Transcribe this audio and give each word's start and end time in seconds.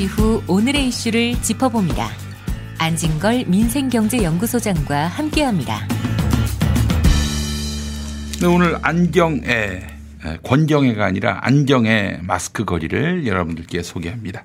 잠시 0.00 0.06
후 0.06 0.42
오늘의 0.46 0.88
이슈를 0.88 1.42
짚어봅니다. 1.42 2.08
안진걸 2.78 3.44
민생경제연구소장과 3.48 5.08
함께합니다. 5.08 5.86
네, 8.40 8.46
오늘 8.46 8.78
안경애 8.80 9.86
권경애가 10.42 11.04
아니라 11.04 11.40
안경애 11.42 12.20
마스크 12.22 12.64
거리를 12.64 13.26
여러분들께 13.26 13.82
소개합니다. 13.82 14.44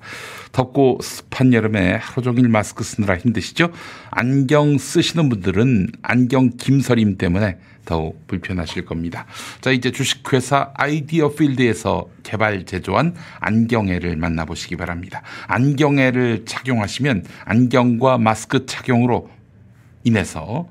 덥고 0.51 0.99
습한 1.01 1.53
여름에 1.53 1.95
하루 2.01 2.21
종일 2.21 2.49
마스크 2.49 2.83
쓰느라 2.83 3.15
힘드시죠? 3.15 3.71
안경 4.11 4.77
쓰시는 4.77 5.29
분들은 5.29 5.87
안경 6.01 6.49
김서림 6.57 7.17
때문에 7.17 7.59
더욱 7.85 8.27
불편하실 8.27 8.85
겁니다. 8.85 9.25
자, 9.61 9.71
이제 9.71 9.91
주식회사 9.91 10.71
아이디어 10.73 11.29
필드에서 11.29 12.09
개발 12.23 12.65
제조한 12.65 13.15
안경애를 13.39 14.17
만나보시기 14.17 14.75
바랍니다. 14.75 15.21
안경애를 15.47 16.45
착용하시면 16.45 17.25
안경과 17.45 18.17
마스크 18.17 18.65
착용으로 18.65 19.29
인해서 20.03 20.67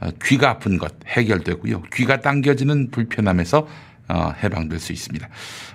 어, 0.00 0.10
귀가 0.24 0.50
아픈 0.50 0.78
것 0.78 0.94
해결되고요. 1.06 1.82
귀가 1.94 2.20
당겨지는 2.20 2.90
불편함에서 2.90 3.68
어, 4.08 4.34
해방될 4.42 4.78
수 4.78 4.92
있습니다. 4.92 5.28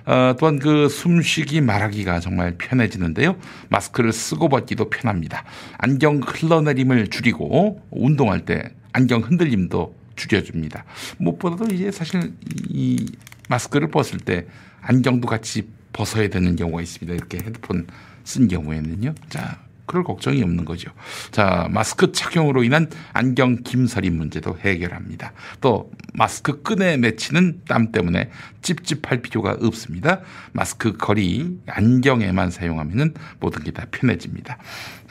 어, 0.06 0.36
또한 0.38 0.58
그 0.58 0.88
숨쉬기 0.88 1.60
말하기가 1.60 2.20
정말 2.20 2.56
편해지는데요. 2.56 3.36
마스크를 3.68 4.12
쓰고 4.12 4.48
벗기도 4.48 4.90
편합니다. 4.90 5.44
안경 5.78 6.20
흘러내림을 6.24 7.08
줄이고 7.08 7.82
운동할 7.90 8.44
때 8.44 8.70
안경 8.92 9.22
흔들림도 9.22 9.97
줄여줍니다. 10.18 10.84
무엇보다도 11.18 11.72
이제 11.74 11.90
사실 11.90 12.34
이 12.68 13.06
마스크를 13.48 13.88
벗을 13.88 14.18
때 14.18 14.46
안경도 14.82 15.26
같이 15.26 15.68
벗어야 15.92 16.28
되는 16.28 16.54
경우가 16.56 16.82
있습니다. 16.82 17.14
이렇게 17.14 17.38
헤드폰 17.38 17.86
쓴 18.24 18.48
경우에는요. 18.48 19.14
자, 19.30 19.62
그럴 19.86 20.04
걱정이 20.04 20.42
없는 20.42 20.66
거죠. 20.66 20.90
자, 21.30 21.66
마스크 21.70 22.12
착용으로 22.12 22.62
인한 22.62 22.90
안경 23.14 23.62
김서림 23.62 24.18
문제도 24.18 24.54
해결합니다. 24.58 25.32
또 25.62 25.90
마스크 26.12 26.62
끈에 26.62 26.98
맺히는 26.98 27.62
땀 27.66 27.90
때문에 27.90 28.30
찝찝할 28.60 29.22
필요가 29.22 29.56
없습니다. 29.58 30.20
마스크 30.52 30.96
거리 30.98 31.58
안경에만 31.66 32.50
사용하면 32.50 33.14
모든 33.40 33.62
게 33.64 33.70
다 33.70 33.86
편해집니다. 33.90 34.58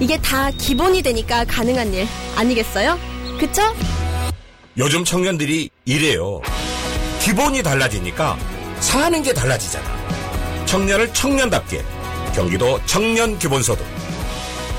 이게 0.00 0.16
다 0.22 0.50
기본이 0.52 1.02
되니까 1.02 1.44
가능한 1.44 1.92
일 1.92 2.08
아니겠어요? 2.34 2.98
그쵸? 3.38 3.60
요즘 4.78 5.04
청년들이 5.04 5.68
이래요. 5.84 6.40
기본이 7.20 7.62
달라지니까 7.62 8.38
사는 8.80 9.22
게 9.22 9.34
달라지잖아. 9.34 9.84
청년을 10.64 11.12
청년답게 11.12 11.84
경기도 12.34 12.80
청년 12.86 13.38
기본소득 13.38 13.84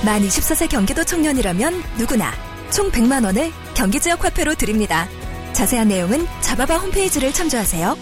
만 0.06 0.22
24세 0.22 0.70
경기도 0.70 1.04
청년이라면 1.04 1.74
누구나 1.98 2.32
총 2.72 2.92
100만 2.92 3.26
원을 3.26 3.52
경기 3.76 4.00
지역 4.00 4.24
화폐로 4.24 4.54
드립니다. 4.56 5.08
자세한 5.54 5.88
내용은 5.88 6.26
자바바 6.42 6.78
홈페이지를 6.78 7.34
참조하세요. 7.34 7.98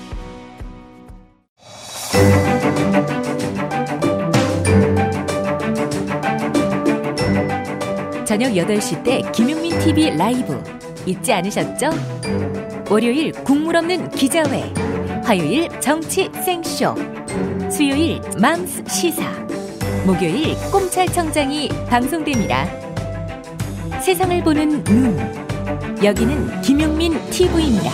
저녁 8.26 8.52
8시 8.52 9.04
때 9.04 9.22
김용민 9.34 9.80
TV 9.80 10.18
라이브 10.18 10.62
잊지 11.06 11.32
않으셨죠? 11.32 11.92
월요일 12.90 13.32
국물 13.32 13.78
없는 13.78 14.10
기자회, 14.10 14.74
화요일 15.24 15.70
정치 15.80 16.30
생쇼, 16.44 16.96
수요일 17.72 18.20
맘스 18.40 18.84
시사, 18.90 19.45
목요일 20.06 20.56
꼼찰 20.72 21.08
청장이 21.08 21.68
방송됩니다. 21.90 22.66
세상을 24.02 24.44
보는 24.44 24.84
눈. 24.84 25.18
여기는 26.04 26.62
김용민 26.62 27.14
TV입니다. 27.32 27.90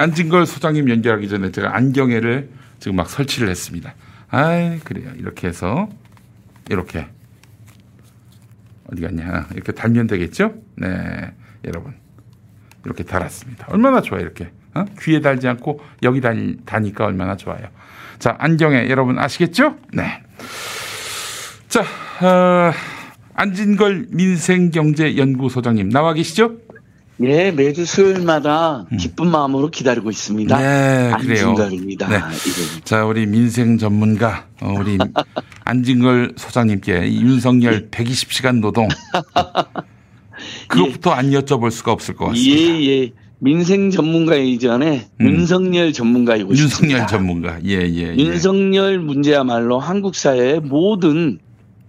안진걸 0.00 0.46
소장님 0.46 0.88
연결하기 0.88 1.28
전에 1.28 1.50
제가 1.52 1.76
안경애를 1.76 2.50
지금 2.78 2.96
막 2.96 3.08
설치를 3.08 3.48
했습니다. 3.48 3.94
아, 4.30 4.78
그래요. 4.84 5.10
이렇게 5.16 5.48
해서 5.48 5.88
이렇게 6.68 7.06
어디 8.90 9.02
갔냐? 9.02 9.48
이렇게 9.52 9.72
달면 9.72 10.06
되겠죠? 10.06 10.54
네, 10.76 11.32
여러분 11.64 11.94
이렇게 12.84 13.04
달았습니다. 13.04 13.66
얼마나 13.68 14.00
좋아요, 14.00 14.22
이렇게 14.22 14.50
어? 14.74 14.84
귀에 15.00 15.20
달지 15.20 15.48
않고 15.48 15.80
여기 16.02 16.20
달, 16.20 16.56
다니까 16.64 17.04
얼마나 17.04 17.36
좋아요. 17.36 17.68
자, 18.18 18.36
안경애 18.38 18.88
여러분 18.88 19.18
아시겠죠? 19.18 19.76
네. 19.92 20.22
자, 21.68 21.82
어, 21.82 22.72
안진걸 23.34 24.06
민생경제연구소장님 24.10 25.88
나와 25.88 26.12
계시죠? 26.14 26.56
예, 27.22 27.50
매주 27.50 27.84
수요일마다 27.84 28.86
기쁜 28.98 29.30
마음으로 29.30 29.70
기다리고 29.70 30.10
있습니다. 30.10 30.56
음. 30.56 30.62
네, 30.62 31.12
그래요. 31.20 31.50
안진걸입니다. 31.50 32.08
네. 32.08 32.16
이름이. 32.16 32.84
자, 32.84 33.04
우리 33.04 33.26
민생 33.26 33.76
전문가, 33.76 34.46
어, 34.60 34.74
우리 34.78 34.96
안진걸 35.64 36.34
소장님께 36.36 37.08
이 37.08 37.20
윤석열 37.20 37.90
120시간 37.90 38.60
노동. 38.60 38.88
그것부터 40.68 41.10
안 41.12 41.30
여쭤볼 41.30 41.70
수가 41.70 41.92
없을 41.92 42.16
것 42.16 42.26
같습니다. 42.26 42.56
예, 42.56 42.86
예. 42.86 43.12
민생 43.38 43.90
전문가 43.90 44.36
이전에 44.36 45.08
음. 45.20 45.26
윤석열 45.26 45.92
전문가이고 45.92 46.50
윤석열 46.50 46.68
싶습니다. 46.68 47.06
전문가. 47.06 47.58
예, 47.64 47.80
예. 47.80 48.14
예. 48.14 48.16
윤석열 48.16 48.98
문제야말로 48.98 49.78
한국 49.78 50.14
사회의 50.14 50.60
모든 50.60 51.38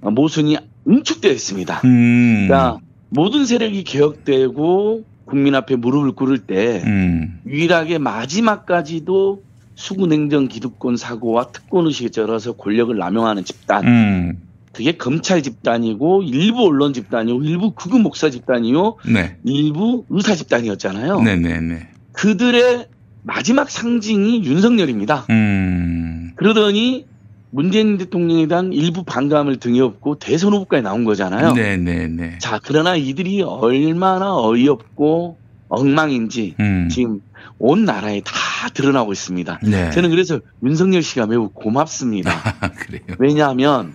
모순이 0.01 0.57
응축되어 0.87 1.31
있습니다. 1.31 1.81
음. 1.85 2.47
그러니까 2.47 2.79
모든 3.09 3.45
세력이 3.45 3.83
개혁되고 3.83 5.10
국민 5.31 5.55
앞에 5.55 5.77
무릎을 5.77 6.11
꿇을 6.11 6.39
때 6.39 6.83
음. 6.85 7.39
유일하게 7.47 7.99
마지막까지도 7.99 9.43
수구냉정 9.75 10.49
기득권 10.49 10.97
사고와 10.97 11.47
특권 11.53 11.87
의식에 11.87 12.09
쩔어서 12.09 12.51
권력을 12.51 12.95
남용하는 12.95 13.45
집단. 13.45 13.87
음. 13.87 14.41
그게 14.73 14.91
검찰 14.97 15.41
집단이고 15.41 16.23
일부 16.23 16.65
언론 16.65 16.93
집단이고 16.93 17.43
일부 17.43 17.71
극우 17.71 17.99
목사 17.99 18.29
집단이요 18.29 18.97
네. 19.05 19.37
일부 19.45 20.05
의사 20.09 20.35
집단이었잖아요. 20.35 21.21
네, 21.21 21.37
네, 21.37 21.61
네. 21.61 21.87
그들의 22.11 22.87
마지막 23.23 23.69
상징이 23.69 24.43
윤석열입니다. 24.43 25.27
음. 25.29 26.33
그러더니 26.35 27.05
문재인 27.51 27.97
대통령에 27.97 28.47
대한 28.47 28.73
일부 28.73 29.03
반감을 29.03 29.57
등에 29.57 29.81
업고 29.81 30.17
대선 30.17 30.53
후보까지 30.53 30.83
나온 30.83 31.03
거잖아요. 31.03 31.53
네, 31.53 31.77
네, 31.77 32.07
네. 32.07 32.37
자, 32.39 32.59
그러나 32.63 32.95
이들이 32.95 33.41
얼마나 33.43 34.37
어이없고 34.37 35.37
엉망인지 35.67 36.55
음. 36.59 36.89
지금 36.89 37.21
온 37.59 37.85
나라에 37.85 38.21
다 38.21 38.33
드러나고 38.73 39.11
있습니다. 39.11 39.59
네. 39.63 39.91
저는 39.91 40.09
그래서 40.09 40.39
윤석열 40.63 41.01
씨가 41.01 41.27
매우 41.27 41.49
고맙습니다. 41.49 42.31
그래요. 42.79 43.01
왜냐하면 43.19 43.93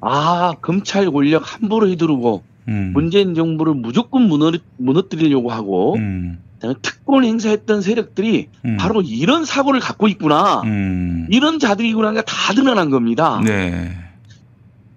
아 0.00 0.54
검찰 0.60 1.10
권력 1.10 1.42
함부로 1.44 1.88
휘두르고 1.88 2.42
음. 2.68 2.92
문재인 2.94 3.34
정부를 3.34 3.74
무조건 3.74 4.22
무너, 4.22 4.52
무너뜨리려고 4.76 5.50
하고 5.50 5.96
음. 5.96 6.38
특권 6.82 7.24
행사했던 7.24 7.82
세력들이 7.82 8.48
음. 8.64 8.76
바로 8.78 9.00
이런 9.02 9.44
사고를 9.44 9.80
갖고 9.80 10.08
있구나. 10.08 10.62
음. 10.62 11.26
이런 11.30 11.58
자들이구나 11.58 12.12
가 12.12 12.22
다 12.22 12.52
드러난 12.54 12.90
겁니다. 12.90 13.40
네. 13.44 13.96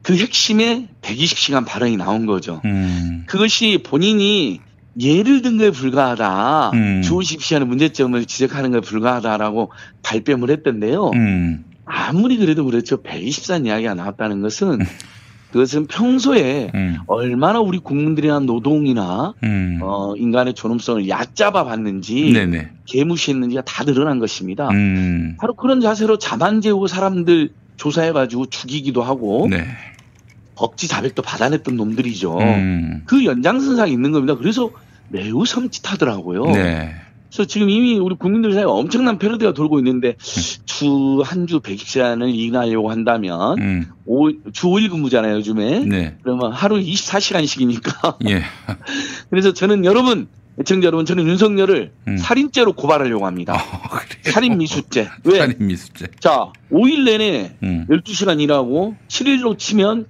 그 0.01 0.17
핵심에 0.17 0.87
120시간 1.01 1.65
발언이 1.65 1.97
나온 1.97 2.25
거죠. 2.25 2.61
음. 2.65 3.23
그것이 3.27 3.83
본인이 3.85 4.59
예를 4.99 5.41
든 5.41 5.57
거에 5.57 5.69
불과하다. 5.71 6.71
음. 6.73 7.01
주 7.03 7.13
50시간의 7.13 7.65
문제점을 7.65 8.25
지적하는 8.25 8.71
거에 8.71 8.81
불과하다라고 8.81 9.71
발뺌을 10.03 10.49
했던데요. 10.49 11.11
음. 11.13 11.65
아무리 11.85 12.37
그래도 12.37 12.65
그렇죠. 12.65 13.01
124는 13.03 13.67
이야기가 13.67 13.93
나왔다는 13.93 14.41
것은 14.41 14.79
그것은 15.51 15.87
평소에 15.87 16.71
음. 16.73 16.97
얼마나 17.07 17.59
우리 17.59 17.79
국민들이나 17.79 18.39
노동이나 18.39 19.33
음. 19.43 19.79
어, 19.81 20.15
인간의 20.15 20.53
존엄성을 20.53 21.07
얕잡아 21.09 21.65
봤는지 21.65 22.31
네네. 22.31 22.71
개무시했는지가 22.85 23.63
다 23.63 23.83
드러난 23.83 24.19
것입니다. 24.19 24.69
음. 24.69 25.35
바로 25.39 25.53
그런 25.53 25.81
자세로 25.81 26.17
자만 26.17 26.61
재우고 26.61 26.87
사람들 26.87 27.51
조사해가지고 27.75 28.45
죽이기도 28.47 29.03
하고 29.03 29.47
네. 29.49 29.65
억지 30.55 30.87
자백도 30.87 31.21
받아냈던 31.21 31.75
놈들이죠. 31.75 32.37
음. 32.39 33.01
그 33.05 33.25
연장선상에 33.25 33.91
있는 33.91 34.11
겁니다. 34.11 34.35
그래서 34.35 34.71
매우 35.09 35.43
섬찟하더라고요. 35.43 36.45
네. 36.53 36.95
그래서 37.31 37.45
지금 37.47 37.69
이미 37.69 37.97
우리 37.97 38.15
국민들 38.15 38.51
사이에 38.53 38.65
엄청난 38.65 39.17
패러디가 39.17 39.53
돌고 39.53 39.79
있는데 39.79 40.15
주 40.19 41.21
한 41.23 41.47
주 41.47 41.59
120시간을 41.61 42.33
일하려고 42.35 42.91
한다면 42.91 43.57
음. 43.59 43.85
오, 44.05 44.29
주 44.51 44.67
5일 44.67 44.89
근무잖아요, 44.89 45.35
요즘에. 45.35 45.85
네. 45.85 46.17
그러면 46.23 46.51
하루 46.51 46.77
24시간씩이니까. 46.77 48.17
예. 48.29 48.43
그래서 49.29 49.53
저는 49.53 49.85
여러분, 49.85 50.27
애청자 50.59 50.87
여러분, 50.87 51.05
저는 51.05 51.25
윤석열을 51.27 51.91
음. 52.09 52.17
살인죄로 52.17 52.73
고발하려고 52.73 53.25
합니다. 53.25 53.53
어, 53.53 53.89
그래요. 53.89 54.33
살인 54.33 54.57
미수죄. 54.57 55.07
왜? 55.23 55.37
살인 55.37 55.55
미수죄. 55.67 56.07
자, 56.19 56.51
5일 56.71 57.03
내내 57.05 57.55
음. 57.63 57.85
12시간 57.89 58.41
일하고 58.41 58.95
7일로 59.07 59.57
치면 59.57 60.05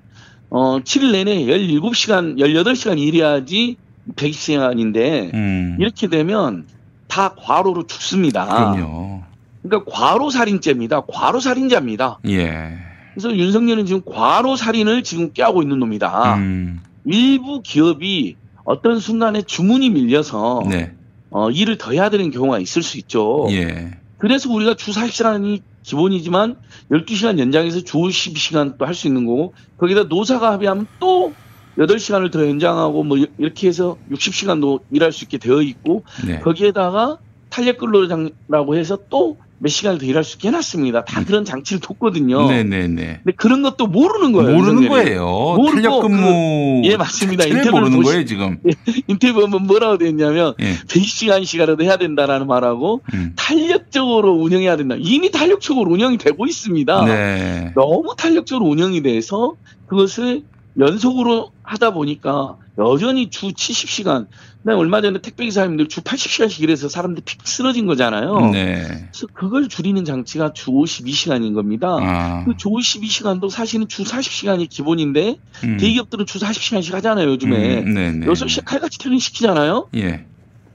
어 0.50 0.80
7일 0.80 1.12
내내 1.12 1.46
17시간, 1.46 2.38
18시간 2.40 2.98
일해야지 3.00 3.78
120시간인데 4.16 5.34
음. 5.34 5.78
이렇게 5.80 6.08
되면 6.08 6.66
다 7.12 7.36
과로로 7.38 7.88
죽습니다. 7.88 8.46
그럼요. 8.46 9.22
그러니까 9.64 9.92
과로 9.92 10.30
살인죄입니다. 10.30 11.02
과로 11.08 11.42
살인자입니다. 11.42 12.20
예. 12.30 12.78
그래서 13.14 13.36
윤석열은 13.36 13.86
지금 13.86 14.02
과로 14.06 14.56
살인을 14.56 15.04
지금 15.04 15.34
꾀하고 15.34 15.62
있는 15.62 15.78
놈이다. 15.80 16.36
음. 16.36 16.82
일부 17.04 17.62
기업이 17.62 18.38
어떤 18.64 19.02
순간에 19.02 19.42
주문이 19.42 19.90
밀려서 19.90 20.64
네. 20.70 20.94
어, 21.32 21.52
일을 21.52 21.78
더 21.78 21.92
해야 21.92 22.10
되는 22.10 22.32
경우가 22.32 22.60
있을 22.60 22.82
수 22.82 22.98
있죠. 23.00 23.46
예. 23.50 23.92
그래서 24.18 24.50
우리가 24.50 24.76
주 24.76 24.92
40시간이 24.92 25.62
기본이지만 25.84 26.56
12시간 26.92 27.40
연장해서 27.40 27.82
주 27.82 27.98
50시간 27.98 28.78
또 28.78 28.86
할 28.86 28.94
수 28.94 29.08
있는 29.08 29.26
거고 29.26 29.54
거기다 29.78 30.04
노사가 30.04 30.54
합의하면 30.54 30.88
또 31.00 31.34
8시간을 31.78 32.32
더 32.32 32.48
연장하고 32.48 33.04
뭐 33.04 33.18
이렇게 33.38 33.68
해서 33.68 33.98
60시간도 34.12 34.82
일할 34.92 35.12
수 35.12 35.24
있게 35.26 35.38
되어 35.38 35.62
있고 35.62 36.04
네. 36.26 36.40
거기에다가 36.40 37.18
탄력 37.50 37.78
근로장라고 37.80 38.76
해서 38.76 38.98
또 39.10 39.38
몇 39.64 39.70
시간을 39.70 40.00
더 40.00 40.08
일할 40.08 40.24
수 40.24 40.38
있게 40.38 40.48
해놨습니다. 40.48 41.06
다 41.06 41.24
그런 41.24 41.46
장치를 41.46 41.82
뒀거든요. 41.82 42.46
음. 42.46 42.48
네네네. 42.48 43.20
근데 43.24 43.32
그런 43.36 43.62
것도 43.62 43.86
모르는 43.86 44.32
거예요. 44.32 44.58
모르는. 44.58 44.88
거예요. 44.90 45.24
모르고 45.24 45.70
탄력 45.76 46.02
근무. 46.02 46.82
그- 46.82 46.90
예, 46.90 46.98
맞습니다. 46.98 47.46
인터뷰를 47.46 47.72
모르는 47.74 47.98
보시- 48.00 48.06
거예요, 48.12 48.26
지금. 48.26 48.58
인터뷰 49.08 49.42
보면 49.42 49.68
뭐라고 49.68 50.00
돼 50.00 50.10
있냐면 50.10 50.56
예. 50.62 50.74
100시간 50.88 51.46
시간이라도 51.46 51.84
해야 51.84 51.98
된다라는 51.98 52.48
말하고 52.48 53.02
음. 53.14 53.34
탄력적으로 53.36 54.34
운영해야 54.34 54.78
된다. 54.78 54.96
이미 54.98 55.30
탄력적으로 55.30 55.92
운영이 55.92 56.18
되고 56.18 56.48
있습니다. 56.48 57.06
네. 57.06 57.72
너무 57.76 58.16
탄력적으로 58.18 58.66
운영이 58.68 59.04
돼서 59.04 59.54
그것을 59.86 60.42
연속으로 60.80 61.52
하다 61.64 61.92
보니까 61.92 62.58
여전히 62.78 63.30
주 63.30 63.48
70시간, 63.50 64.28
그다음에 64.60 64.80
얼마 64.80 65.02
전에 65.02 65.20
택배기사님들 65.20 65.88
주 65.88 66.02
80시간씩 66.02 66.62
일해서 66.62 66.88
사람들이 66.90 67.24
픽 67.26 67.40
쓰러진 67.46 67.86
거잖아요. 67.86 68.52
네. 68.52 69.10
그래서 69.12 69.28
그걸 69.34 69.68
줄이는 69.68 70.06
장치가 70.06 70.54
주 70.54 70.72
52시간인 70.72 71.54
겁니다. 71.54 71.98
아. 72.00 72.46
그주 72.46 72.70
52시간도 72.70 73.50
사실은 73.50 73.88
주 73.88 74.04
40시간이 74.04 74.70
기본인데 74.70 75.38
음. 75.64 75.78
대기업들은 75.78 76.26
주 76.26 76.40
40시간씩 76.40 76.94
하잖아요, 76.94 77.30
요즘에. 77.30 77.80
음, 77.80 77.94
네 77.94 78.12
네. 78.12 78.26
6시에 78.26 78.64
칼같이 78.64 78.98
퇴근시키잖아요? 79.00 79.90
예. 79.96 80.26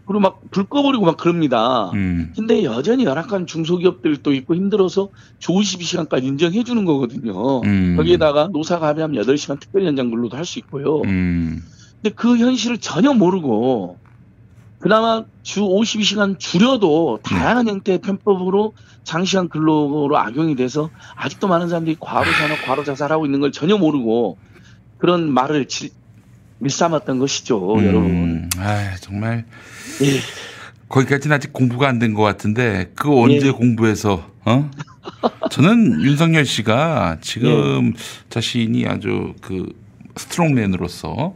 그리고 0.06 0.20
막 0.20 0.40
불 0.50 0.64
꺼버리고 0.64 1.04
막 1.04 1.16
그럽니다. 1.16 1.90
음. 1.90 2.32
근데 2.36 2.62
여전히 2.64 3.04
열악한 3.04 3.46
중소기업들도 3.46 4.32
있고 4.34 4.54
힘들어서 4.54 5.08
주 5.38 5.52
52시간까지 5.52 6.22
인정해 6.24 6.62
주는 6.64 6.84
거거든요. 6.84 7.60
음. 7.62 7.94
거기에다가 7.96 8.48
노사가 8.52 8.86
합의하면 8.88 9.22
8시간 9.24 9.58
특별 9.60 9.84
연장 9.84 10.10
근로도 10.10 10.36
할 10.36 10.44
수 10.44 10.58
있고요. 10.60 11.00
음. 11.02 11.60
근데 12.00 12.14
그 12.14 12.38
현실을 12.38 12.78
전혀 12.78 13.12
모르고 13.12 13.98
그나마 14.78 15.24
주 15.42 15.62
52시간 15.62 16.38
줄여도 16.38 17.18
다양한 17.24 17.66
형태의 17.66 17.98
편법으로 17.98 18.74
장시간 19.02 19.48
근로로 19.48 20.16
악용이 20.16 20.54
돼서 20.54 20.90
아직도 21.16 21.48
많은 21.48 21.68
사람들이 21.68 21.96
과로 21.98 22.30
산업, 22.30 22.56
과로 22.64 22.84
자살하고 22.84 23.24
있는 23.26 23.40
걸 23.40 23.50
전혀 23.52 23.76
모르고 23.76 24.38
그런 24.98 25.32
말을 25.32 25.66
질- 25.66 25.90
일삼았던 26.60 27.18
것이죠, 27.18 27.74
음. 27.76 27.84
여러분. 27.86 28.50
아, 28.58 28.94
정말 29.00 29.44
예. 30.02 30.20
거기까지는 30.88 31.34
아직 31.36 31.52
공부가 31.52 31.88
안 31.88 31.98
된 31.98 32.14
것 32.14 32.22
같은데 32.22 32.90
그 32.94 33.12
언제 33.20 33.48
예. 33.48 33.50
공부해서 33.50 34.30
어? 34.44 34.70
저는 35.50 36.02
윤석열 36.02 36.44
씨가 36.44 37.18
지금 37.20 37.92
예. 37.94 38.00
자신이 38.30 38.86
아주 38.86 39.34
그 39.40 39.72
스트롱맨으로서 40.16 41.34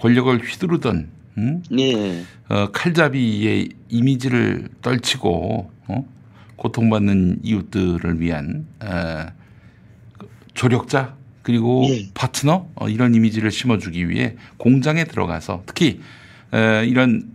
권력을 0.00 0.38
휘두르던 0.38 1.10
음? 1.38 1.62
네. 1.70 2.24
어, 2.48 2.70
칼잡이의 2.72 3.68
이미지를 3.88 4.68
떨치고 4.82 5.70
어? 5.88 6.08
고통받는 6.56 7.40
이웃들을 7.42 8.20
위한 8.20 8.66
어, 8.80 9.26
그 10.18 10.28
조력자 10.54 11.15
그리고 11.46 11.86
예. 11.88 12.08
파트너 12.12 12.68
어, 12.74 12.88
이런 12.88 13.14
이미지를 13.14 13.52
심어주기 13.52 14.08
위해 14.08 14.34
공장에 14.56 15.04
들어가서 15.04 15.62
특히 15.64 16.00
에, 16.52 16.84
이런 16.86 17.30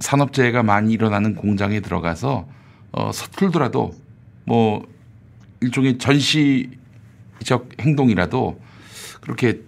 산업재해가 0.00 0.64
많이 0.64 0.92
일어나는 0.92 1.36
공장에 1.36 1.78
들어가서 1.78 2.48
어, 2.90 3.12
서툴더라도 3.12 3.94
뭐 4.46 4.84
일종의 5.60 5.98
전시적 5.98 7.68
행동이라도 7.80 8.60
그렇게 9.20 9.60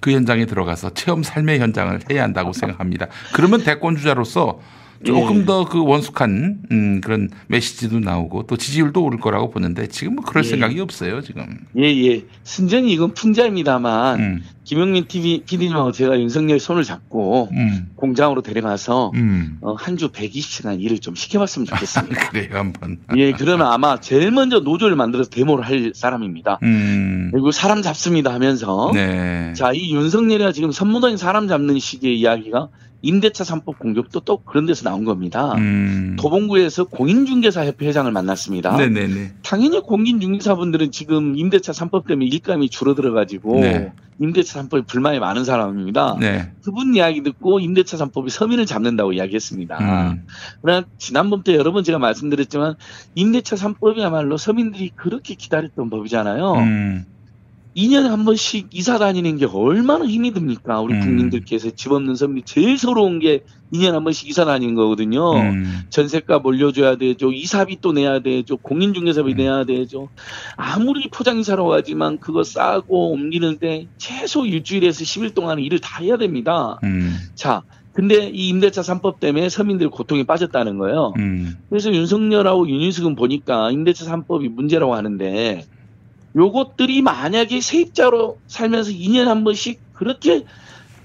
그 0.00 0.12
현장에 0.12 0.46
들어가서 0.46 0.94
체험 0.94 1.22
삶의 1.22 1.60
현장을 1.60 2.00
해야 2.10 2.22
한다고 2.22 2.54
생각합니다. 2.54 3.08
그러면 3.34 3.62
대권 3.62 3.94
주자로서 3.94 4.58
조금 5.04 5.40
예. 5.40 5.44
더그 5.44 5.84
원숙한 5.84 6.58
음, 6.72 7.00
그런 7.00 7.30
메시지도 7.48 8.00
나오고 8.00 8.44
또 8.46 8.56
지지율도 8.56 9.02
오를 9.04 9.18
거라고 9.20 9.50
보는데 9.50 9.86
지금 9.88 10.16
뭐 10.16 10.24
그럴 10.24 10.44
예. 10.44 10.48
생각이 10.48 10.80
없어요 10.80 11.20
지금. 11.22 11.58
예, 11.78 11.82
예. 11.84 12.24
순전히 12.42 12.92
이건 12.92 13.14
풍자입니다만, 13.14 14.20
음, 14.20 14.42
김영민 14.64 15.06
TV, 15.08 15.42
PD님하고 15.46 15.92
제가 15.92 16.18
윤석열 16.18 16.58
손을 16.58 16.84
잡고 16.84 17.50
음, 17.52 17.88
공장으로 17.96 18.40
데려가서 18.42 19.12
음. 19.14 19.58
어, 19.60 19.74
한 19.74 19.94
주 19.94 20.08
120시간 20.08 20.80
일을 20.80 20.98
좀 20.98 21.14
시켜봤으면 21.14 21.66
좋겠습니다. 21.66 22.28
그래요 22.30 22.48
한번. 22.58 22.98
예, 23.16 23.30
그러면 23.32 23.68
아마 23.68 24.00
제일 24.00 24.30
먼저 24.32 24.58
노조를 24.60 24.96
만들어서 24.96 25.30
데모를 25.30 25.64
할 25.64 25.92
사람입니다. 25.94 26.58
음, 26.64 27.28
그리고 27.30 27.50
사람 27.52 27.80
잡습니다 27.82 28.32
하면서 28.32 28.90
네. 28.92 29.52
자, 29.54 29.72
이 29.72 29.92
윤석열이가 29.94 30.50
지금 30.52 30.72
선무동에 30.72 31.16
사람 31.16 31.46
잡는 31.46 31.78
식의 31.78 32.18
이야기가 32.18 32.68
임대차 33.04 33.44
3법 33.44 33.78
공격도 33.78 34.20
또 34.20 34.38
그런 34.38 34.64
데서 34.64 34.88
나온 34.88 35.04
겁니다. 35.04 35.52
음. 35.54 36.16
도봉구에서 36.18 36.84
공인중개사협회 36.84 37.86
회장을 37.86 38.10
만났습니다. 38.10 38.76
네네네. 38.76 39.34
당연히 39.42 39.80
공인중개사분들은 39.80 40.90
지금 40.90 41.36
임대차 41.36 41.72
3법 41.72 42.06
때문에 42.06 42.26
일감이 42.26 42.70
줄어들어가지고 42.70 43.60
네. 43.60 43.92
임대차 44.20 44.62
3법에 44.62 44.86
불만이 44.86 45.18
많은 45.18 45.44
사람입니다. 45.44 46.16
네. 46.18 46.50
그분 46.64 46.94
이야기 46.94 47.22
듣고 47.22 47.60
임대차 47.60 47.98
3법이 47.98 48.30
서민을 48.30 48.64
잡는다고 48.64 49.12
이야기했습니다. 49.12 49.78
음. 49.78 50.26
그러나 50.62 50.86
지난번 50.96 51.42
때 51.42 51.54
여러 51.54 51.72
번 51.72 51.84
제가 51.84 51.98
말씀드렸지만 51.98 52.76
임대차 53.14 53.56
3법이야말로 53.56 54.38
서민들이 54.38 54.90
그렇게 54.94 55.34
기다렸던 55.34 55.90
법이잖아요. 55.90 56.52
음. 56.54 57.04
2년에 57.76 58.08
한 58.08 58.24
번씩 58.24 58.68
이사 58.70 58.98
다니는 58.98 59.36
게 59.36 59.46
얼마나 59.46 60.06
힘이 60.06 60.32
듭니까? 60.32 60.80
우리 60.80 60.94
음. 60.94 61.00
국민들께서 61.00 61.70
집 61.70 61.92
없는 61.92 62.14
서민이 62.14 62.42
제일 62.44 62.78
서러운 62.78 63.18
게 63.18 63.42
2년에 63.72 63.92
한 63.92 64.04
번씩 64.04 64.28
이사 64.28 64.44
다니는 64.44 64.74
거거든요. 64.74 65.32
음. 65.32 65.80
전세값 65.90 66.46
올려줘야 66.46 66.96
되죠. 66.96 67.32
이사비 67.32 67.80
또 67.80 67.92
내야 67.92 68.20
되죠. 68.20 68.56
공인중개사비 68.58 69.32
음. 69.32 69.36
내야 69.36 69.64
되죠. 69.64 70.08
아무리 70.56 71.08
포장이사로 71.10 71.66
가지만 71.66 72.18
그거 72.18 72.44
싸고 72.44 73.12
옮기는데 73.12 73.88
최소 73.98 74.46
일주일에서 74.46 75.02
10일 75.04 75.34
동안 75.34 75.58
일을 75.58 75.80
다 75.80 76.02
해야 76.02 76.16
됩니다. 76.16 76.78
음. 76.84 77.16
자, 77.34 77.62
근데 77.92 78.28
이 78.28 78.48
임대차 78.48 78.82
3법 78.82 79.20
때문에 79.20 79.48
서민들 79.48 79.88
고통에 79.88 80.24
빠졌다는 80.24 80.78
거예요. 80.78 81.12
음. 81.18 81.56
그래서 81.70 81.92
윤석열하고 81.92 82.68
윤희숙은 82.68 83.14
보니까 83.14 83.70
임대차 83.70 84.04
3법이 84.04 84.48
문제라고 84.48 84.94
하는데 84.94 85.64
요것들이 86.36 87.02
만약에 87.02 87.60
세입자로 87.60 88.38
살면서 88.46 88.90
2년에 88.90 89.24
한 89.26 89.44
번씩 89.44 89.78
그렇게 89.94 90.44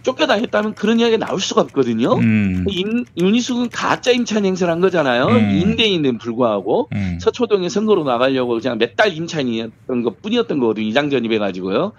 쫓겨다녔다면 0.01 0.75
그런 0.75 0.99
이야기가 0.99 1.23
나올 1.25 1.41
수가 1.41 1.61
없거든요. 1.61 2.13
음. 2.15 2.65
임, 2.69 3.03
윤희숙은 3.17 3.69
가짜 3.69 4.11
임차인 4.11 4.45
행세를 4.45 4.71
한 4.71 4.79
거잖아요. 4.79 5.25
음. 5.27 5.51
임대인은 5.61 6.17
불구하고 6.19 6.89
음. 6.93 7.17
서초동에 7.19 7.67
선거로 7.69 8.03
나가려고 8.05 8.57
그냥 8.59 8.77
몇 8.77 8.95
달 8.95 9.13
임차인이었던 9.13 10.03
것 10.03 10.21
뿐이었던 10.21 10.57
거거든요. 10.59 10.87
이장 10.87 11.09
전입해가지고요. 11.09 11.91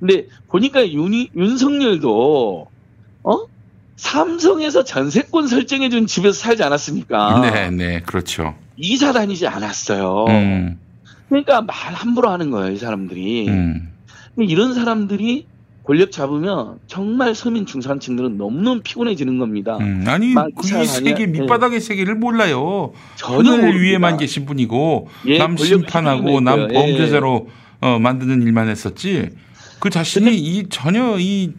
근데 0.00 0.26
보니까 0.48 0.90
윤이, 0.90 1.28
윤석열도 1.36 2.66
어 3.22 3.38
삼성에서 3.96 4.82
전세권 4.84 5.46
설정해준 5.46 6.06
집에서 6.06 6.32
살지 6.32 6.62
않았습니까? 6.64 7.40
네, 7.40 7.70
네, 7.70 8.00
그렇죠. 8.00 8.54
이사 8.76 9.12
다니지 9.12 9.46
않았어요. 9.46 10.24
음. 10.28 10.78
그러니까 11.32 11.62
말 11.62 11.74
함부로 11.94 12.28
하는 12.28 12.50
거예요, 12.50 12.72
이 12.74 12.76
사람들이. 12.76 13.48
음. 13.48 13.88
이런 14.36 14.74
사람들이 14.74 15.46
권력 15.82 16.12
잡으면 16.12 16.78
정말 16.86 17.34
서민 17.34 17.64
중산층들은 17.64 18.36
너무너무 18.36 18.82
피곤해지는 18.84 19.38
겁니다. 19.38 19.78
음. 19.78 20.04
아니, 20.06 20.34
막그 20.34 20.66
세계 20.86 21.14
다녀- 21.14 21.26
밑바닥의 21.40 21.80
세계를 21.80 22.16
몰라요. 22.16 22.92
전혀. 23.16 23.52
위에만 23.54 24.18
계신 24.18 24.44
분이고 24.44 25.08
예, 25.26 25.38
남 25.38 25.56
심판하고 25.56 26.40
남 26.40 26.68
거예요. 26.68 26.68
범죄자로 26.68 27.48
어, 27.80 27.98
만드는 27.98 28.42
일만 28.42 28.68
했었지. 28.68 29.30
그 29.80 29.88
자신이 29.88 30.36
이 30.36 30.68
전혀 30.68 31.16
이 31.18 31.54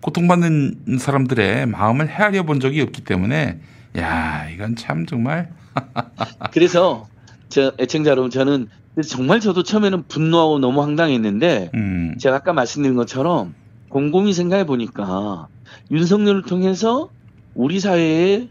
고통받는 0.00 0.96
사람들의 0.98 1.66
마음을 1.66 2.08
헤아려 2.08 2.44
본 2.44 2.60
적이 2.60 2.80
없기 2.80 3.02
때문에 3.04 3.60
야 3.98 4.48
이건 4.52 4.74
참 4.74 5.06
정말 5.06 5.50
그래서 6.52 7.06
저 7.48 7.72
애청자 7.78 8.10
여러분 8.10 8.30
저는 8.30 8.68
정말 9.02 9.40
저도 9.40 9.62
처음에는 9.62 10.04
분노하고 10.08 10.58
너무 10.58 10.82
황당했는데 10.82 11.70
음, 11.74 12.14
제가 12.18 12.36
아까 12.36 12.52
말씀드린 12.52 12.96
것처럼 12.96 13.54
곰곰이 13.88 14.32
생각해 14.32 14.64
보니까 14.66 15.48
윤석열을 15.90 16.42
통해서 16.42 17.10
우리 17.54 17.80
사회의 17.80 18.48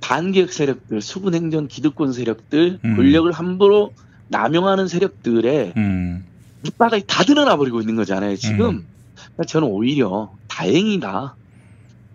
반개혁 0.00 0.52
세력들, 0.52 1.00
수군 1.00 1.34
행정 1.34 1.66
기득권 1.68 2.12
세력들, 2.12 2.78
음. 2.84 2.96
권력을 2.96 3.30
함부로 3.32 3.92
남용하는 4.28 4.88
세력들의 4.88 5.72
음, 5.76 6.24
밑바닥이 6.62 7.04
다 7.06 7.24
드러나 7.24 7.56
버리고 7.56 7.80
있는 7.80 7.96
거잖아요, 7.96 8.36
지금. 8.36 8.66
음. 8.66 8.84
그러니까 9.14 9.44
저는 9.46 9.68
오히려 9.68 10.30
다행이다. 10.48 11.34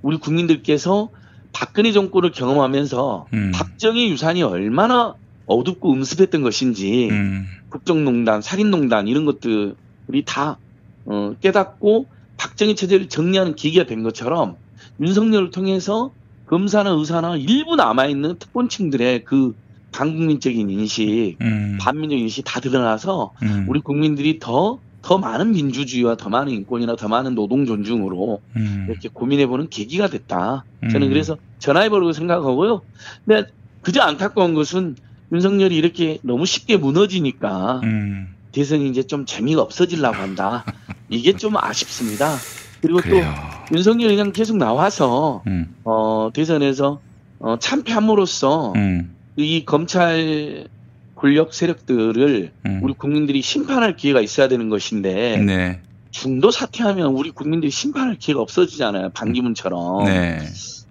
우리 0.02 0.18
국민들께서 0.18 1.10
박근혜 1.52 1.92
정권을 1.92 2.32
경험하면서 2.32 3.28
음. 3.34 3.52
박정희 3.54 4.10
유산이 4.12 4.44
얼마나 4.44 5.16
어둡고 5.46 5.94
음습했던 5.94 6.42
것인지 6.42 7.10
음, 7.10 7.46
국정농단, 7.70 8.42
살인농단 8.42 9.08
이런 9.08 9.26
것들이 9.26 10.24
다 10.26 10.58
어, 11.06 11.36
깨닫고 11.42 12.08
박정희 12.38 12.76
체제를 12.76 13.10
정리하는 13.10 13.56
계기가 13.56 13.86
된 13.86 14.04
것처럼 14.04 14.56
윤석열을 15.00 15.52
통해서 15.52 16.12
검사나 16.48 16.92
의사나 16.92 17.38
일부 17.38 17.76
남아있는 17.76 18.38
특권층들의 18.40 19.24
그 19.26 19.56
반국민적인 19.92 20.70
인식, 20.70 21.38
음, 21.42 21.78
반민족 21.80 22.18
인식이 22.20 22.44
다 22.46 22.60
드러나서 22.60 23.34
음, 23.44 23.66
우리 23.70 23.80
국민들이 23.80 24.40
더, 24.40 24.80
더 25.02 25.18
많은 25.18 25.52
민주주의와 25.52 26.16
더 26.16 26.30
많은 26.30 26.52
인권이나 26.52 26.96
더 26.96 27.08
많은 27.08 27.36
노동 27.36 27.66
존중으로 27.66 28.42
음, 28.56 28.88
이렇게 28.90 29.10
고민해보는 29.10 29.70
계기가 29.70 30.08
됐다. 30.08 30.66
저는 30.92 31.08
음. 31.08 31.10
그래서 31.10 31.38
전화해보려고 31.60 32.12
생각하고요. 32.12 32.82
근데 33.26 33.50
그저 33.82 34.02
안타까운 34.02 34.54
것은 34.54 34.96
윤석열이 35.34 35.76
이렇게 35.76 36.20
너무 36.22 36.46
쉽게 36.46 36.78
무너지니까 36.78 37.82
음, 37.84 38.36
대선이 38.52 38.88
이제 38.90 39.04
좀 39.04 39.26
재미가 39.26 39.62
없어지려고 39.62 40.16
한다. 40.18 40.64
이게 41.10 41.36
좀 41.36 41.58
아쉽습니다. 41.58 42.36
그리고 42.82 43.00
그래요. 43.00 43.34
또 43.70 43.76
윤석열이 43.76 44.16
그냥 44.16 44.32
계속 44.32 44.58
나와서 44.58 45.42
음, 45.48 45.76
어, 45.84 46.30
대선에서 46.34 47.02
어, 47.40 47.58
참패함으로써 47.60 48.74
음, 48.76 49.16
이 49.36 49.66
검찰 49.66 50.68
권력 51.16 51.54
세력들을 51.54 52.52
음. 52.66 52.80
우리 52.84 52.94
국민들이 52.94 53.42
심판할 53.42 53.96
기회가 53.96 54.22
있어야 54.22 54.48
되는 54.48 54.70
것인데 54.70 55.38
네, 55.38 55.82
중도 56.12 56.52
사퇴하면 56.52 57.08
우리 57.08 57.32
국민들이 57.32 57.72
심판할 57.72 58.18
기회가 58.18 58.42
없어지잖아요. 58.42 59.10
반기문처럼. 59.12 60.06
네. 60.06 60.40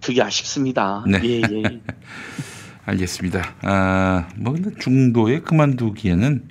그게 0.03 0.21
아쉽습니다. 0.21 1.05
네. 1.07 1.21
예, 1.23 1.43
예. 1.43 1.63
알겠습니다. 2.85 3.55
아, 3.62 4.29
뭐 4.37 4.53
근데 4.53 4.71
중도에 4.79 5.41
그만두기에는 5.41 6.49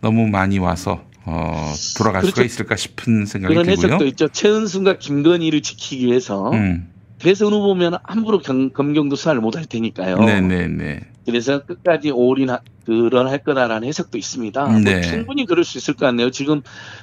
너무 0.00 0.28
많이 0.28 0.58
와서 0.58 1.04
어, 1.24 1.72
돌아갈 1.96 2.22
수가 2.22 2.34
그렇죠. 2.34 2.42
있을까 2.44 2.76
싶은 2.76 3.26
생각이 3.26 3.54
그런 3.54 3.64
들고요. 3.66 3.86
해석도 3.86 4.06
있죠. 4.08 4.28
최은순과 4.28 4.98
김건희를 4.98 5.62
지키기 5.62 6.06
위해서 6.06 6.50
음, 6.50 6.88
대선 7.18 7.52
후보면 7.52 7.98
함부로 8.02 8.40
경- 8.40 8.70
검경도 8.70 9.14
수사를 9.16 9.40
못할 9.40 9.64
테니까요. 9.64 10.18
네, 10.18 10.40
네, 10.40 10.66
네. 10.66 11.00
그래서 11.24 11.64
끝까지 11.64 12.10
올인 12.10 12.48
드러날 12.84 13.38
거다라는 13.38 13.86
해석도 13.86 14.18
있습니다. 14.18 14.66
뭐 14.66 14.80
네. 14.80 15.02
충분히 15.02 15.46
그럴 15.46 15.64
수 15.64 15.78
있을 15.78 15.94
것 15.94 16.06
같네요. 16.06 16.30
지금 16.30 16.62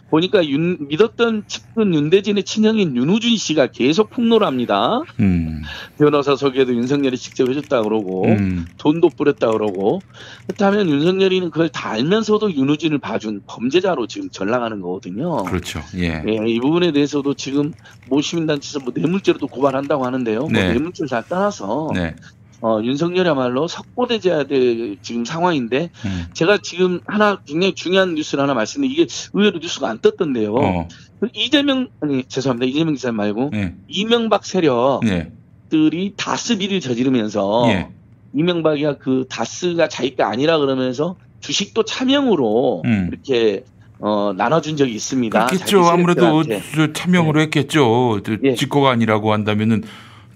보니까 0.09 0.45
윤, 0.45 0.87
믿었던 0.87 1.43
측근 1.47 1.93
윤대진의 1.93 2.43
친형인 2.43 2.95
윤우준 2.95 3.37
씨가 3.37 3.67
계속 3.67 4.09
폭로를 4.09 4.45
합니다. 4.45 5.01
음. 5.19 5.61
변호사 5.97 6.35
소개도 6.35 6.75
윤석열이 6.75 7.17
직접 7.17 7.49
해줬다 7.49 7.83
그러고 7.83 8.25
음. 8.25 8.65
돈도 8.77 9.09
뿌렸다 9.09 9.51
그러고 9.51 10.01
그렇다면 10.47 10.89
윤석열이는 10.89 11.51
그걸 11.51 11.69
다 11.69 11.91
알면서도 11.91 12.53
윤우진을 12.53 12.99
봐준 12.99 13.41
범죄자로 13.47 14.07
지금 14.07 14.29
전락하는 14.29 14.81
거거든요. 14.81 15.43
그렇죠. 15.43 15.81
예. 15.95 16.23
예, 16.27 16.37
이 16.47 16.59
부분에 16.59 16.91
대해서도 16.91 17.35
지금 17.35 17.73
모 18.09 18.21
시민단체에서 18.21 18.79
뭐 18.79 18.93
뇌물죄로도 18.95 19.47
고발한다고 19.47 20.05
하는데요. 20.05 20.39
뭐 20.39 20.51
네. 20.51 20.73
뇌물죄를 20.73 21.09
다 21.09 21.21
떠나서 21.21 21.91
네. 21.93 22.15
어, 22.61 22.79
윤석열이야말로 22.83 23.67
석고대제야 23.67 24.43
될 24.45 24.97
지금 25.01 25.25
상황인데 25.25 25.89
음. 26.05 26.25
제가 26.33 26.57
지금 26.61 26.99
하나 27.05 27.39
굉장히 27.45 27.73
중요한 27.73 28.15
뉴스를 28.15 28.43
하나 28.43 28.53
말씀드리는데 28.53 29.01
이게 29.01 29.13
의외로 29.33 29.59
뉴스가 29.59 29.89
안 29.89 29.99
떴던데요. 29.99 30.53
어. 30.55 30.87
그 31.19 31.29
이재명 31.33 31.87
아니 32.01 32.23
죄송합니다 32.23 32.69
이재명 32.69 32.93
기자 32.93 33.11
말고 33.11 33.51
예. 33.53 33.75
이명박 33.87 34.45
세력들이 34.45 36.05
예. 36.05 36.13
다스 36.15 36.57
비리를 36.57 36.81
저지르면서 36.81 37.65
예. 37.69 37.89
이명박이가 38.33 38.97
그 38.97 39.25
다스가 39.29 39.87
자기 39.87 40.15
거 40.15 40.23
아니라 40.23 40.59
그러면서 40.59 41.15
주식도 41.39 41.83
차명으로 41.83 42.83
음. 42.85 43.09
이렇게 43.11 43.63
어, 43.99 44.33
나눠준 44.35 44.77
적이 44.77 44.93
있습니다. 44.95 45.45
그렇겠죠. 45.47 45.83
아무래도. 45.85 46.43
저 46.43 46.93
참여로 46.93 47.41
했겠죠. 47.41 48.21
저 48.25 48.37
예. 48.43 48.55
직거가 48.55 48.91
아니라고 48.91 49.33
한다면은 49.33 49.83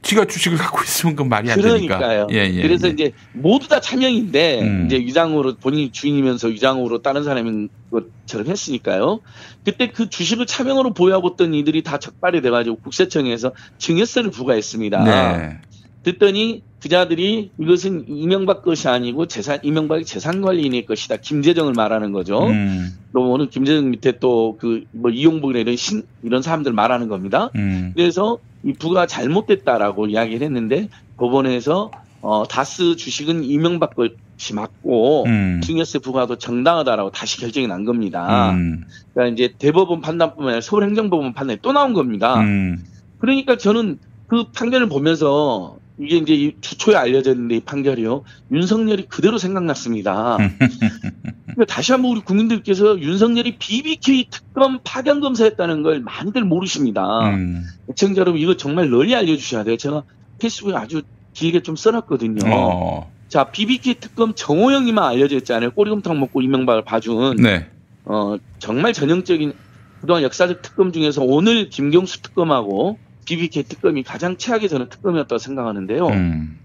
지가 0.04 0.26
주식을 0.26 0.58
갖고 0.58 0.84
있으면 0.84 1.16
그 1.16 1.24
말이 1.24 1.50
안 1.50 1.60
되니까. 1.60 1.98
그러니까요. 1.98 2.28
예, 2.32 2.52
예, 2.54 2.62
그래서 2.62 2.88
예. 2.88 2.92
이제 2.92 3.12
모두 3.32 3.68
다 3.68 3.80
차명인데 3.80 4.62
음. 4.62 4.86
이제 4.86 4.98
위장으로 4.98 5.56
본인이 5.56 5.92
주인이면서 5.92 6.50
위장으로 6.50 7.02
다른 7.02 7.24
사람인 7.24 7.70
것처럼 7.90 8.48
했으니까요. 8.48 9.22
그때 9.64 9.88
그 9.88 10.10
주식을 10.10 10.46
차명으로 10.46 10.94
보유하고 10.94 11.30
있던 11.34 11.54
이들이 11.54 11.84
다 11.84 11.98
적발이 11.98 12.42
돼가지고 12.42 12.78
국세청에서 12.78 13.54
증여세를 13.78 14.30
부과했습니다. 14.32 15.04
네. 15.04 15.58
듣더니 16.04 16.64
그자들이 16.84 17.52
이것은 17.58 18.06
이명박 18.10 18.62
것이 18.62 18.90
아니고 18.90 19.28
재산 19.28 19.60
이명박의 19.64 20.04
재산 20.04 20.42
관리인의 20.42 20.86
것이다. 20.86 21.16
김재정을 21.16 21.72
말하는 21.74 22.12
거죠. 22.12 22.46
음. 22.46 22.90
또 23.14 23.32
오늘 23.32 23.50
김재정 23.50 23.90
밑에 23.90 24.20
또 24.20 24.58
그 24.60 24.84
뭐 24.92 25.10
이용복이나 25.12 25.60
이런 25.60 25.76
신 25.76 26.04
이런 26.24 26.42
사람들 26.42 26.74
말하는 26.74 27.08
겁니다. 27.08 27.50
음. 27.56 27.94
그래서 27.96 28.38
이 28.64 28.74
부가 28.74 29.08
잘못됐다라고 29.08 30.08
이야기를 30.08 30.46
했는데 30.46 30.90
법원에서 31.18 31.92
어, 32.22 32.44
다스 32.48 32.96
주식은 32.96 33.44
이명박 33.44 33.96
것이 33.96 34.54
맞고 34.54 35.26
음. 35.26 35.62
증여세 35.64 36.00
부과도 36.00 36.38
정당하다라고 36.38 37.12
다시 37.12 37.40
결정이 37.40 37.68
난 37.68 37.86
겁니다. 37.86 38.52
음. 38.52 38.84
그러니까 39.14 39.34
이제 39.34 39.54
대법원 39.58 40.02
판단뿐만 40.02 40.50
아니라 40.50 40.62
서울행정법원 40.62 41.34
판단이 41.34 41.60
또 41.62 41.72
나온 41.72 41.94
겁니다. 41.94 42.40
음. 42.42 42.84
그러니까 43.20 43.58
저는 43.58 44.00
그 44.28 44.46
판결을 44.54 44.90
보면서 44.90 45.78
이게 46.00 46.18
이제 46.18 46.34
이 46.34 46.56
주초에 46.60 46.96
알려졌는데 46.96 47.56
이 47.56 47.60
판결이요 47.60 48.24
윤석열이 48.52 49.08
그대로 49.10 49.38
생각났습니다. 49.38 50.38
그러니까 51.46 51.66
다시 51.68 51.92
한번 51.92 52.12
우리 52.12 52.22
국민들께서 52.22 53.00
윤석열이 53.00 53.58
BBK 53.60 54.28
특검 54.32 54.80
파견 54.84 55.20
검사했다는 55.20 55.84
걸 55.84 56.00
많이들 56.02 56.44
모르십니다. 56.44 57.30
음. 57.30 57.64
시청자 57.90 58.22
여러분 58.22 58.42
이거 58.42 58.58
정말 58.58 58.90
널리 58.90 59.16
알려주셔야 59.16 59.64
돼요. 59.64 59.78
제가 59.78 60.04
페이스북에 60.40 60.76
아주 60.76 61.04
길게 61.34 61.62
좀 61.62 61.76
써놨거든요. 61.76 62.42
어. 62.52 63.12
자 63.28 63.46
BBK 63.52 63.96
특검 64.00 64.34
정호영이만 64.36 65.04
알려져 65.04 65.38
있잖아요. 65.38 65.72
꼬리곰탕 65.72 66.20
먹고 66.20 66.42
이명박을 66.42 66.86
봐준 66.86 67.36
네. 67.38 67.68
어, 68.06 68.38
정말 68.60 68.94
전형적인 68.94 69.54
그동안 70.02 70.24
역사적 70.24 70.62
특검 70.62 70.92
중에서 70.92 71.24
오늘 71.24 71.70
김경수 71.70 72.24
특검하고 72.24 72.98
BBK 73.26 73.64
특검이 73.64 74.04
가장 74.04 74.38
최악의 74.38 74.70
저는 74.70 74.90
특검이었다고 74.90 75.38
생각하는데요. 75.38 76.08
음. 76.08 76.58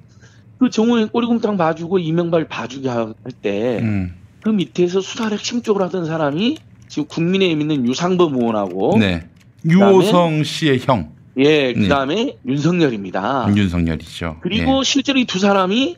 그 0.58 0.70
정호영 0.70 1.08
꼬리곰탕 1.10 1.56
봐주고 1.56 1.98
이명박을 1.98 2.48
봐주게 2.48 2.88
할때그 2.88 3.84
음. 3.84 4.16
밑에서 4.56 5.00
수사를 5.00 5.36
핵심적으로 5.36 5.84
하던 5.84 6.06
사람이 6.06 6.58
지금 6.88 7.06
국민의힘 7.06 7.60
있는 7.60 7.86
유상범 7.86 8.34
의원하고 8.34 8.96
네. 8.98 9.26
유호성 9.64 10.42
씨의 10.44 10.80
형 10.80 11.12
예, 11.36 11.72
그 11.72 11.86
다음에 11.86 12.36
윤석열입니다. 12.46 13.52
윤석열이죠. 13.54 14.38
그리고 14.40 14.82
실제로 14.82 15.20
이 15.20 15.24
두 15.24 15.38
사람이 15.38 15.96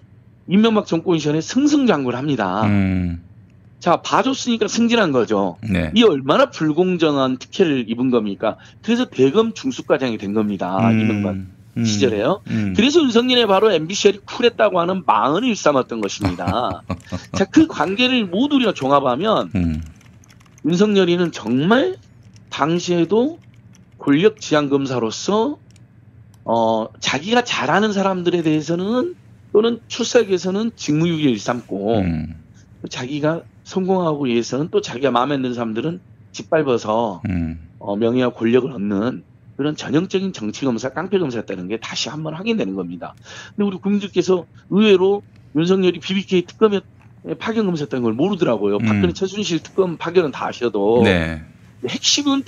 이명박 0.48 0.86
정권 0.86 1.16
시절에 1.18 1.40
승승장구를 1.40 2.18
합니다. 2.18 2.62
예. 2.64 2.68
음. 2.68 3.22
자, 3.80 4.02
봐줬으니까 4.02 4.68
승진한 4.68 5.10
거죠. 5.10 5.56
네. 5.62 5.90
이 5.94 6.04
얼마나 6.04 6.50
불공정한 6.50 7.38
특혜를 7.38 7.86
입은 7.88 8.10
겁니까? 8.10 8.58
그래서 8.82 9.06
대검 9.06 9.54
중수과장이 9.54 10.18
된 10.18 10.34
겁니다. 10.34 10.90
음. 10.90 11.00
이명박 11.00 11.36
음. 11.76 11.84
시절에요. 11.84 12.42
음. 12.48 12.74
그래서 12.76 13.00
윤석열이 13.00 13.46
바로 13.46 13.72
MBCL이 13.72 14.18
쿨했다고 14.26 14.80
하는 14.80 15.02
망언을 15.06 15.48
일삼았던 15.48 16.02
것입니다. 16.02 16.82
자, 17.32 17.46
그 17.46 17.66
관계를 17.66 18.26
모두 18.26 18.56
우리가 18.56 18.74
종합하면 18.74 19.50
음. 19.54 19.82
윤석열이는 20.66 21.32
정말 21.32 21.96
당시에도 22.50 23.38
권력 23.98 24.40
지향 24.40 24.68
검사로서 24.68 25.58
어 26.44 26.88
자기가 27.00 27.44
잘하는 27.44 27.92
사람들에 27.92 28.42
대해서는 28.42 29.14
또는 29.52 29.80
출석에서는 29.88 30.72
직무유기를 30.76 31.30
일삼고 31.32 31.98
음. 31.98 32.34
자기가 32.88 33.42
성공하고 33.70 34.24
위해서는 34.24 34.68
또 34.70 34.80
자기가 34.80 35.12
마음에 35.12 35.36
드는 35.36 35.54
사람들은 35.54 36.00
짓밟아서 36.32 37.22
음. 37.28 37.68
어, 37.78 37.96
명예와 37.96 38.30
권력을 38.30 38.70
얻는 38.70 39.22
그런 39.56 39.76
전형적인 39.76 40.32
정치 40.32 40.64
검사, 40.64 40.88
깡패 40.88 41.18
검사였다는 41.18 41.68
게 41.68 41.78
다시 41.78 42.08
한번 42.08 42.34
확인되는 42.34 42.74
겁니다. 42.74 43.14
근데 43.54 43.68
우리 43.68 43.76
국민들께서 43.76 44.46
의외로 44.70 45.22
윤석열이 45.54 46.00
BBK 46.00 46.46
특검에 46.46 46.80
파견 47.38 47.66
검사였다는 47.66 48.02
걸 48.02 48.12
모르더라고요. 48.14 48.76
음. 48.76 48.84
박근혜 48.84 49.12
최순실 49.12 49.62
특검 49.62 49.96
파견은 49.96 50.32
다 50.32 50.46
아셔도 50.48 51.02
네. 51.04 51.42
핵심은 51.88 52.42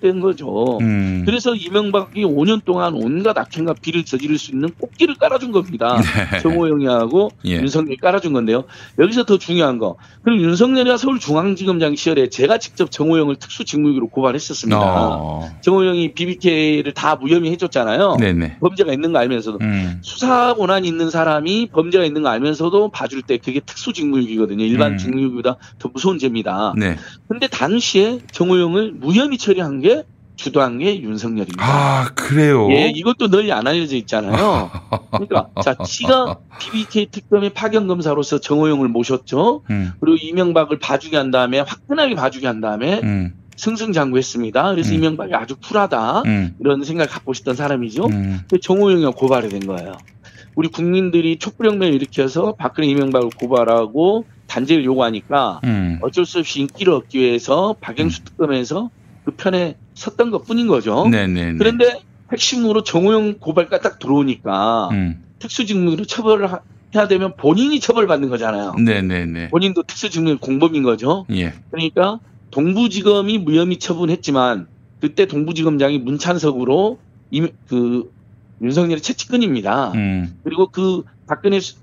때인 0.00 0.20
거죠. 0.20 0.78
음. 0.80 1.22
그래서 1.26 1.54
이명박이 1.54 2.24
5년 2.24 2.64
동안 2.64 2.94
온갖 2.94 3.36
악행과 3.36 3.74
비를 3.80 4.04
저지를 4.04 4.38
수 4.38 4.52
있는 4.52 4.70
꽃길을 4.78 5.16
깔아준 5.16 5.52
겁니다. 5.52 5.98
정호영이하고 6.42 7.30
네. 7.44 7.52
예. 7.52 7.56
윤석열이 7.56 7.96
깔아준 7.96 8.32
건데요. 8.32 8.64
여기서 8.98 9.24
더 9.24 9.38
중요한 9.38 9.78
거. 9.78 9.96
그리고 10.22 10.42
윤석열이가 10.42 10.96
서울중앙지검장 10.96 11.96
시절에 11.96 12.28
제가 12.28 12.58
직접 12.58 12.90
정호영을 12.90 13.36
특수직무유기로 13.36 14.08
고발했었습니다. 14.08 14.78
어. 14.80 15.50
정호영이 15.62 16.12
BBK를 16.14 16.92
다 16.92 17.16
무혐의 17.16 17.50
해줬잖아요. 17.52 18.16
네네. 18.20 18.58
범죄가 18.60 18.92
있는 18.92 19.12
거 19.12 19.18
알면서도. 19.18 19.58
음. 19.60 19.98
수사 20.02 20.54
권한이 20.54 20.86
있는 20.86 21.10
사람이 21.10 21.70
범죄가 21.72 22.04
있는 22.04 22.22
거 22.22 22.28
알면서도 22.28 22.90
봐줄 22.90 23.22
때 23.22 23.38
그게 23.38 23.60
특수직무유기거든요. 23.60 24.64
일반 24.64 24.92
음. 24.92 24.98
직무유기보다 24.98 25.56
더 25.78 25.90
무서운 25.92 26.18
죄입니다. 26.18 26.74
네. 26.76 26.96
근데 27.28 27.48
당시에 27.48 28.20
정호영 28.30 28.75
을 28.76 28.92
무혐의 28.92 29.38
처리한 29.38 29.80
게 29.80 30.04
주도한 30.36 30.78
게 30.78 31.00
윤석열입니다. 31.00 31.64
아, 31.64 32.10
그래요? 32.14 32.70
예, 32.70 32.92
이것도 32.94 33.28
널리 33.28 33.52
안 33.52 33.66
알려져 33.66 33.96
있잖아요. 33.96 34.70
그러니까 35.10 35.48
자, 35.64 35.74
지가 35.82 36.38
BBK 36.60 37.06
특검의 37.10 37.50
파견 37.50 37.86
검사로서 37.86 38.38
정호영을 38.38 38.88
모셨죠. 38.88 39.62
음. 39.70 39.92
그리고 39.98 40.18
이명박을 40.20 40.78
봐주게 40.78 41.16
한 41.16 41.30
다음에 41.30 41.60
화끈하게 41.60 42.14
봐주게 42.14 42.46
한 42.46 42.60
다음에 42.60 43.00
음. 43.02 43.32
승승장구했습니다. 43.56 44.72
그래서 44.72 44.90
음. 44.92 44.96
이명박이 44.96 45.34
아주 45.34 45.56
쿨하다 45.56 46.22
음. 46.26 46.54
이런 46.60 46.84
생각을 46.84 47.08
갖고 47.08 47.32
있었던 47.32 47.54
사람이죠. 47.56 48.04
음. 48.04 48.40
근데 48.40 48.60
정호영이 48.60 49.06
고발이 49.16 49.48
된 49.48 49.66
거예요. 49.66 49.92
우리 50.54 50.68
국민들이 50.68 51.38
촛불혁명 51.38 51.88
을 51.88 51.94
일으켜서 51.94 52.54
박근혜 52.58 52.88
이명박을 52.88 53.30
고발하고 53.38 54.24
단죄를 54.46 54.84
요구하니까 54.84 55.60
음. 55.64 55.98
어쩔 56.02 56.24
수 56.24 56.38
없이 56.38 56.60
인기를 56.60 56.92
얻기 56.92 57.18
위해서 57.18 57.74
박영수 57.80 58.24
특검에서 58.24 58.90
그 59.24 59.32
편에 59.32 59.76
섰던 59.94 60.30
것 60.30 60.44
뿐인 60.44 60.66
거죠. 60.68 61.08
네네네. 61.08 61.58
그런데 61.58 62.00
핵심으로 62.32 62.82
정호영 62.82 63.38
고발가 63.40 63.80
딱 63.80 63.98
들어오니까 63.98 64.88
음. 64.92 65.22
특수직무로 65.38 66.04
처벌을 66.06 66.50
하- 66.52 66.60
해야 66.94 67.08
되면 67.08 67.34
본인이 67.36 67.78
처벌받는 67.80 68.28
거잖아요. 68.28 68.74
네네네. 68.74 69.48
본인도 69.50 69.82
특수직무 69.82 70.38
공범인 70.38 70.82
거죠. 70.82 71.26
예. 71.32 71.52
그러니까 71.70 72.20
동부지검이 72.52 73.38
무혐의 73.38 73.78
처분했지만 73.78 74.66
그때 75.00 75.26
동부지검장이 75.26 75.98
문찬석으로 75.98 76.98
이, 77.30 77.46
그 77.68 78.10
윤석열의 78.62 79.02
채찍근입니다. 79.02 79.92
음. 79.94 80.38
그리고 80.42 80.68
그 80.68 81.02
박근혜 81.26 81.60
수- 81.60 81.76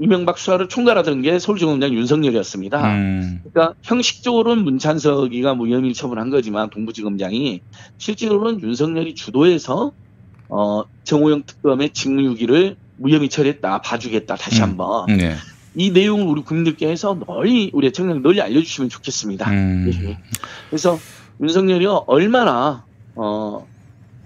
이명박 0.00 0.38
수사를 0.38 0.66
총괄하던 0.68 1.22
게 1.22 1.38
서울지검장 1.38 1.92
윤석열이었습니다. 1.92 2.94
음. 2.94 3.40
그러니까 3.44 3.74
형식적으로는 3.82 4.64
문찬석이가 4.64 5.54
무혐의 5.54 5.94
처분한 5.94 6.30
거지만 6.30 6.70
동부지검장이 6.70 7.60
실제로는 7.98 8.62
윤석열이 8.62 9.14
주도해서 9.14 9.92
어 10.48 10.82
정호영 11.04 11.44
특검의 11.46 11.90
직무유기를 11.90 12.76
무혐의 12.96 13.28
처리했다 13.28 13.82
봐주겠다 13.82 14.36
다시 14.36 14.60
음. 14.60 14.62
한번 14.62 15.06
네. 15.06 15.34
이 15.76 15.90
내용을 15.90 16.26
우리 16.26 16.42
국민들께 16.42 16.88
해서 16.88 17.16
널리 17.26 17.70
우리 17.72 17.92
청년 17.92 18.22
널리 18.22 18.40
알려주시면 18.40 18.88
좋겠습니다. 18.88 19.50
음. 19.50 19.90
예. 20.02 20.18
그래서 20.70 20.98
윤석열이 21.40 21.86
얼마나 22.06 22.84
어 23.14 23.70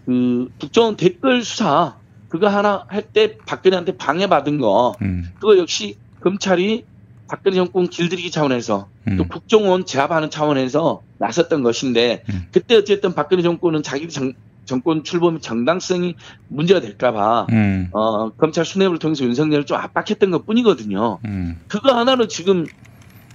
그 0.07 0.51
국정원 0.59 0.97
댓글 0.97 1.43
수사 1.45 1.97
그거 2.35 2.49
하나 2.49 2.85
할 2.89 3.05
때 3.13 3.37
박근혜한테 3.47 3.97
방해받은 3.97 4.59
거 4.59 4.97
음. 5.03 5.31
그거 5.39 5.57
역시 5.57 5.97
검찰이 6.21 6.85
박근혜 7.29 7.55
정권 7.55 7.87
길들이기 7.87 8.33
차원에서 8.33 8.89
음. 9.07 9.17
또 9.17 9.29
국정원 9.29 9.87
제압하는 9.87 10.31
차원에서 10.31 11.03
나섰던 11.19 11.63
것인데 11.63 12.25
음. 12.29 12.47
그때 12.51 12.75
어쨌든 12.75 13.15
박근혜 13.15 13.41
정권은 13.45 13.85
자기 13.85 14.09
정, 14.09 14.33
정권 14.65 15.05
출범 15.05 15.41
정당성이 15.41 16.17
문제가 16.49 16.81
될까봐 16.81 17.47
음. 17.53 17.91
어, 17.93 18.31
검찰 18.31 18.65
수뇌부를 18.65 18.99
통해서 18.99 19.25
윤석열을 19.25 19.65
좀 19.65 19.77
압박했던 19.77 20.33
것 20.33 20.45
뿐이거든요. 20.45 21.21
음. 21.27 21.61
그거 21.69 21.95
하나로 21.97 22.27
지금 22.27 22.67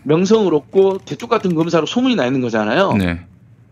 명성을 0.03 0.53
얻고 0.53 0.97
대쪽 1.05 1.29
같은 1.29 1.55
검사로 1.55 1.85
소문이 1.85 2.15
나 2.15 2.25
있는 2.25 2.41
거잖아요. 2.41 2.91
네. 2.97 3.21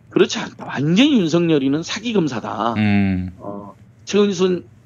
그렇지 0.09 0.39
않다. 0.39 0.65
완전히 0.67 1.19
윤석열이는 1.19 1.83
사기 1.83 2.13
검사다. 2.13 2.75
음. 2.75 3.31
어, 3.39 3.75
최은순 4.05 4.76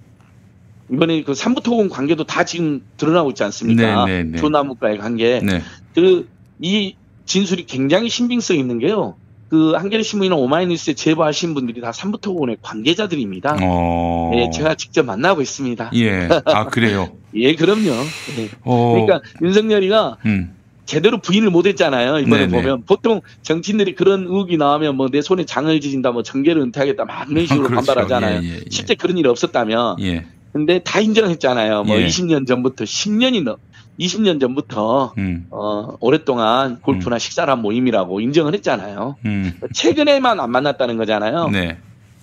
이번에 0.92 1.24
그 1.24 1.34
삼부토건 1.34 1.90
관계도 1.90 2.26
다 2.26 2.44
지금 2.44 2.82
드러나고 2.98 3.30
있지 3.30 3.44
않습니까? 3.44 4.06
네, 4.06 4.24
네, 4.24 4.32
네. 4.32 4.38
조나무과의 4.38 4.98
관계. 4.98 5.40
네. 5.40 5.62
그이 5.96 6.96
진술이 7.26 7.66
굉장히 7.66 8.10
신빙성 8.10 8.58
있는 8.58 8.80
게요. 8.80 9.16
그 9.50 9.74
한겨레 9.74 10.04
신문이나 10.04 10.36
오마이뉴스에 10.36 10.94
제보하신 10.94 11.54
분들이 11.54 11.82
다 11.82 11.92
삼부토건의 11.92 12.58
관계자들입니다. 12.62 13.58
어. 13.62 14.32
예, 14.36 14.50
제가 14.50 14.76
직접 14.76 15.04
만나고 15.06 15.42
있습니다. 15.42 15.92
예. 15.96 16.30
아, 16.46 16.68
그래요. 16.68 17.12
예, 17.36 17.56
그럼요. 17.56 17.90
예. 18.38 18.50
어. 18.64 18.92
그러니까 18.94 19.22
윤석열이가 19.42 20.18
음. 20.26 20.56
제대로 20.86 21.20
부인을 21.20 21.50
못했잖아요. 21.52 22.20
이번에 22.20 22.48
네네. 22.48 22.62
보면 22.62 22.84
보통 22.86 23.22
정치인들이 23.44 23.96
그런 23.96 24.24
의혹이 24.24 24.58
나오면 24.58 24.96
뭐 24.96 25.08
내 25.10 25.22
손에 25.22 25.46
장을 25.46 25.80
지진다, 25.80 26.12
뭐 26.12 26.24
정계를 26.24 26.62
은퇴하겠다, 26.64 27.04
막 27.06 27.30
이런 27.30 27.46
식으로 27.46 27.68
그렇죠. 27.68 27.86
반발하잖아요. 27.86 28.42
예, 28.44 28.48
예, 28.48 28.56
예. 28.56 28.62
실제 28.70 28.96
그런 28.96 29.18
일이 29.18 29.28
없었다면, 29.30 29.98
예. 30.02 30.26
근데 30.54 30.80
다 30.80 31.00
인정했잖아요. 31.00 31.84
뭐 31.84 31.98
예. 31.98 32.08
20년 32.08 32.48
전부터 32.48 32.84
10년이 32.84 33.44
넘, 33.44 33.58
20년 34.00 34.40
전부터 34.40 35.14
음. 35.18 35.48
어 35.50 35.96
오랫동안 36.00 36.80
골프나 36.82 37.20
식사란 37.20 37.62
모임이라고 37.62 38.20
인정을 38.20 38.54
했잖아요. 38.56 39.16
음. 39.26 39.54
최근에만 39.74 40.40
안 40.40 40.52
만났다는 40.52 40.98
거잖아요. 40.98 41.50
네. 41.50 41.78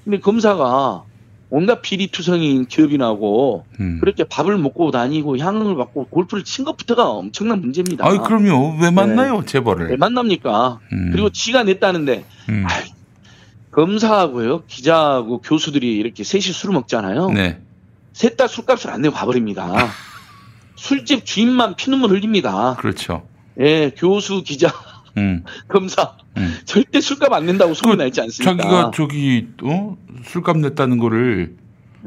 근데 0.05 0.19
검사가 0.21 1.05
온갖 1.51 1.81
비리투성인 1.81 2.67
기업인하고 2.67 3.65
음. 3.81 3.99
그렇게 4.01 4.25
밥을 4.25 4.59
먹고 4.59 4.91
다니고 4.91 5.39
향을 5.39 5.77
받고 5.77 6.09
골프를 6.09 6.45
친 6.45 6.65
것부터가 6.65 7.09
엄청난 7.09 7.61
문제입니다. 7.61 8.07
아이, 8.07 8.19
그럼요. 8.19 8.77
왜 8.81 8.91
만나요, 8.91 9.43
재벌을? 9.47 9.89
왜 9.89 9.97
만납니까? 9.97 10.81
음. 10.93 11.11
그리고 11.13 11.31
지가 11.31 11.63
냈다는데 11.63 12.25
음. 12.51 12.65
아이, 12.69 12.91
검사하고요 13.71 14.65
기자하고 14.67 15.41
교수들이 15.41 15.97
이렇게 15.97 16.23
셋이 16.23 16.43
술을 16.43 16.75
먹잖아요. 16.75 17.31
네. 17.31 17.61
셋 18.19 18.37
다 18.37 18.49
술값을 18.49 18.91
안 18.91 19.03
내고 19.03 19.15
가버립니다. 19.15 19.91
술집 20.75 21.25
주인만 21.25 21.77
피눈물 21.77 22.11
흘립니다. 22.11 22.75
그렇죠. 22.81 23.23
예, 23.61 23.93
교수, 23.97 24.43
기자, 24.43 24.73
음. 25.17 25.45
검사 25.69 26.17
음. 26.37 26.53
절대 26.65 27.01
술값 27.01 27.33
안 27.33 27.47
낸다고 27.47 27.75
소문 27.75 27.97
그나 27.97 28.07
있지 28.09 28.21
않습니까? 28.21 28.57
자기가 28.61 28.91
저기 28.93 29.47
어 29.63 29.97
술값 30.25 30.59
냈다는 30.59 30.99
거를 30.99 31.55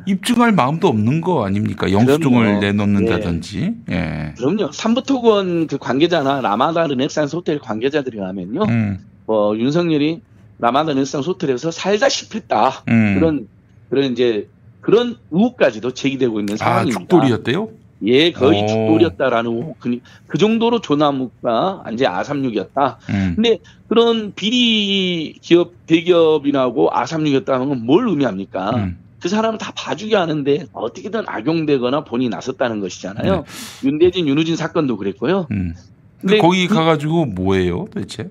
입증할 0.05 0.51
마음도 0.51 0.89
없는 0.89 1.21
거 1.21 1.45
아닙니까? 1.45 1.89
영수증을 1.89 2.43
그럼요. 2.43 2.59
내놓는다든지. 2.59 3.73
예. 3.91 4.33
그럼요. 4.37 4.73
삼부토건 4.73 5.67
그 5.67 5.77
관계자나 5.77 6.41
라마다 6.41 6.87
르넥산스 6.87 7.37
호텔 7.37 7.57
관계자들이 7.59 8.19
하면요. 8.19 8.63
음. 8.63 8.99
뭐 9.25 9.57
윤석열이 9.57 10.21
라마다 10.59 10.91
르넥산스 10.91 11.29
호텔에서 11.29 11.71
살다시피 11.71 12.39
했다. 12.39 12.83
음. 12.89 13.15
그런 13.17 13.47
그런 13.89 14.11
이제 14.11 14.49
그런 14.81 15.15
의혹까지도 15.31 15.93
제기되고 15.93 16.39
있는 16.39 16.55
아, 16.55 16.57
상황입니다. 16.57 16.99
죽돌이었대요? 16.99 17.69
예, 18.03 18.31
거의 18.31 18.63
오. 18.63 18.67
죽돌이었다라는 18.67 19.51
의혹. 19.51 19.79
그, 19.79 19.99
그 20.25 20.37
정도로 20.39 20.81
조나무가 20.81 21.83
이제 21.93 22.07
아삼육이었다. 22.07 22.97
음. 23.11 23.33
근데 23.35 23.59
그런 23.87 24.33
비리 24.33 25.33
기업 25.41 25.73
대기업이라고 25.85 26.89
아삼육이었다는 26.91 27.69
건 27.69 27.85
뭘 27.85 28.07
의미합니까? 28.07 28.71
음. 28.75 28.97
그 29.19 29.29
사람은 29.29 29.59
다 29.59 29.71
봐주게 29.75 30.15
하는데 30.15 30.65
어떻게든 30.73 31.25
악용되거나 31.27 32.03
본인이 32.03 32.29
나섰다는 32.29 32.79
것이잖아요. 32.79 33.35
네. 33.35 33.87
윤대진, 33.87 34.27
윤우진 34.27 34.55
사건도 34.55 34.97
그랬고요. 34.97 35.45
음. 35.51 35.75
근데 36.19 36.35
근데 36.35 36.37
거기 36.39 36.67
그- 36.67 36.73
가가지고 36.73 37.25
뭐예요, 37.25 37.85
도대체? 37.93 38.29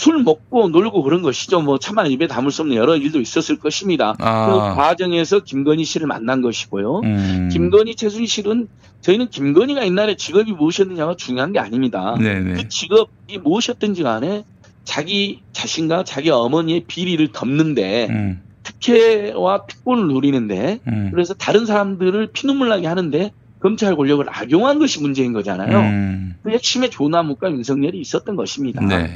술 0.00 0.22
먹고 0.22 0.70
놀고 0.70 1.02
그런 1.02 1.20
것이죠. 1.20 1.60
뭐 1.60 1.78
차마 1.78 2.06
입에 2.06 2.26
담을 2.26 2.50
수 2.50 2.62
없는 2.62 2.74
여러 2.74 2.96
일도 2.96 3.20
있었을 3.20 3.58
것입니다. 3.58 4.14
아. 4.18 4.46
그 4.46 4.80
과정에서 4.80 5.40
김건희 5.40 5.84
씨를 5.84 6.06
만난 6.06 6.40
것이고요. 6.40 7.00
음. 7.04 7.48
김건희, 7.52 7.96
최순 7.96 8.24
실은 8.24 8.66
저희는 9.02 9.28
김건희가 9.28 9.84
옛날에 9.84 10.16
직업이 10.16 10.52
무엇이었느냐가 10.52 11.16
중요한 11.16 11.52
게 11.52 11.58
아닙니다. 11.58 12.16
네네. 12.18 12.54
그 12.54 12.68
직업이 12.70 13.36
무엇이었든지 13.42 14.02
간에 14.02 14.44
자기 14.84 15.42
자신과 15.52 16.04
자기 16.04 16.30
어머니의 16.30 16.84
비리를 16.86 17.28
덮는데 17.32 18.06
음. 18.08 18.40
특혜와 18.62 19.66
특권을 19.66 20.08
누리는데 20.08 20.80
음. 20.88 21.10
그래서 21.12 21.34
다른 21.34 21.66
사람들을 21.66 22.30
피눈물 22.32 22.70
나게 22.70 22.86
하는데 22.86 23.32
검찰 23.60 23.94
권력을 23.94 24.24
악용한 24.26 24.78
것이 24.78 25.02
문제인 25.02 25.34
거잖아요. 25.34 25.78
음. 25.78 26.36
그 26.42 26.52
핵심에 26.52 26.88
조나무과 26.88 27.50
윤석열이 27.50 28.00
있었던 28.00 28.34
것입니다. 28.34 28.80
네. 28.80 29.10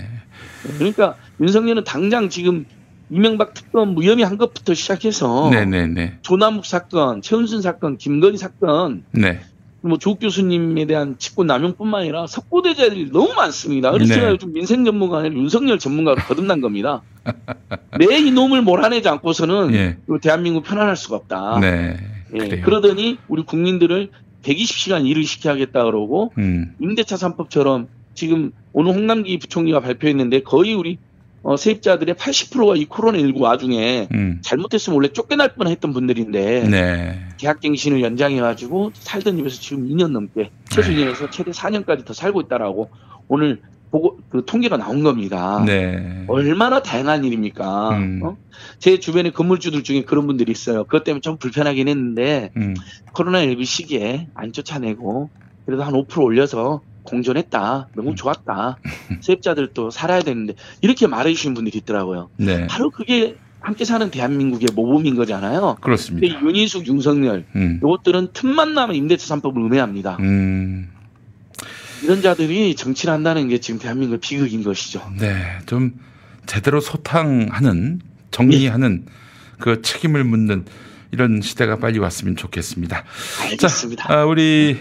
그러니까 0.79 1.17
윤석열은 1.41 1.85
당장 1.85 2.29
지금 2.29 2.67
이명박 3.11 3.55
특검 3.55 3.95
무혐의 3.95 4.25
한 4.25 4.39
것부터 4.39 4.75
시작해서 4.75 5.51
네네네. 5.51 6.19
조남욱 6.23 6.65
사건, 6.65 7.23
최은순 7.23 7.63
사건, 7.63 7.97
김건희 7.97 8.37
사건, 8.39 9.05
네. 9.13 9.41
뭐 9.83 9.99
조국 9.99 10.21
교수님에 10.21 10.87
대한 10.87 11.17
직권 11.19 11.47
남용뿐만 11.47 12.03
아니라 12.03 12.27
석고대자들이 12.27 13.11
너무 13.13 13.35
많습니다. 13.35 13.91
그래서 13.93 14.15
네. 14.15 14.21
제가 14.21 14.31
요즘 14.33 14.53
민생 14.55 14.85
전문가 14.85 15.19
아니라 15.19 15.35
윤석열 15.35 15.79
전문가로 15.79 16.17
거듭난 16.23 16.63
겁니다. 16.63 17.03
내 17.99 18.19
이놈을 18.19 18.63
몰아내지 18.63 19.09
않고서는 19.09 19.75
예. 19.75 19.97
이 20.09 20.19
대한민국 20.23 20.65
편안할 20.65 20.97
수가 20.97 21.17
없다. 21.17 21.59
네. 21.61 21.99
예. 22.35 22.61
그러더니 22.61 23.19
우리 23.29 23.43
국민들을 23.43 24.09
120시간 24.43 25.07
일을 25.07 25.25
시켜야겠다 25.25 25.85
그러고 25.85 26.33
음. 26.39 26.75
임대차 26.81 27.17
3법처럼 27.17 27.87
지금 28.15 28.53
오늘 28.73 28.95
홍남기 28.95 29.39
부총리가 29.39 29.81
발표했는데 29.81 30.41
거의 30.43 30.75
우리 30.75 30.99
어, 31.43 31.59
세입자들의 31.59 32.15
80%가 32.15 32.75
이 32.75 32.87
코로나19 32.87 33.39
와중에 33.39 34.09
음. 34.15 34.39
잘못했으면 34.43 34.97
원래 34.97 35.09
쫓겨날 35.09 35.55
뻔했던 35.55 35.93
분들인데 35.93 36.69
네. 36.71 37.29
계약갱신을 37.37 38.01
연장해가지고 38.01 38.93
살던 38.95 39.37
집에서 39.37 39.61
지금 39.61 39.87
2년 39.87 40.13
넘게 40.13 40.51
최소 40.71 40.91
2년에서 40.91 41.31
최대 41.31 41.51
4년까지 41.51 42.07
더 42.07 42.15
살고 42.15 42.41
있다라고 42.43 42.89
오늘 43.29 43.61
보고 43.91 44.19
그 44.31 44.45
통계가 44.47 44.79
나온 44.79 45.03
겁니다. 45.03 45.63
네. 45.67 46.25
얼마나 46.29 46.83
다양한 46.83 47.25
일입니까? 47.25 47.91
음. 47.91 48.21
어? 48.25 48.37
제 48.79 48.99
주변에 48.99 49.31
건물주들 49.31 49.85
중에 49.85 50.03
그런 50.03 50.27
분들이 50.27 50.51
있어요. 50.51 50.85
그것 50.85 51.05
때문에 51.05 51.21
좀 51.21 51.37
불편하긴 51.37 51.89
했는데 51.89 52.53
음. 52.57 52.75
코로나19 53.13 53.65
시기에 53.67 54.29
안 54.35 54.53
쫓아내고 54.53 55.29
그래도 55.67 55.85
한 55.85 55.93
5% 55.93 56.25
올려서 56.25 56.81
공존했다. 57.05 57.89
음. 57.91 57.95
너무 57.95 58.15
좋았다. 58.15 58.79
세입자들도 59.21 59.91
살아야 59.91 60.21
되는데 60.21 60.55
이렇게 60.81 61.07
말해주시는 61.07 61.55
분들이 61.55 61.79
있더라고요. 61.79 62.31
네. 62.37 62.67
바로 62.67 62.91
그게 62.91 63.37
함께 63.61 63.85
사는 63.85 64.11
대한민국의 64.11 64.69
모범인 64.75 65.15
거잖아요. 65.17 65.61
근데 65.61 65.81
그렇습니다. 65.81 66.41
윤희숙, 66.43 66.87
윤석열 66.87 67.47
음. 67.57 67.81
이것들은 67.83 68.29
틈만 68.35 68.75
나면 68.75 68.95
임대차 68.97 69.37
3법을 69.37 69.57
음해합니다. 69.57 70.19
음. 70.21 70.91
이런 72.03 72.21
자들이 72.21 72.77
정치를 72.77 73.15
한다는 73.15 73.49
게 73.49 73.59
지금 73.59 73.81
대한민국의 73.81 74.21
비극인 74.21 74.63
것이죠. 74.63 75.11
네. 75.19 75.59
좀 75.65 75.93
제대로 76.45 76.81
소탕하는 76.81 78.01
정리하는 78.31 79.07
그 79.59 79.81
책임을 79.81 80.25
묻는 80.25 80.67
이런 81.13 81.41
시대가 81.41 81.79
빨리 81.79 81.99
왔으면 81.99 82.37
좋겠습니다. 82.37 83.05
알겠습니다. 83.43 84.09
자, 84.09 84.13
아, 84.13 84.25
우리 84.27 84.79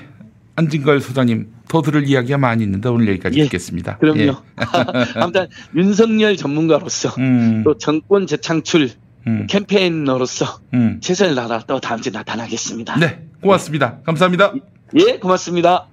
안진걸 0.55 1.01
소장님 1.01 1.47
더 1.67 1.81
들을 1.81 2.07
이야기가 2.07 2.37
많이 2.37 2.63
있는데 2.63 2.89
오늘 2.89 3.07
여기까지 3.09 3.39
예, 3.39 3.43
듣겠습니다. 3.45 3.97
그럼요. 3.97 4.21
예. 4.21 4.33
아무튼 5.19 5.47
윤석열 5.75 6.37
전문가로서 6.37 7.09
음, 7.17 7.63
또 7.63 7.77
정권 7.77 8.27
재창출 8.27 8.89
음, 9.25 9.47
캠페인으로서 9.49 10.59
음. 10.73 10.99
최선을 11.01 11.35
다하다 11.35 11.65
또 11.67 11.79
다음 11.79 12.01
주에 12.01 12.11
나타나겠습니다. 12.11 12.97
네, 12.99 13.25
고맙습니다. 13.41 13.99
감사합니다. 14.05 14.53
예, 14.95 15.17
고맙습니다. 15.17 15.87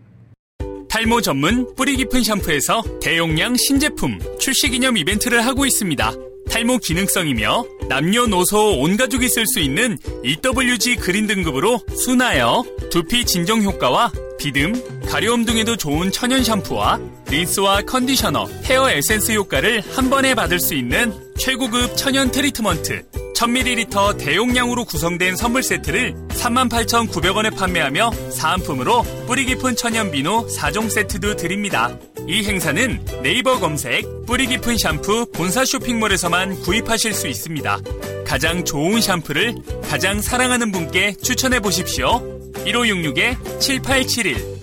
탈모 0.88 1.20
전문 1.20 1.74
뿌리 1.76 1.96
깊은 1.96 2.24
샴푸에서 2.24 2.82
대용량 3.00 3.54
신제품 3.56 4.18
출시 4.38 4.68
기념 4.70 4.96
이벤트를 4.96 5.46
하고 5.46 5.64
있습니다. 5.64 6.29
탈모 6.50 6.78
기능성이며 6.78 7.64
남녀노소 7.88 8.80
온 8.80 8.96
가족이 8.96 9.28
쓸 9.28 9.46
수 9.46 9.60
있는 9.60 9.96
EWG 10.24 10.96
그린 10.96 11.26
등급으로 11.26 11.80
순하여 11.94 12.64
두피 12.90 13.24
진정 13.24 13.62
효과와 13.62 14.12
비듬, 14.38 14.72
가려움 15.06 15.44
등에도 15.44 15.76
좋은 15.76 16.10
천연 16.10 16.42
샴푸와 16.42 16.98
린스와 17.28 17.82
컨디셔너, 17.82 18.46
헤어 18.64 18.90
에센스 18.90 19.32
효과를 19.32 19.82
한 19.94 20.10
번에 20.10 20.34
받을 20.34 20.58
수 20.58 20.74
있는 20.74 21.12
최고급 21.36 21.96
천연 21.96 22.30
트리트먼트 22.30 23.04
1000ml 23.36 24.18
대용량으로 24.18 24.84
구성된 24.84 25.36
선물 25.36 25.62
세트를 25.62 26.14
38,900원에 26.28 27.56
판매하며 27.56 28.10
사은품으로 28.30 29.02
뿌리 29.26 29.46
깊은 29.46 29.76
천연 29.76 30.10
비누 30.10 30.48
4종 30.48 30.90
세트도 30.90 31.36
드립니다. 31.36 31.96
이 32.30 32.44
행사는 32.44 33.04
네이버 33.24 33.58
검색 33.58 34.04
뿌리 34.24 34.46
깊은 34.46 34.78
샴푸 34.78 35.26
본사 35.32 35.64
쇼핑몰에서만 35.64 36.60
구입하실 36.60 37.12
수 37.12 37.26
있습니다. 37.26 37.80
가장 38.24 38.64
좋은 38.64 39.00
샴푸를 39.00 39.56
가장 39.90 40.22
사랑하는 40.22 40.70
분께 40.70 41.12
추천해 41.14 41.58
보십시오. 41.58 42.22
1566-7871 42.54 44.60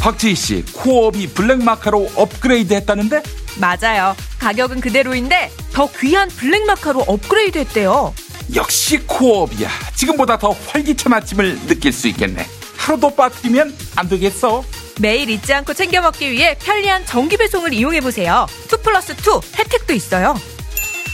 박지희 0.00 0.34
씨, 0.34 0.64
코업이 0.72 1.28
블랙마카로 1.34 2.10
업그레이드 2.16 2.74
했다는데? 2.74 3.22
맞아요. 3.60 4.16
가격은 4.40 4.80
그대로인데 4.80 5.52
더 5.72 5.88
귀한 6.00 6.28
블랙마카로 6.30 7.02
업그레이드 7.02 7.58
했대요. 7.58 8.12
역시 8.56 8.98
코업이야. 9.06 9.68
지금보다 9.94 10.36
더 10.36 10.50
활기찬 10.50 11.12
아침을 11.12 11.64
느낄 11.68 11.92
수 11.92 12.08
있겠네. 12.08 12.44
하루도 12.76 13.14
빠뜨리면 13.14 13.76
안 13.94 14.08
되겠어. 14.08 14.64
매일 14.98 15.30
잊지 15.30 15.52
않고 15.54 15.74
챙겨 15.74 16.00
먹기 16.00 16.30
위해 16.30 16.56
편리한 16.58 17.06
정기 17.06 17.36
배송을 17.36 17.72
이용해 17.72 18.00
보세요. 18.00 18.46
2 18.72 18.82
플러스 18.82 19.12
2 19.12 19.16
혜택도 19.58 19.92
있어요. 19.92 20.34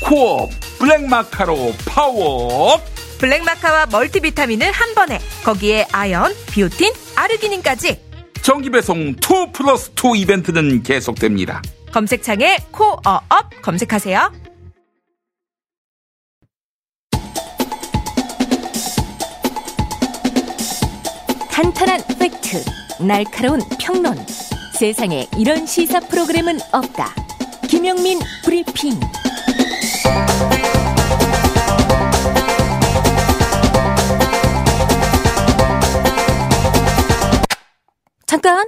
코어업 0.03 0.51
블랙마카로 0.79 1.75
파워. 1.87 2.81
블랙마카와 3.19 3.87
멀티비타민을 3.87 4.71
한 4.73 4.95
번에 4.95 5.19
거기에 5.43 5.87
아연, 5.93 6.35
비오틴, 6.51 6.93
아르기닌까지 7.15 8.01
정기 8.43 8.71
배송 8.71 9.09
2 9.09 9.17
플러스 9.53 9.91
2 9.93 10.19
이벤트는 10.21 10.83
계속됩니다. 10.83 11.63
검색창에 11.93 12.59
코어업 12.73 13.63
검색하세요. 13.63 14.33
탄탄한 21.51 22.01
팩트, 22.19 22.63
날카로운 23.01 23.61
평론. 23.79 24.17
세상에 24.73 25.27
이런 25.39 25.67
시사 25.67 26.01
프로그램은 26.01 26.59
없다. 26.73 27.15
김용민 27.69 28.19
브리핑. 28.43 28.99
잠깐, 38.27 38.67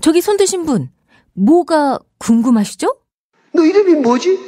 저기 0.00 0.20
손 0.20 0.36
드신 0.36 0.66
분, 0.66 0.90
뭐가 1.34 1.98
궁금하시죠? 2.18 2.96
너 3.54 3.64
이름이 3.64 4.00
뭐지? 4.00 4.38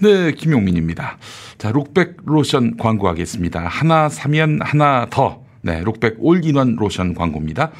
네, 0.00 0.32
김용민입니다. 0.32 1.18
자, 1.58 1.70
룩백 1.70 2.16
로션 2.24 2.76
광고하겠습니다. 2.76 3.60
하나 3.60 4.08
사면 4.08 4.60
하나 4.62 5.06
더. 5.10 5.44
네, 5.62 5.80
룩백 5.82 6.16
올인원 6.18 6.76
로션 6.76 7.14
광고입니다. 7.14 7.70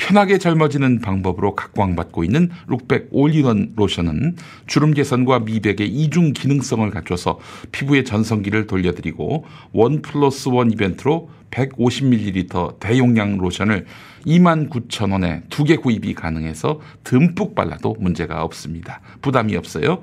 편하게 0.00 0.38
젊어지는 0.38 1.00
방법으로 1.02 1.54
각광받고 1.54 2.24
있는 2.24 2.48
룩백 2.68 3.08
올인원 3.10 3.74
로션은 3.76 4.36
주름 4.66 4.94
개선과 4.94 5.40
미백의 5.40 5.88
이중 5.88 6.32
기능성을 6.32 6.88
갖춰서 6.90 7.38
피부의 7.70 8.06
전성기를 8.06 8.66
돌려드리고 8.66 9.44
one 9.72 10.00
plus 10.00 10.48
one 10.48 10.72
이벤트로 10.72 11.28
150ml 11.50 12.80
대용량 12.80 13.36
로션을 13.36 13.84
29,000원에 14.24 15.42
두 15.50 15.64
개 15.64 15.76
구입이 15.76 16.14
가능해서 16.14 16.80
듬뿍 17.04 17.54
발라도 17.54 17.96
문제가 17.98 18.42
없습니다. 18.44 19.00
부담이 19.20 19.54
없어요. 19.56 20.02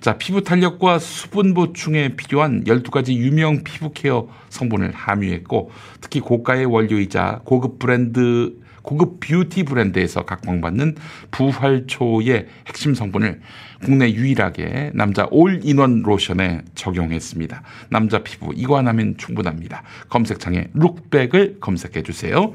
자, 0.00 0.18
피부 0.18 0.42
탄력과 0.42 0.98
수분 0.98 1.54
보충에 1.54 2.16
필요한 2.16 2.64
12가지 2.64 3.14
유명 3.14 3.62
피부 3.62 3.92
케어 3.92 4.26
성분을 4.48 4.92
함유했고 4.92 5.70
특히 6.00 6.18
고가의 6.20 6.64
원료이자 6.64 7.42
고급 7.44 7.78
브랜드 7.78 8.65
고급 8.86 9.18
뷰티 9.18 9.64
브랜드에서 9.64 10.24
각광받는 10.24 10.94
부활초의 11.32 12.46
핵심 12.68 12.94
성분을 12.94 13.40
국내 13.84 14.10
유일하게 14.10 14.92
남자 14.94 15.26
올인원 15.30 16.02
로션에 16.02 16.62
적용했습니다. 16.76 17.62
남자 17.90 18.22
피부 18.22 18.52
이거 18.54 18.78
하나면 18.78 19.16
충분합니다. 19.18 19.82
검색창에 20.08 20.68
룩백을 20.72 21.58
검색해 21.60 22.04
주세요. 22.04 22.54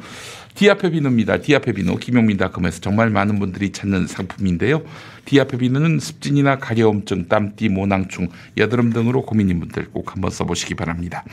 디아페 0.55 0.91
비누입니다. 0.91 1.37
디아페 1.37 1.71
비누 1.71 1.97
김용민닷컴에서 1.97 2.81
정말 2.81 3.09
많은 3.09 3.39
분들이 3.39 3.71
찾는 3.71 4.07
상품인데요. 4.07 4.83
디아페 5.25 5.57
비누는 5.57 5.99
습진이나 5.99 6.57
가려움증, 6.57 7.27
땀띠, 7.27 7.69
모낭충, 7.69 8.29
여드름 8.57 8.91
등으로 8.91 9.23
고민인 9.23 9.59
분들 9.59 9.89
꼭 9.91 10.13
한번 10.13 10.31
써보시기 10.31 10.75
바랍니다. 10.75 11.23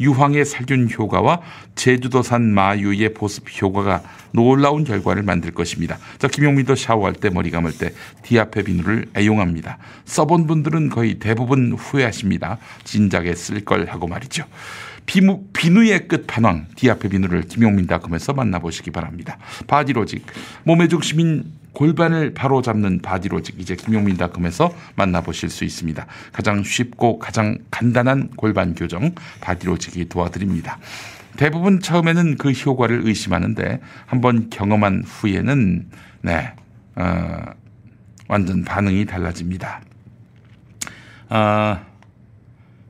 유황의 0.00 0.44
살균 0.44 0.90
효과와 0.90 1.40
제주도산 1.74 2.52
마유의 2.52 3.14
보습 3.14 3.44
효과가 3.62 4.02
놀라운 4.32 4.84
결과를 4.84 5.22
만들 5.22 5.52
것입니다. 5.52 5.98
자, 6.18 6.28
김용민도 6.28 6.74
샤워할 6.74 7.14
때 7.14 7.30
머리 7.30 7.50
감을 7.50 7.72
때 7.72 7.92
디아페 8.22 8.64
비누를 8.64 9.06
애용합니다. 9.16 9.78
써본 10.04 10.46
분들은 10.46 10.90
거의 10.90 11.14
대부분 11.14 11.72
후회하십니다. 11.72 12.58
진작에 12.84 13.34
쓸 13.34 13.64
걸 13.64 13.86
하고 13.86 14.06
말이죠. 14.06 14.44
비무, 15.06 15.44
비누의 15.52 16.08
끝판왕 16.08 16.66
디아페 16.74 17.08
비누를 17.08 17.42
김용민닷컴에서 17.42 18.34
만나보시기 18.34 18.90
바랍니다. 18.90 19.38
바디로직 19.66 20.26
몸의 20.64 20.88
중심인 20.88 21.44
골반을 21.72 22.34
바로 22.34 22.62
잡는 22.62 23.02
바디로직 23.02 23.60
이제 23.60 23.76
김용민닷컴에서 23.76 24.74
만나보실 24.96 25.50
수 25.50 25.64
있습니다. 25.64 26.06
가장 26.32 26.62
쉽고 26.62 27.18
가장 27.18 27.58
간단한 27.70 28.30
골반 28.36 28.74
교정 28.74 29.14
바디로직이 29.40 30.08
도와드립니다. 30.08 30.78
대부분 31.36 31.80
처음에는 31.80 32.38
그 32.38 32.50
효과를 32.50 33.02
의심하는데 33.04 33.80
한번 34.06 34.48
경험한 34.48 35.04
후에는 35.04 35.86
네 36.22 36.52
어, 36.96 37.42
완전 38.26 38.64
반응이 38.64 39.04
달라집니다. 39.04 39.82
아 41.28 41.82
어, 41.82 41.95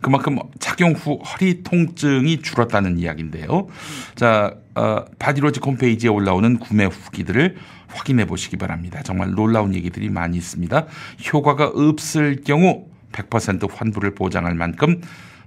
그만큼 0.06 0.38
착용 0.60 0.92
후 0.92 1.16
허리 1.16 1.64
통증이 1.64 2.40
줄었다는 2.40 2.96
이야기인데요. 2.96 3.66
자, 4.14 4.54
어, 4.76 5.04
바디로직 5.18 5.66
홈페이지에 5.66 6.08
올라오는 6.08 6.60
구매 6.60 6.84
후기들을 6.84 7.56
확인해 7.88 8.24
보시기 8.24 8.56
바랍니다. 8.56 9.02
정말 9.02 9.32
놀라운 9.32 9.74
얘기들이 9.74 10.08
많이 10.08 10.36
있습니다. 10.36 10.86
효과가 11.32 11.72
없을 11.74 12.42
경우 12.44 12.86
100% 13.10 13.68
환불을 13.68 14.14
보장할 14.14 14.54
만큼 14.54 15.00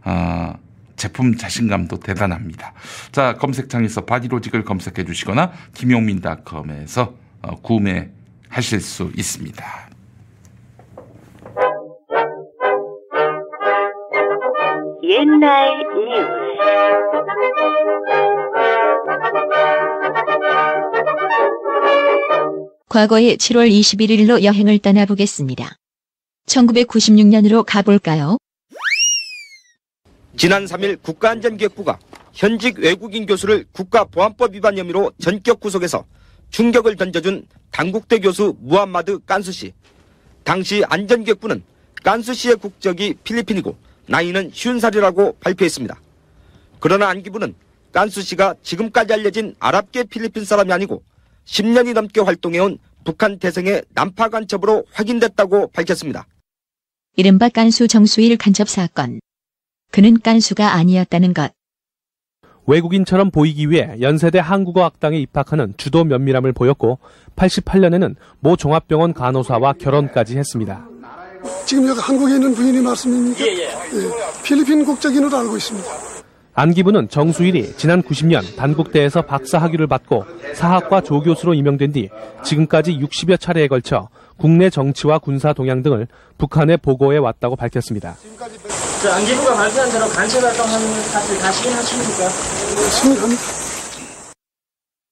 어, 0.03 0.51
제품 0.97 1.37
자신감도 1.37 2.01
대단합니다. 2.01 2.73
자, 3.13 3.35
검색창에서 3.35 4.03
바디로직을 4.03 4.65
검색해 4.65 5.05
주시거나 5.05 5.53
김용민닷컴에서 5.73 7.13
어, 7.43 7.55
구매하실 7.61 8.81
수 8.81 9.09
있습니다. 9.15 9.88
옛날 15.19 15.83
뉴스. 15.95 16.29
과거의 22.87 23.35
7월 23.35 23.69
21일로 23.69 24.43
여행을 24.43 24.79
떠나보겠습니다. 24.79 25.75
1996년으로 26.45 27.65
가볼까요? 27.67 28.37
지난 30.37 30.63
3일 30.63 31.01
국가안전기획부가 31.01 31.99
현직 32.31 32.79
외국인 32.79 33.25
교수를 33.25 33.65
국가보안법 33.73 34.53
위반 34.53 34.77
혐의로 34.77 35.11
전격 35.19 35.59
구속해서 35.59 36.05
충격을 36.51 36.95
던져준 36.95 37.45
당국대 37.71 38.19
교수 38.19 38.55
무함마드 38.61 39.19
깐수 39.25 39.51
씨. 39.51 39.73
당시 40.45 40.81
안전기획부는 40.87 41.61
깐수 42.05 42.33
씨의 42.33 42.55
국적이 42.55 43.15
필리핀이고 43.25 43.88
나이는 44.09 44.49
쉬운 44.53 44.79
살이라고 44.79 45.37
발표했습니다. 45.39 45.99
그러나 46.79 47.09
안기부는 47.09 47.53
깐수 47.91 48.21
씨가 48.21 48.55
지금까지 48.63 49.13
알려진 49.13 49.55
아랍계 49.59 50.03
필리핀 50.03 50.45
사람이 50.45 50.71
아니고 50.73 51.03
10년이 51.45 51.93
넘게 51.93 52.21
활동해온 52.21 52.77
북한 53.03 53.39
대생의 53.39 53.83
난파 53.93 54.29
간첩으로 54.29 54.85
확인됐다고 54.91 55.67
밝혔습니다. 55.71 56.27
이른바 57.15 57.49
깐수 57.49 57.87
정수일 57.87 58.37
간첩 58.37 58.67
사건. 58.67 59.19
그는 59.91 60.19
깐수가 60.19 60.73
아니었다는 60.73 61.33
것. 61.33 61.51
외국인처럼 62.67 63.31
보이기 63.31 63.71
위해 63.71 63.95
연세대 63.99 64.37
한국어 64.37 64.83
학당에 64.83 65.17
입학하는 65.17 65.73
주도 65.77 66.03
면밀함을 66.03 66.53
보였고 66.53 66.99
88년에는 67.35 68.15
모 68.39 68.55
종합병원 68.55 69.13
간호사와 69.13 69.73
결혼까지 69.73 70.37
했습니다. 70.37 70.87
지금 71.65 71.87
여기 71.87 71.99
한국에 71.99 72.35
있는 72.35 72.53
부인이 72.53 72.79
말씀입니까? 72.81 73.45
예, 73.45 73.57
예. 73.57 73.68
예, 73.93 74.43
필리핀 74.43 74.85
국적인으로 74.85 75.37
알고 75.37 75.57
있습니다. 75.57 75.87
안기부는 76.53 77.07
정수일이 77.09 77.73
지난 77.77 78.03
90년 78.03 78.55
단국대에서 78.57 79.21
박사 79.21 79.57
학위를 79.59 79.87
받고 79.87 80.25
사학과 80.53 80.99
조교수로 81.01 81.53
임명된 81.53 81.93
뒤 81.93 82.09
지금까지 82.43 82.99
60여 82.99 83.39
차례에 83.39 83.67
걸쳐 83.67 84.09
국내 84.37 84.69
정치와 84.69 85.19
군사 85.19 85.53
동향 85.53 85.83
등을 85.83 86.07
북한에 86.37 86.75
보고해 86.77 87.17
왔다고 87.17 87.55
밝혔습니다. 87.55 88.15
저 89.01 89.11
안기부가 89.11 89.55
발표한 89.55 89.89
대로 89.91 90.07
간첩 90.09 90.43
활동하는 90.43 91.01
사실 91.03 91.39
다 91.39 91.51
시인하십니까? 91.51 92.27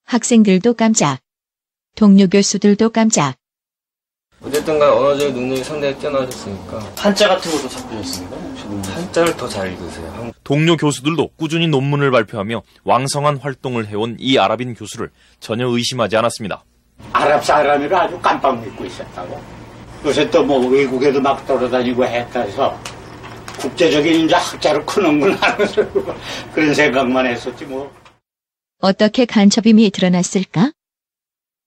학생들도 0.04 0.74
깜짝. 0.74 1.18
동료 1.94 2.26
교수들도 2.28 2.90
깜짝. 2.90 3.34
어쨌든 4.42 4.78
간 4.78 4.90
언어적 4.92 5.32
능력이 5.32 5.64
상당히 5.64 5.98
뛰어나셨으니까 5.98 6.78
한자 6.96 7.28
같은 7.28 7.50
것도 7.50 7.68
삭제했습니다. 7.68 8.47
한자를 8.68 9.36
더 9.36 9.48
잘 9.48 9.72
읽으세요. 9.72 10.32
동료 10.44 10.76
교수들도 10.76 11.28
꾸준히 11.36 11.66
논문을 11.68 12.10
발표하며 12.10 12.62
왕성한 12.84 13.38
활동을 13.38 13.86
해온 13.86 14.16
이 14.18 14.38
아랍인 14.38 14.74
교수를 14.74 15.10
전혀 15.40 15.66
의심하지 15.66 16.16
않았습니다. 16.16 16.64
아랍 17.12 17.44
사람이라 17.44 18.02
아주 18.02 18.18
깜빡 18.20 18.60
믿고 18.62 18.84
있었다고. 18.84 19.40
요새 20.04 20.28
또 20.30 20.44
뭐 20.44 20.58
외국에도 20.68 21.20
막 21.20 21.44
돌아다니고 21.46 22.04
했다 22.04 22.40
해서 22.42 22.78
국제적인 23.58 24.26
이제 24.26 24.34
학자로 24.34 24.84
크는구나 24.86 25.36
그런 26.54 26.74
생각만 26.74 27.26
했었지 27.26 27.64
뭐. 27.64 27.92
어떻게 28.80 29.24
간첩임이 29.24 29.90
드러났을까? 29.90 30.72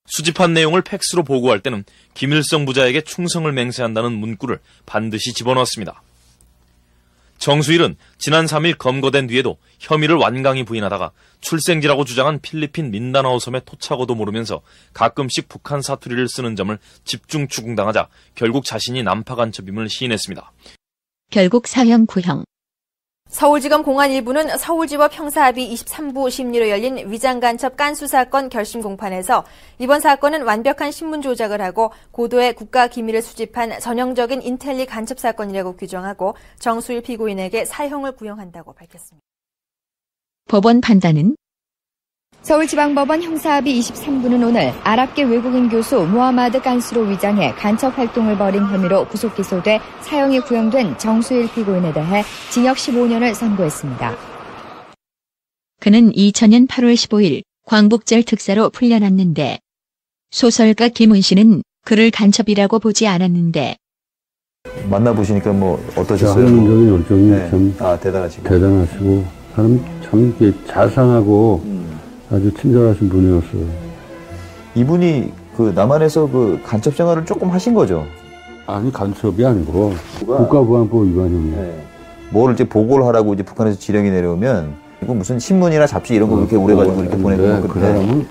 수집한 0.06 0.54
내용을 0.54 0.82
팩스로 0.82 1.22
보고할 1.22 1.60
때는 1.60 1.84
김일성 2.14 2.64
부자에게 2.64 3.02
충성을 3.02 3.50
맹세한다는 3.52 4.12
문구를 4.12 4.58
반드시 4.86 5.32
집어넣었습니다. 5.34 6.02
정수일은 7.42 7.96
지난 8.18 8.46
3일 8.46 8.78
검거된 8.78 9.26
뒤에도 9.26 9.58
혐의를 9.80 10.14
완강히 10.14 10.62
부인하다가 10.62 11.10
출생지라고 11.40 12.04
주장한 12.04 12.38
필리핀 12.40 12.92
민다나오 12.92 13.40
섬에 13.40 13.62
토착어도 13.64 14.14
모르면서 14.14 14.62
가끔씩 14.92 15.48
북한 15.48 15.82
사투리를 15.82 16.28
쓰는 16.28 16.54
점을 16.54 16.78
집중 17.02 17.48
추궁당하자 17.48 18.06
결국 18.36 18.64
자신이 18.64 19.02
남파 19.02 19.34
간첩임을 19.34 19.88
시인했습니다. 19.88 20.52
결국 21.32 21.66
사형 21.66 22.06
구형. 22.06 22.44
서울지검 23.32 23.82
공안 23.82 24.10
일부는 24.10 24.58
서울지법 24.58 25.14
형사합의 25.14 25.72
23부 25.72 26.30
심리로 26.30 26.68
열린 26.68 27.10
위장간첩 27.10 27.78
깐수 27.78 28.06
사건 28.06 28.50
결심 28.50 28.82
공판에서 28.82 29.44
이번 29.78 30.00
사건은 30.00 30.42
완벽한 30.42 30.92
신문 30.92 31.22
조작을 31.22 31.62
하고 31.62 31.92
고도의 32.10 32.54
국가 32.54 32.88
기밀을 32.88 33.22
수집한 33.22 33.80
전형적인 33.80 34.42
인텔리 34.42 34.84
간첩 34.84 35.18
사건이라고 35.18 35.76
규정하고 35.76 36.36
정수일 36.58 37.00
피고인에게 37.00 37.64
사형을 37.64 38.12
구형한다고 38.16 38.74
밝혔습니다. 38.74 39.24
법원 40.46 40.82
판단은 40.82 41.34
서울지방법원 42.42 43.22
형사합의 43.22 43.80
23부는 43.80 44.44
오늘 44.48 44.72
아랍계 44.82 45.22
외국인 45.22 45.68
교수 45.68 46.02
무하마드 46.02 46.60
깐수로 46.60 47.02
위장해 47.02 47.52
간첩 47.52 47.96
활동을 47.96 48.36
벌인 48.36 48.64
혐의로 48.64 49.06
구속 49.06 49.36
기소돼 49.36 49.78
사형이 50.00 50.40
구형된 50.40 50.98
정수일 50.98 51.48
피고인에 51.52 51.92
대해 51.92 52.24
징역 52.50 52.76
15년을 52.78 53.34
선고했습니다. 53.34 54.16
그는 55.78 56.10
2000년 56.10 56.66
8월 56.66 56.94
15일 56.94 57.42
광복절 57.66 58.24
특사로 58.24 58.70
풀려났는데 58.70 59.58
소설가 60.32 60.88
김은 60.88 61.20
씨는 61.20 61.62
그를 61.84 62.10
간첩이라고 62.10 62.80
보지 62.80 63.06
않았는데 63.06 63.76
만나보시니까 64.90 65.52
뭐 65.52 65.80
어떠셨어요? 65.96 66.44
학문적인 66.44 66.88
열정이 66.88 67.30
네. 67.30 67.50
참 67.50 67.74
아, 67.78 67.96
대단하시고. 67.98 68.48
대단하시고 68.48 69.24
사람 69.54 70.00
참 70.02 70.34
이렇게 70.40 70.66
자상하고 70.66 71.62
음. 71.64 71.71
아주 72.32 72.50
친절하신 72.54 73.10
분이었어요. 73.10 73.66
이분이 74.74 75.30
그 75.56 75.72
남한에서 75.74 76.30
그 76.30 76.58
간첩 76.64 76.96
생활을 76.96 77.26
조금 77.26 77.50
하신 77.50 77.74
거죠? 77.74 78.06
아니 78.66 78.90
간첩이 78.90 79.44
아니고 79.44 79.92
국가보안법 80.24 81.08
위반형이에요. 81.08 81.74
뭐를 82.30 82.54
이제 82.54 82.64
보고를 82.64 83.04
하라고 83.06 83.34
이제 83.34 83.42
북한에서 83.42 83.78
지령이 83.78 84.10
내려오면 84.10 84.72
이거 85.02 85.12
무슨 85.12 85.38
신문이나 85.38 85.86
잡지 85.86 86.14
이런 86.14 86.30
거 86.30 86.36
그렇게 86.36 86.56
오래 86.56 86.74
가지고 86.74 87.02
이렇게 87.02 87.18
보내는 87.18 87.54
네, 87.56 87.60
거그 87.60 87.80
사람은 87.80 88.26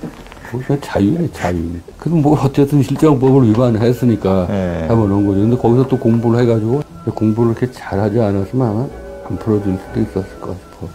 그냥 0.49 0.81
자유네 0.81 1.31
자유. 1.31 1.57
그럼 1.97 2.23
뭐 2.23 2.39
어쨌든 2.43 2.81
실정법을 2.81 3.49
위반했으니까 3.49 4.47
네. 4.49 4.85
잡아놓은 4.87 5.27
거죠. 5.27 5.41
근데 5.41 5.55
거기서 5.55 5.87
또 5.87 5.99
공부를 5.99 6.39
해가지고 6.41 6.81
공부를 7.13 7.51
이렇게 7.51 7.71
잘하지 7.71 8.19
않았으면 8.19 8.67
아마 8.67 8.87
안 9.31 9.39
풀어줄 9.39 9.77
수도 9.77 9.99
있었을 10.01 10.39
것 10.41 10.57
싶어. 10.59 10.89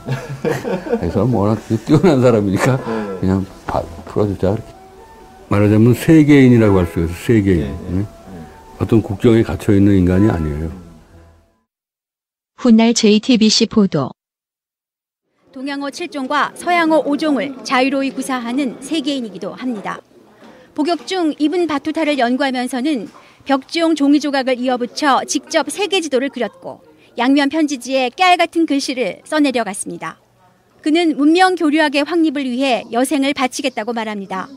그래서 0.99 1.25
워낙 1.25 1.59
뛰어난 1.87 2.21
사람이니까 2.21 2.77
네. 2.77 3.21
그냥 3.21 3.47
바- 3.67 3.81
풀어주자 4.05 4.53
그렇게. 4.55 4.75
말하자면 5.49 5.95
세계인이라고 5.95 6.79
할 6.79 6.87
수 6.87 7.01
있어요. 7.05 7.15
세계인. 7.17 7.61
네, 7.61 7.79
네? 7.99 8.07
어떤 8.79 9.01
국정에 9.01 9.43
갇혀 9.43 9.73
있는 9.73 9.97
인간이 9.97 10.29
아니에요. 10.31 10.71
훗날 12.59 12.93
JTBC 12.93 13.67
보도. 13.67 14.11
동양어 15.53 15.87
7종과 15.89 16.55
서양어 16.55 17.03
5종을 17.05 17.65
자유로이 17.65 18.11
구사하는 18.11 18.77
세계인이기도 18.83 19.55
합니다. 19.55 20.01
복역 20.75 21.07
중 21.07 21.33
이분 21.39 21.67
바투타를 21.67 22.19
연구하면서는 22.19 23.09
벽지용 23.47 23.95
종이 23.95 24.21
조각을 24.21 24.59
이어붙여 24.59 25.23
직접 25.27 25.71
세계 25.71 26.03
지도를 26.03 26.29
그렸고 26.29 26.83
양면 27.19 27.49
편지지에 27.49 28.11
깨알 28.15 28.37
같은 28.37 28.67
글씨를 28.67 29.21
써내려 29.25 29.65
갔습니다. 29.65 30.19
그는 30.83 31.17
문명 31.17 31.55
교류학의 31.55 32.05
확립을 32.05 32.45
위해 32.45 32.85
여생을 32.93 33.33
바치겠다고 33.35 33.93
말합니다. 33.93 34.49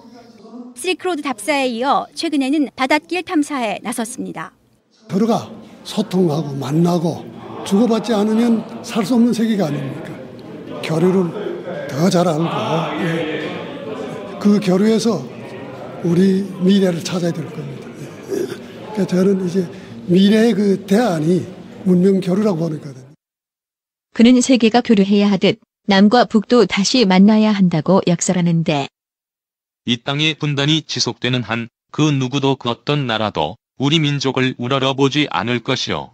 실크로드 0.76 1.22
답사에 1.22 1.68
이어 1.68 2.06
최근에는 2.14 2.70
바닷길 2.76 3.24
탐사에 3.24 3.80
나섰습니다. 3.82 4.54
서로가 5.10 5.50
소통하고 5.84 6.54
만나고 6.56 7.26
주고받지 7.66 8.14
않으면 8.14 8.64
살 8.84 9.06
수 9.06 9.16
없는 9.16 9.34
세계가 9.34 9.68
아닙니까? 9.68 10.10
교류를 10.84 11.88
더 11.90 12.10
잘 12.10 12.28
알고 12.28 12.44
예. 13.04 14.38
그 14.40 14.60
교류에서 14.62 15.22
우리 16.04 16.44
미래를 16.62 17.04
찾아야 17.04 17.32
될 17.32 17.46
겁니다. 17.46 17.88
예. 18.32 18.36
그러니까 18.94 19.06
저는 19.08 19.48
이제 19.48 19.68
미래의 20.06 20.54
그 20.54 20.86
대안이 20.86 21.46
문명 21.90 22.22
교류라고 22.22 22.58
보는 22.58 22.82
거거든요. 22.82 23.14
그는 24.14 24.42
세계가 24.42 24.82
교류해야 24.82 25.30
하듯 25.32 25.60
남과 25.88 26.26
북도 26.26 26.66
다시 26.66 27.06
만나야 27.06 27.52
한다고 27.52 28.02
역설하는데 28.08 28.88
이 29.86 29.98
땅의 30.04 30.36
분단이 30.36 30.84
지속되는 30.84 31.44
한 31.44 31.68
그 31.92 32.02
누구도 32.02 32.56
그 32.56 32.70
어떤 32.70 33.08
나라도 33.08 33.58
우리 33.78 34.00
민족을 34.00 34.56
우러러보지 34.58 35.28
않을 35.32 35.60
것이요. 35.60 36.14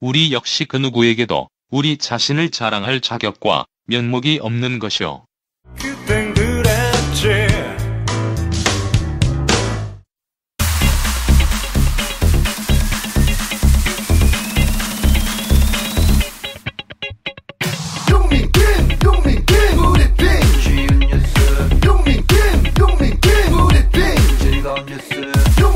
우리 0.00 0.32
역시 0.32 0.64
그 0.64 0.76
누구에게도 0.76 1.48
우리 1.70 1.96
자신을 1.96 2.50
자랑할 2.50 3.00
자격과 3.00 3.66
면목이 3.86 4.40
없는 4.42 4.78
것이요. 4.78 5.25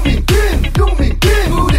용민김 0.01 0.73
용민김 0.79 1.70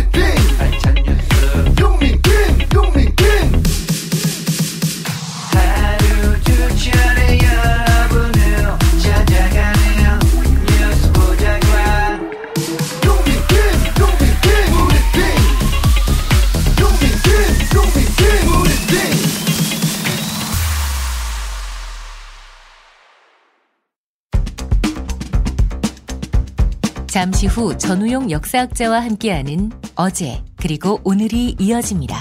잠시 27.21 27.45
후 27.45 27.77
전우용 27.77 28.31
역사학자와 28.31 29.01
함께하는 29.01 29.69
어제 29.93 30.43
그리고 30.59 30.99
오늘이 31.03 31.55
이어집니다. 31.59 32.19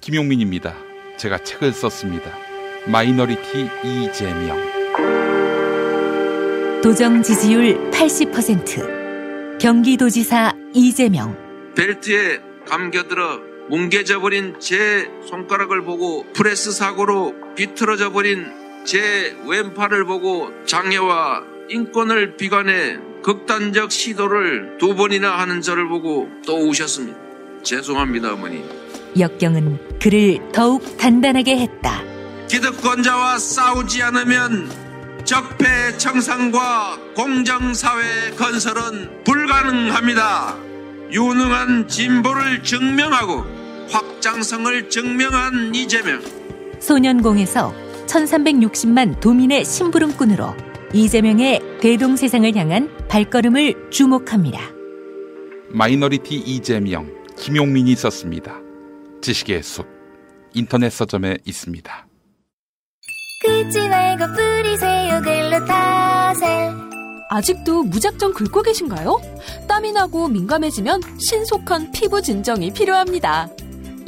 김용민입니다. 0.00 0.74
제가 1.16 1.44
책을 1.44 1.72
썼습니다. 1.72 2.28
마이너리티 2.88 3.68
이재명. 3.84 4.58
도정 6.82 7.22
지지율 7.22 7.88
80%. 7.92 9.60
경기도지사 9.60 10.54
이재명 10.74 11.36
벨트에 11.76 12.40
감겨들어 12.66 13.49
뭉개져 13.70 14.20
버린 14.20 14.56
제 14.58 15.08
손가락을 15.28 15.84
보고 15.84 16.26
프레스 16.32 16.72
사고로 16.72 17.54
비틀어져 17.54 18.10
버린 18.10 18.52
제 18.84 19.36
왼팔을 19.46 20.06
보고 20.06 20.50
장애와 20.66 21.44
인권을 21.68 22.36
비관해 22.36 22.98
극단적 23.22 23.92
시도를 23.92 24.76
두 24.78 24.96
번이나 24.96 25.38
하는 25.38 25.62
저를 25.62 25.86
보고 25.86 26.28
또 26.44 26.56
우셨습니다. 26.68 27.16
죄송합니다, 27.62 28.32
어머니. 28.32 28.64
역경은 29.16 30.00
그를 30.00 30.40
더욱 30.52 30.96
단단하게 30.96 31.58
했다. 31.58 32.02
기득권자와 32.48 33.38
싸우지 33.38 34.02
않으면 34.02 34.68
적폐 35.24 35.96
청산과 35.96 36.98
공정사회 37.14 38.30
건설은 38.36 39.22
불가능합니다. 39.22 40.56
유능한 41.12 41.86
진보를 41.86 42.64
증명하고 42.64 43.59
확장성을 43.90 44.88
증명한 44.88 45.74
이재명. 45.74 46.22
소년공에서 46.78 47.74
1360만 48.06 49.20
도민의 49.20 49.64
심부름꾼으로 49.64 50.54
이재명의 50.92 51.60
대동세상을 51.80 52.56
향한 52.56 52.90
발걸음을 53.08 53.90
주목합니다. 53.90 54.60
마이너리티 55.70 56.36
이재명, 56.36 57.12
김용민이 57.36 57.94
썼습니다. 57.96 58.60
지식의 59.20 59.62
숲 59.62 59.86
인터넷 60.54 60.90
서점에 60.90 61.38
있습니다. 61.44 62.06
긁지 63.44 63.88
말고 63.88 64.24
뿌리세요 64.34 65.20
글루타셀 65.22 66.74
아직도 67.30 67.84
무작정 67.84 68.34
긁고 68.34 68.62
계신가요? 68.62 69.20
땀이 69.68 69.92
나고 69.92 70.28
민감해지면 70.28 71.00
신속한 71.18 71.92
피부 71.92 72.20
진정이 72.20 72.72
필요합니다. 72.72 73.48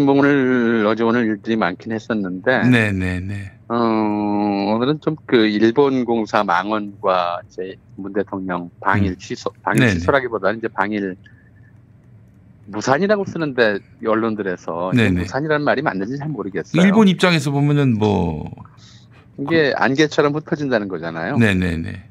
오늘 0.00 0.84
어제 0.86 1.02
오늘 1.04 1.26
일들이 1.26 1.56
많긴 1.56 1.92
했었는데, 1.92 2.68
네, 2.68 2.92
네, 2.92 3.20
네. 3.20 3.52
어, 3.68 3.74
오늘은 4.74 5.00
좀 5.00 5.16
그 5.26 5.36
일본 5.46 6.04
공사 6.04 6.44
망언과 6.44 7.40
이제 7.48 7.74
문 7.96 8.12
대통령 8.12 8.70
방일 8.80 9.16
취소, 9.16 9.50
방일 9.62 9.80
네네. 9.80 9.92
취소라기보다는 9.94 10.58
이제 10.58 10.68
방일 10.68 11.16
무산이라고 12.66 13.24
쓰는데 13.24 13.78
언론들에서. 14.06 14.92
무산이라는 14.94 15.64
말이 15.64 15.82
맞는지 15.82 16.16
잘 16.18 16.28
모르겠어요. 16.28 16.82
일본 16.82 17.08
입장에서 17.08 17.50
보면은 17.50 17.98
뭐, 17.98 18.50
이게 19.38 19.72
안개처럼 19.76 20.34
흩어진다는 20.34 20.88
거잖아요. 20.88 21.38
네, 21.38 21.54
네, 21.54 21.76
네. 21.76 22.04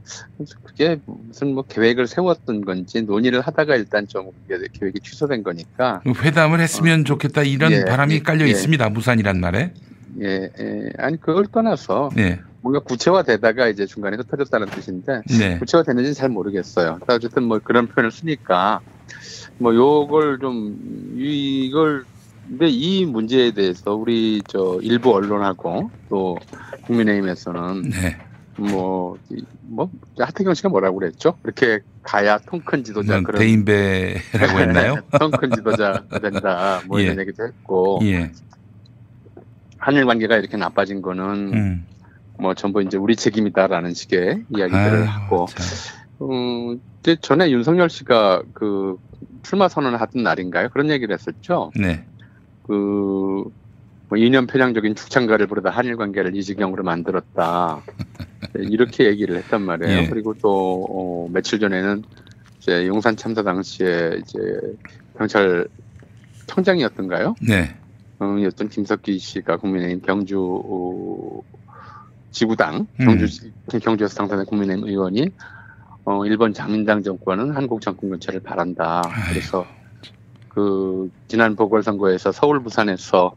그게 0.64 1.00
무슨 1.06 1.54
뭐 1.54 1.64
계획을 1.64 2.08
세웠던 2.08 2.66
건지 2.66 3.04
논의를 3.04 3.42
하다가 3.42 3.76
일단 3.76 4.08
좀 4.08 4.32
계획이 4.74 5.00
취소된 5.02 5.44
거니까 5.44 6.02
회담을 6.06 6.60
했으면 6.60 7.06
좋겠다 7.06 7.44
이런 7.44 7.72
예, 7.72 7.86
바람이 7.86 8.16
예, 8.16 8.20
깔려 8.20 8.46
예. 8.46 8.50
있습니다. 8.50 8.90
무산이란 8.90 9.40
말에. 9.40 9.74
예, 10.22 10.50
예. 10.60 10.90
아니 10.98 11.20
그걸 11.20 11.46
떠나서 11.46 12.10
네. 12.16 12.40
뭔가 12.62 12.80
구체화되다가 12.80 13.68
이제 13.70 13.86
중간에 13.86 14.18
흩어졌다는 14.18 14.68
뜻인데 14.68 15.22
네. 15.40 15.58
구체화됐는지는 15.60 16.14
잘 16.14 16.30
모르겠어요. 16.30 17.00
어쨌든 17.08 17.44
뭐 17.44 17.60
그런 17.60 17.88
표현을 17.88 18.12
쓰니까 18.12 18.82
뭐 19.58 19.76
요걸 19.76 20.40
좀 20.40 21.16
이걸 21.18 22.04
근데 22.48 22.68
이 22.68 23.06
문제에 23.06 23.52
대해서 23.52 23.94
우리 23.96 24.42
저 24.48 24.80
일부 24.82 25.14
언론하고 25.14 25.90
또 26.10 26.38
국민의힘에서는 26.86 27.90
네. 27.90 28.18
뭐, 28.58 29.18
이- 29.30 29.44
뭐, 29.64 29.90
하태경 30.20 30.54
씨가 30.54 30.70
뭐라고 30.70 31.00
그랬죠? 31.00 31.38
이렇게 31.46 31.80
가야 32.04 32.38
통큰 32.40 32.84
지도자 32.84 33.14
뭐 33.14 33.24
그런. 33.24 33.40
대인배라고 33.40 34.20
했나요? 34.60 34.96
통큰 35.18 35.52
지도자가 35.56 36.20
된다. 36.20 36.82
뭐 36.88 37.00
이런 37.00 37.16
예. 37.18 37.22
얘기도 37.22 37.46
했고. 37.46 38.00
예. 38.04 38.32
한일 39.78 40.06
관계가 40.06 40.38
이렇게 40.38 40.58
나빠진 40.58 41.02
거는 41.02 41.54
음. 41.54 41.86
뭐 42.38 42.54
전부 42.54 42.82
이제 42.84 42.98
우리 42.98 43.16
책임이다라는 43.16 43.94
식의 43.94 44.44
이야기들을 44.50 44.78
아유, 45.00 45.04
하고. 45.08 45.46
음, 46.22 46.80
이제 47.00 47.16
전에 47.20 47.50
윤석열 47.50 47.90
씨가 47.90 48.44
그 48.54 48.98
출마 49.44 49.68
선언을 49.70 50.00
하던 50.02 50.22
날인가요? 50.22 50.70
그런 50.70 50.90
얘기를 50.92 51.14
했었죠. 51.16 51.72
네. 51.76 52.06
그, 52.72 53.44
뭐 54.08 54.18
이념 54.18 54.48
편향적인 54.48 54.96
축창가를 54.96 55.48
부르다 55.48 55.70
한일 55.70 55.98
관계를 55.98 56.38
이 56.38 56.42
지경으로 56.42 56.84
만들었다. 56.84 57.82
네, 58.54 58.64
이렇게 58.64 59.08
얘기를 59.08 59.36
했단 59.36 59.62
말이에요. 59.62 59.98
예. 60.04 60.08
그리고 60.08 60.34
또, 60.42 60.88
어, 60.90 61.30
며칠 61.34 61.60
전에는 61.60 62.04
이제 62.60 62.88
용산 62.88 63.18
참사 63.18 63.44
당시에 63.44 64.22
이제 64.22 64.40
경찰 65.18 65.68
청장이었던가요? 66.48 67.36
네. 67.46 67.76
어, 68.20 68.38
였던 68.42 68.70
김석기 68.70 69.20
씨가 69.20 69.58
국민의힘 69.58 70.02
경주 70.02 70.40
어, 70.64 71.42
지구당 72.32 72.88
음. 73.02 73.06
경주 73.06 73.28
경주에서 73.82 74.16
당선된 74.16 74.46
국민의힘 74.46 74.88
의원이 74.88 75.30
어, 76.06 76.26
일본 76.26 76.54
자민당 76.54 77.04
정권은 77.04 77.52
한국 77.52 77.82
정권 77.82 78.12
교체를 78.12 78.40
바란다. 78.40 79.02
그래서 79.30 79.66
그 80.54 81.10
지난 81.28 81.56
보궐선거에서 81.56 82.32
서울 82.32 82.62
부산에서 82.62 83.34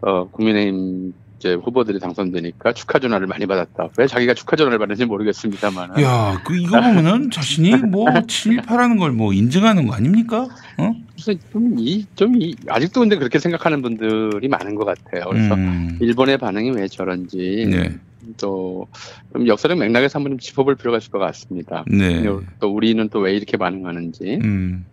어, 0.00 0.28
국민의힘 0.28 1.12
이제 1.38 1.54
후보들이 1.54 1.98
당선되니까 1.98 2.72
축하 2.72 3.00
전화를 3.00 3.26
많이 3.26 3.46
받았다. 3.46 3.88
왜 3.98 4.06
자기가 4.06 4.34
축하 4.34 4.54
전화를 4.54 4.78
받는지 4.78 5.04
모르겠습니다만. 5.06 6.00
야, 6.00 6.40
그 6.44 6.56
이거 6.56 6.80
보면은 6.80 7.32
자신이 7.32 7.74
뭐 7.78 8.06
친일파라는 8.28 8.96
걸 8.96 9.10
뭐 9.12 9.32
인증하는 9.32 9.88
거 9.88 9.94
아닙니까? 9.94 10.48
어? 10.78 10.92
그래서 11.14 11.40
좀 11.52 11.74
이, 11.78 12.06
좀 12.14 12.40
이, 12.40 12.54
아직도 12.68 13.00
근데 13.00 13.16
그렇게 13.16 13.40
생각하는 13.40 13.82
분들이 13.82 14.46
많은 14.46 14.76
것 14.76 14.84
같아요. 14.84 15.24
그래서 15.30 15.54
음. 15.54 15.98
일본의 16.00 16.38
반응이 16.38 16.70
왜 16.70 16.86
저런지 16.86 17.66
네. 17.68 17.98
또좀 18.40 19.48
역사적 19.48 19.78
맥락에서 19.78 20.18
한번 20.20 20.32
좀 20.32 20.38
짚어볼 20.38 20.76
필요가 20.76 20.98
있을 20.98 21.10
것 21.10 21.18
같습니다. 21.18 21.84
네. 21.88 22.22
또 22.60 22.68
우리는 22.72 23.08
또 23.08 23.18
왜 23.18 23.34
이렇게 23.34 23.56
반응하는지. 23.56 24.38
음. 24.44 24.84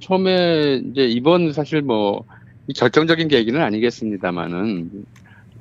처음에 0.00 0.82
이제 0.90 1.04
이번 1.06 1.52
사실 1.52 1.82
뭐이 1.82 2.74
결정적인 2.76 3.28
계기는 3.28 3.60
아니겠습니다만은 3.60 4.90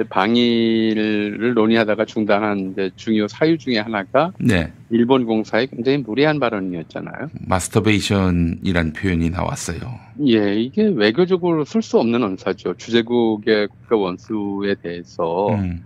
방일을 0.09 1.53
논의하다가 1.55 2.05
중단한 2.05 2.71
이제 2.71 2.91
중요 2.95 3.27
사유 3.27 3.57
중에 3.57 3.79
하나가 3.79 4.31
네. 4.39 4.71
일본 4.91 5.25
공사의 5.25 5.67
굉장히 5.67 5.97
무리한 5.99 6.39
발언이었잖아요. 6.39 7.29
마스터베이션이란 7.47 8.93
표현이 8.93 9.31
나왔어요. 9.31 9.79
예, 10.27 10.55
이게 10.55 10.83
외교적으로 10.83 11.65
쓸 11.65 11.81
수 11.81 11.99
없는 11.99 12.23
언사죠. 12.23 12.75
주재국의 12.75 13.67
국가 13.67 13.97
원수에 13.97 14.75
대해서 14.81 15.49
음. 15.49 15.83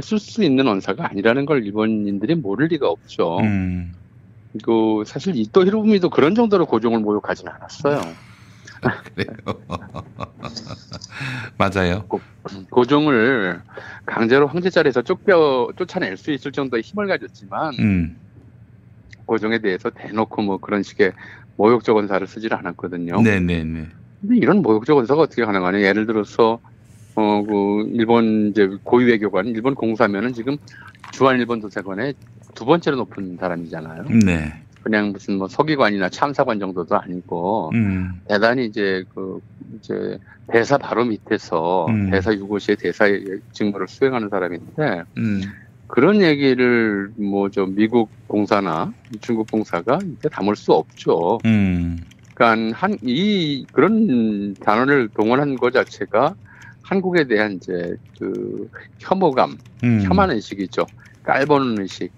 쓸수 0.00 0.44
있는 0.44 0.68
언사가 0.68 1.10
아니라는 1.10 1.46
걸 1.46 1.66
일본인들이 1.66 2.36
모를 2.36 2.68
리가 2.68 2.88
없죠. 2.88 3.38
음. 3.40 3.92
그 4.62 5.04
사실 5.06 5.36
이토 5.36 5.64
히로부미도 5.64 6.10
그런 6.10 6.34
정도로 6.34 6.66
고종을 6.66 7.00
모욕하지는 7.00 7.52
않았어요. 7.52 8.00
그래요. 9.14 9.28
맞아요. 11.58 12.06
고종을 12.70 13.60
강제로 14.06 14.46
황제 14.46 14.70
자리에서 14.70 15.02
쫓겨 15.02 15.70
쫓아낼 15.76 16.16
수 16.16 16.32
있을 16.32 16.50
정도의 16.50 16.82
힘을 16.82 17.06
가졌지만 17.06 17.74
음. 17.78 18.16
고종에 19.26 19.58
대해서 19.58 19.90
대놓고 19.90 20.42
뭐 20.42 20.56
그런 20.58 20.82
식의 20.82 21.12
모욕적 21.56 21.96
언사를 21.96 22.26
쓰질 22.26 22.54
않았거든요. 22.54 23.20
네네네. 23.20 23.86
근데 24.20 24.36
이런 24.36 24.62
모욕적 24.62 24.96
언사가 24.96 25.22
어떻게 25.22 25.44
가능하냐? 25.44 25.82
예를 25.82 26.06
들어서 26.06 26.58
어 27.16 27.42
그 27.42 27.90
일본 27.92 28.48
이제 28.50 28.68
고위 28.84 29.04
외교관 29.06 29.46
일본 29.48 29.74
공사면은 29.74 30.32
지금 30.32 30.56
주한 31.12 31.38
일본 31.38 31.60
도사관의 31.60 32.14
두 32.54 32.64
번째로 32.64 32.96
높은 32.96 33.36
사람이잖아요. 33.38 34.04
네. 34.24 34.52
그냥 34.82 35.12
무슨 35.12 35.36
뭐 35.36 35.46
서기관이나 35.48 36.08
참사관 36.08 36.58
정도도 36.58 36.96
아니고 36.96 37.70
음. 37.74 38.20
대단히 38.28 38.66
이제 38.66 39.04
그 39.14 39.40
이제 39.76 40.18
대사 40.48 40.78
바로 40.78 41.04
밑에서 41.04 41.86
음. 41.88 42.10
대사 42.10 42.32
유고시의 42.32 42.76
대사의 42.76 43.40
직무를 43.52 43.88
수행하는 43.88 44.28
사람인데 44.30 45.02
음. 45.18 45.42
그런 45.86 46.22
얘기를 46.22 47.10
뭐저 47.16 47.66
미국 47.66 48.10
공사나 48.26 48.92
중국 49.20 49.50
공사가 49.50 49.98
이제 50.18 50.28
담을 50.28 50.56
수 50.56 50.72
없죠. 50.72 51.38
음. 51.44 51.98
그러니까 52.34 52.78
한 52.78 52.96
이 53.02 53.66
그런 53.72 54.54
단어를 54.54 55.08
동원한 55.08 55.56
것 55.56 55.72
자체가 55.72 56.34
한국에 56.90 57.24
대한 57.24 57.52
이제 57.52 57.94
그 58.18 58.68
혐오감, 58.98 59.56
음. 59.84 60.02
혐한 60.02 60.30
의식이죠. 60.32 60.84
깔보는 61.22 61.80
의식. 61.82 62.10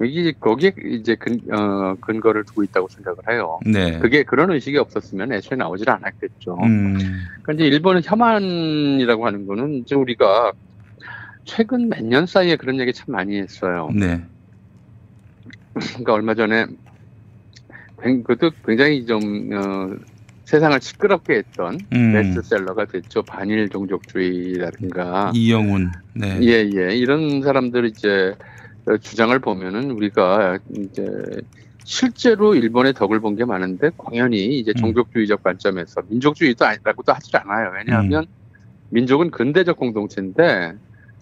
여기 0.00 0.32
거기에 0.32 0.72
이제 0.90 1.14
근, 1.14 1.40
어, 1.52 1.94
근거를 2.00 2.44
두고 2.44 2.64
있다고 2.64 2.88
생각을 2.88 3.18
해요. 3.30 3.58
네. 3.64 3.98
그게 4.00 4.24
그런 4.24 4.50
의식이 4.50 4.76
없었으면 4.76 5.32
애초에 5.32 5.56
나오질 5.56 5.88
않았겠죠. 5.88 6.56
음. 6.64 6.96
이제 7.54 7.64
일본은 7.64 8.02
혐한이라고 8.04 9.24
하는 9.26 9.46
거는 9.46 9.74
이제 9.74 9.94
우리가 9.94 10.52
최근 11.44 11.88
몇 11.88 12.00
년 12.02 12.26
사이에 12.26 12.56
그런 12.56 12.78
얘기 12.80 12.92
참 12.92 13.06
많이 13.12 13.38
했어요. 13.38 13.88
네. 13.94 14.20
그러니까 15.74 16.12
얼마 16.12 16.34
전에 16.34 16.66
굉- 18.02 18.22
그것도 18.24 18.50
굉장히 18.66 19.06
좀 19.06 19.20
어, 19.52 19.90
세상을 20.48 20.80
시끄럽게 20.80 21.34
했던 21.34 21.78
음. 21.92 22.12
베스트셀러가 22.14 22.86
됐죠. 22.86 23.22
반일 23.22 23.68
종족주의라든가 23.68 25.30
이영훈. 25.34 25.90
네. 26.14 26.38
예, 26.40 26.70
예. 26.74 26.96
이런 26.96 27.42
사람들 27.42 27.84
이제 27.84 28.34
어, 28.86 28.96
주장을 28.96 29.38
보면은 29.40 29.90
우리가 29.90 30.58
이제 30.74 31.04
실제로 31.84 32.54
일본의 32.54 32.94
덕을 32.94 33.20
본 33.20 33.36
게 33.36 33.44
많은데 33.44 33.90
공연히 33.94 34.58
이제 34.58 34.72
종족주의적 34.72 35.42
관점에서 35.42 36.00
민족주의도 36.08 36.64
아니라고도 36.64 37.12
하질 37.12 37.36
않아요. 37.36 37.70
왜냐하면 37.76 38.24
민족은 38.88 39.30
근대적 39.30 39.76
공동체인데 39.76 40.72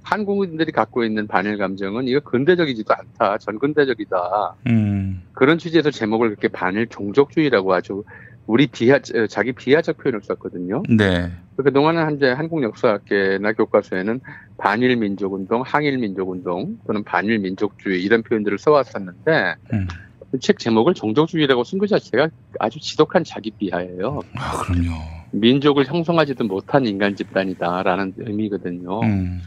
한국인들이 0.03 0.71
갖고 0.71 1.03
있는 1.03 1.27
반일 1.27 1.59
감정은 1.59 2.07
이거 2.07 2.21
근대적이지도 2.21 2.95
않다. 2.95 3.39
전근대적이다. 3.39 4.55
음. 4.69 5.25
그런 5.33 5.59
취지에서 5.59 5.91
제목을 5.91 6.29
그렇게 6.29 6.47
반일 6.47 6.87
종족주의라고 6.87 7.75
아주 7.75 8.05
우리 8.47 8.67
비하 8.67 9.01
자기 9.29 9.53
비하적 9.53 9.99
표현을 9.99 10.21
썼거든요. 10.23 10.83
네. 10.89 11.31
그동안은 11.57 12.17
이제 12.17 12.31
한국 12.31 12.63
역사학계나 12.63 13.53
교과서에는 13.55 14.21
반일 14.59 14.97
민족 14.97 15.33
운동, 15.33 15.63
항일 15.63 15.99
민족 15.99 16.31
운동 16.31 16.79
또는 16.87 17.03
반일 17.03 17.39
민족주의 17.39 18.03
이런 18.03 18.23
표현들을 18.23 18.59
써왔었는데 18.59 19.55
음. 19.73 19.89
그책 20.31 20.59
제목을 20.59 20.95
종족주의라고 20.95 21.65
쓴 21.65 21.79
것 21.79 21.89
자체가 21.89 22.29
아주 22.59 22.81
지독한 22.81 23.25
자기 23.25 23.51
비하예요. 23.51 24.21
아, 24.35 24.63
그럼요. 24.63 24.91
민족을 25.33 25.87
형성하지도 25.87 26.45
못한 26.45 26.87
인간 26.87 27.17
집단이다라는 27.17 28.15
의미거든요. 28.19 29.01
음. 29.01 29.41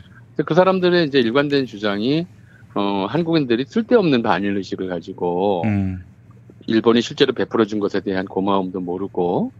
그 0.46 0.54
사람들의 0.54 1.08
이제 1.08 1.20
일관된 1.20 1.66
주장이 1.66 2.26
어, 2.76 3.06
한국인들이 3.10 3.66
쓸데없는 3.66 4.22
반일 4.24 4.56
의식을 4.58 4.88
가지고 4.88 5.64
음. 5.66 6.04
일본이 6.70 7.02
실제로 7.02 7.34
베풀어준 7.34 7.80
것에 7.80 8.02
대한 8.02 8.26
고마움도 8.26 8.80
모르고 8.82 9.54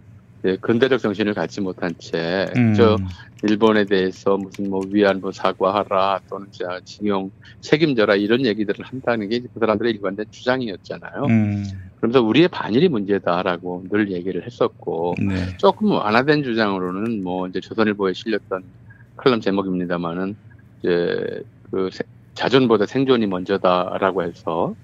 예, 0.46 0.56
근대적 0.58 1.02
정신을 1.02 1.34
갖지 1.34 1.60
못한 1.62 1.94
채 2.00 2.46
음. 2.56 2.74
저 2.74 2.98
일본에 3.44 3.86
대해서 3.86 4.38
무슨 4.38 4.70
뭐 4.70 4.82
위안부 4.90 5.32
사과하라 5.34 6.22
또는 6.30 6.48
자 6.54 6.80
징용 6.86 7.32
책임져라 7.62 8.16
이런 8.16 8.46
얘기들을 8.46 8.86
한다는 8.86 9.28
게 9.30 9.40
그 9.42 9.60
사람들의 9.60 9.92
일관된 9.94 10.26
주장이었잖아요. 10.32 11.26
음. 11.30 11.64
그러면서 11.98 12.22
우리의 12.22 12.48
반일이 12.48 12.88
문제다라고 12.90 13.86
늘 13.92 14.12
얘기를 14.12 14.46
했었고 14.46 15.16
네. 15.28 15.58
조금 15.58 15.92
완화된 15.92 16.44
주장으로는 16.44 17.22
뭐 17.24 17.48
이제 17.48 17.60
조선일보에 17.60 18.14
실렸던 18.14 18.64
칼럼 19.18 19.42
제목입니다만은 19.42 20.38
이제 20.82 21.44
그 21.72 21.90
세- 21.92 22.04
자존보다 22.36 22.86
생존이 22.86 23.28
먼저다라고 23.28 24.24
해서 24.24 24.76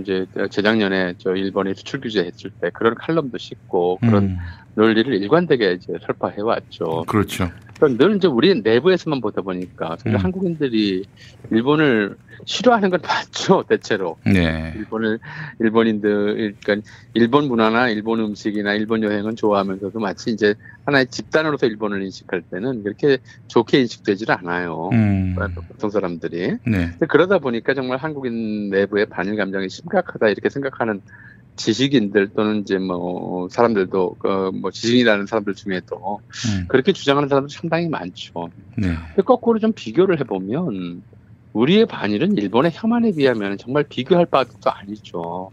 이제 0.00 0.26
재작년에 0.50 1.14
저 1.18 1.34
일본에 1.34 1.74
수출 1.74 2.00
규제 2.00 2.24
했을 2.24 2.50
때 2.60 2.70
그런 2.72 2.94
칼럼도 2.94 3.38
싣고 3.38 3.98
그런 4.00 4.24
음. 4.24 4.38
논리를 4.74 5.12
일관되게 5.14 5.72
이제 5.72 5.92
설파해 6.04 6.40
왔죠. 6.40 7.04
그렇죠. 7.06 7.50
그러니까 7.76 8.04
늘 8.04 8.16
이제 8.16 8.26
우리 8.28 8.60
내부에서만 8.60 9.20
보다 9.20 9.42
보니까 9.42 9.96
음. 10.06 10.16
한국인들이 10.16 11.04
일본을 11.50 12.16
싫어하는 12.44 12.90
건 12.90 13.00
맞죠 13.02 13.64
대체로. 13.68 14.16
네. 14.24 14.72
일본을 14.76 15.18
일본인들 15.60 16.54
그러니까 16.60 16.88
일본 17.14 17.48
문화나 17.48 17.88
일본 17.88 18.20
음식이나 18.20 18.74
일본 18.74 19.02
여행은 19.02 19.36
좋아하면서도 19.36 19.98
마치 20.00 20.30
이제 20.30 20.54
하나의 20.86 21.06
집단으로서 21.06 21.66
일본을 21.66 22.02
인식할 22.02 22.42
때는 22.50 22.82
그렇게 22.82 23.18
좋게 23.48 23.80
인식되질 23.80 24.30
않아요. 24.32 24.90
음. 24.92 25.34
보통 25.68 25.90
사람들이. 25.90 26.58
네. 26.66 26.92
그러다 27.08 27.38
보니까 27.38 27.74
정말 27.74 27.98
한국인 27.98 28.70
내부의 28.70 29.06
반일 29.06 29.36
감정이 29.36 29.68
심각하다 29.68 30.28
이렇게 30.28 30.48
생각하는 30.48 31.00
지식인들 31.56 32.30
또는 32.34 32.60
이제 32.60 32.78
뭐 32.78 33.48
사람들도 33.48 34.16
그뭐 34.18 34.70
지식인이라는 34.72 35.26
사람들 35.26 35.54
중에도 35.54 36.20
음. 36.48 36.64
그렇게 36.68 36.92
주장하는 36.92 37.28
사람들 37.28 37.54
상당히 37.54 37.88
많죠. 37.88 38.50
네. 38.76 38.94
거꾸로 39.24 39.58
좀 39.58 39.72
비교를 39.72 40.18
해보면 40.20 41.02
우리의 41.52 41.86
반일은 41.86 42.36
일본의 42.36 42.72
혐한에 42.74 43.12
비하면 43.12 43.56
정말 43.58 43.84
비교할 43.84 44.26
바도 44.26 44.70
아니죠. 44.70 45.52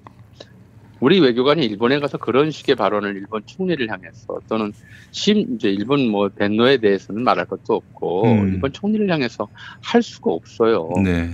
우리 1.02 1.20
외교관이 1.20 1.66
일본에 1.66 2.00
가서 2.00 2.18
그런 2.18 2.52
식의 2.52 2.76
발언을 2.76 3.16
일본 3.18 3.42
총리를 3.46 3.90
향해서 3.90 4.40
또는 4.48 4.72
심 5.10 5.56
이제 5.56 5.70
일본 5.70 6.08
뭐 6.08 6.30
덴노에 6.30 6.78
대해서는 6.78 7.24
말할 7.24 7.46
것도 7.48 7.74
없고 7.74 8.24
음. 8.26 8.54
일본 8.54 8.72
총리를 8.72 9.10
향해서 9.10 9.48
할 9.82 10.02
수가 10.02 10.32
없어요. 10.32 10.90
네. 11.04 11.32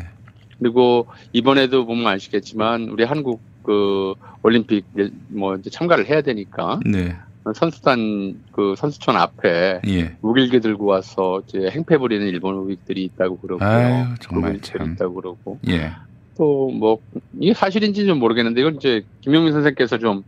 그리고 0.57 1.07
이번에도 1.33 1.85
보면 1.85 2.07
아시겠지만 2.07 2.89
우리 2.89 3.03
한국 3.03 3.41
그 3.63 4.13
올림픽 4.41 4.85
뭐 5.27 5.55
이제 5.55 5.69
참가를 5.69 6.07
해야 6.07 6.21
되니까 6.21 6.79
네. 6.85 7.15
선수단 7.53 8.41
그 8.51 8.75
선수촌 8.77 9.15
앞에 9.15 9.81
예. 9.87 10.15
무길게 10.21 10.59
들고 10.59 10.85
와서 10.85 11.41
이제 11.47 11.69
행패 11.69 11.97
부리는 11.97 12.25
일본 12.25 12.55
우익들이 12.55 13.03
있다고 13.03 13.37
그러고요. 13.39 13.67
아유, 13.67 14.05
정말 14.19 14.59
참. 14.61 14.93
있다고 14.93 15.13
그러고 15.15 15.59
예. 15.67 15.91
또 16.37 16.69
뭐 16.71 16.99
이게 17.39 17.53
사실인지는 17.53 18.07
좀 18.07 18.19
모르겠는데 18.19 18.61
이건 18.61 18.75
이제 18.75 19.03
김용민 19.21 19.53
선생께서 19.53 19.97
좀 19.97 20.23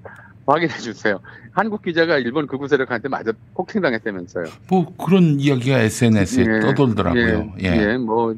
확인해 0.46 0.76
주세요. 0.78 1.20
한국 1.52 1.82
기자가 1.84 2.18
일본 2.18 2.48
극우 2.48 2.68
세력한테 2.68 3.10
맞아 3.10 3.32
폭행당했다면서요. 3.56 4.46
뭐 4.70 4.94
그런 4.98 5.40
이야기가 5.40 5.80
SNS에 5.80 6.46
예, 6.48 6.60
떠돌더라고요. 6.62 7.54
예, 7.62 7.66
예. 7.66 7.92
예, 7.92 7.98
뭐, 7.98 8.34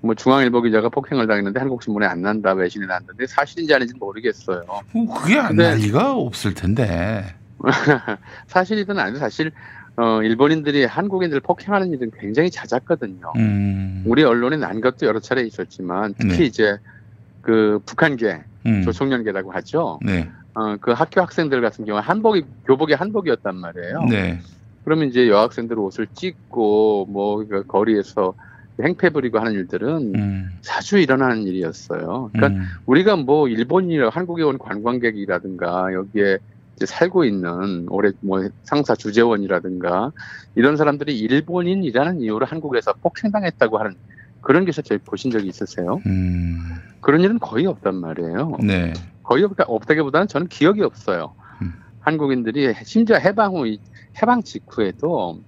뭐 0.00 0.14
중앙일보 0.14 0.62
기자가 0.62 0.88
폭행을 0.88 1.26
당했는데 1.26 1.60
한국 1.60 1.82
신문에 1.82 2.06
안 2.06 2.22
난다, 2.22 2.52
외신에 2.52 2.86
난다는데 2.86 3.26
사실인지 3.26 3.72
아닌지 3.74 3.94
모르겠어요. 3.98 4.64
뭐 4.92 5.14
그게 5.14 5.38
안 5.38 5.48
근데- 5.48 5.62
날 5.64 5.76
리가 5.78 6.14
없을 6.14 6.54
텐데. 6.54 7.24
사실이든 8.48 8.98
아니든 8.98 9.20
사실 9.20 9.52
어, 9.96 10.22
일본인들이 10.22 10.84
한국인들 10.86 11.36
을 11.36 11.40
폭행하는 11.40 11.92
일은 11.92 12.10
굉장히 12.18 12.50
잦았거든요. 12.50 13.32
음. 13.36 14.02
우리 14.06 14.24
언론에 14.24 14.56
난 14.56 14.80
것도 14.80 15.06
여러 15.06 15.20
차례 15.20 15.42
있었지만 15.42 16.14
특히 16.18 16.38
네. 16.38 16.44
이제 16.44 16.78
그 17.42 17.80
북한계, 17.84 18.42
음. 18.66 18.82
조총련계라고 18.82 19.52
하죠. 19.52 19.98
네. 20.02 20.30
어, 20.54 20.76
그 20.80 20.92
학교 20.92 21.20
학생들 21.20 21.60
같은 21.60 21.84
경우 21.84 22.00
한복이 22.00 22.44
교복이 22.66 22.94
한복이었단 22.94 23.56
말이에요. 23.56 24.04
네. 24.10 24.40
그러면 24.84 25.08
이제 25.08 25.28
여학생들 25.28 25.78
옷을 25.78 26.06
찢고 26.14 27.06
뭐그 27.10 27.66
거리에서 27.66 28.34
행패 28.80 29.10
부리고 29.10 29.38
하는 29.38 29.52
일들은 29.52 30.14
음. 30.14 30.50
자주 30.60 30.98
일어나는 30.98 31.42
일이었어요. 31.44 32.30
그러니까 32.32 32.60
음. 32.60 32.66
우리가 32.86 33.16
뭐 33.16 33.48
일본이나 33.48 34.08
한국에 34.08 34.42
온 34.42 34.58
관광객이라든가 34.58 35.92
여기에 35.92 36.38
이제 36.76 36.86
살고 36.86 37.24
있는 37.24 37.86
올해 37.90 38.12
뭐 38.20 38.48
상사 38.64 38.94
주재원이라든가 38.94 40.10
이런 40.54 40.76
사람들이 40.76 41.18
일본인이라는 41.18 42.22
이유로 42.22 42.46
한국에서 42.46 42.94
폭행당했다고 42.94 43.78
하는 43.78 43.94
그런 44.42 44.64
기사 44.64 44.82
저희 44.82 44.98
보신 44.98 45.30
적이 45.30 45.48
있으세요? 45.48 46.00
음. 46.06 46.58
그런 47.00 47.20
일은 47.22 47.38
거의 47.38 47.66
없단 47.66 47.94
말이에요. 47.94 48.58
네. 48.62 48.92
거의 49.22 49.44
없다, 49.44 49.64
없다기보다는 49.66 50.28
저는 50.28 50.48
기억이 50.48 50.82
없어요. 50.82 51.32
음. 51.62 51.72
한국인들이 52.00 52.74
심지어 52.84 53.16
해방 53.16 53.54
후, 53.54 53.66
이- 53.66 53.80
해방 54.20 54.42
직후에도 54.42 55.40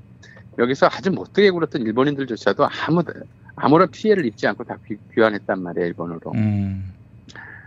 여기서 0.59 0.87
아주 0.87 1.11
못되게 1.11 1.51
굴었던 1.51 1.83
일본인들조차도 1.83 2.67
아무, 2.87 3.03
아무런 3.57 3.91
피해를 3.91 4.25
입지 4.27 4.47
않고 4.47 4.65
다 4.65 4.79
귀, 4.87 4.97
귀환했단 5.15 5.61
말이에요, 5.61 5.87
일본으로. 5.89 6.33
음. 6.37 6.93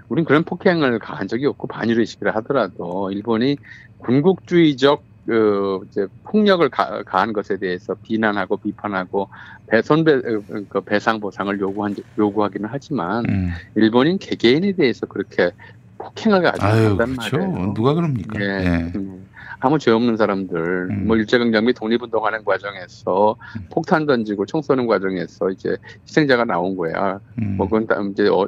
우린 0.09 0.23
그런 0.23 0.43
폭행을 0.43 0.99
가한 0.99 1.27
적이 1.27 1.47
없고 1.47 1.67
반일의식을 1.67 2.33
하더라도 2.37 3.11
일본이 3.11 3.57
군국주의적 3.97 5.03
그 5.27 5.81
이제 5.89 6.07
폭력을 6.23 6.67
가, 6.69 7.03
한 7.05 7.33
것에 7.33 7.57
대해서 7.57 7.93
비난하고 8.01 8.55
비판하고 8.57 9.27
배, 9.67 9.81
손배 9.81 10.13
어, 10.13 10.41
그 10.69 10.79
배상 10.81 11.19
보상을 11.19 11.59
요구한 11.59 11.95
요구하기는 12.17 12.69
하지만 12.71 13.25
음. 13.29 13.49
일본인 13.75 14.17
개개인에 14.19 14.71
대해서 14.71 15.05
그렇게 15.05 15.51
폭행을 15.97 16.45
있단 16.45 16.95
그렇죠. 16.95 17.37
말이에요. 17.37 17.73
누가 17.73 17.93
그럽니까? 17.93 18.39
예. 18.39 18.45
예. 18.45 18.91
음. 18.95 19.27
아무 19.59 19.79
죄 19.79 19.91
없는 19.91 20.15
사람들, 20.17 20.87
음. 20.91 21.07
뭐 21.07 21.17
일제강점 21.17 21.65
및 21.65 21.73
독립운동하는 21.73 22.45
과정에서 22.45 23.35
폭탄 23.71 24.05
던지고 24.05 24.45
총 24.45 24.61
쏘는 24.61 24.87
과정에서 24.87 25.49
이제 25.49 25.75
희생자가 26.07 26.45
나온 26.45 26.77
거야. 26.77 27.19
음. 27.41 27.57
뭐 27.57 27.67
그건 27.67 27.87
다 27.87 27.99
이제 28.11 28.27
어, 28.29 28.47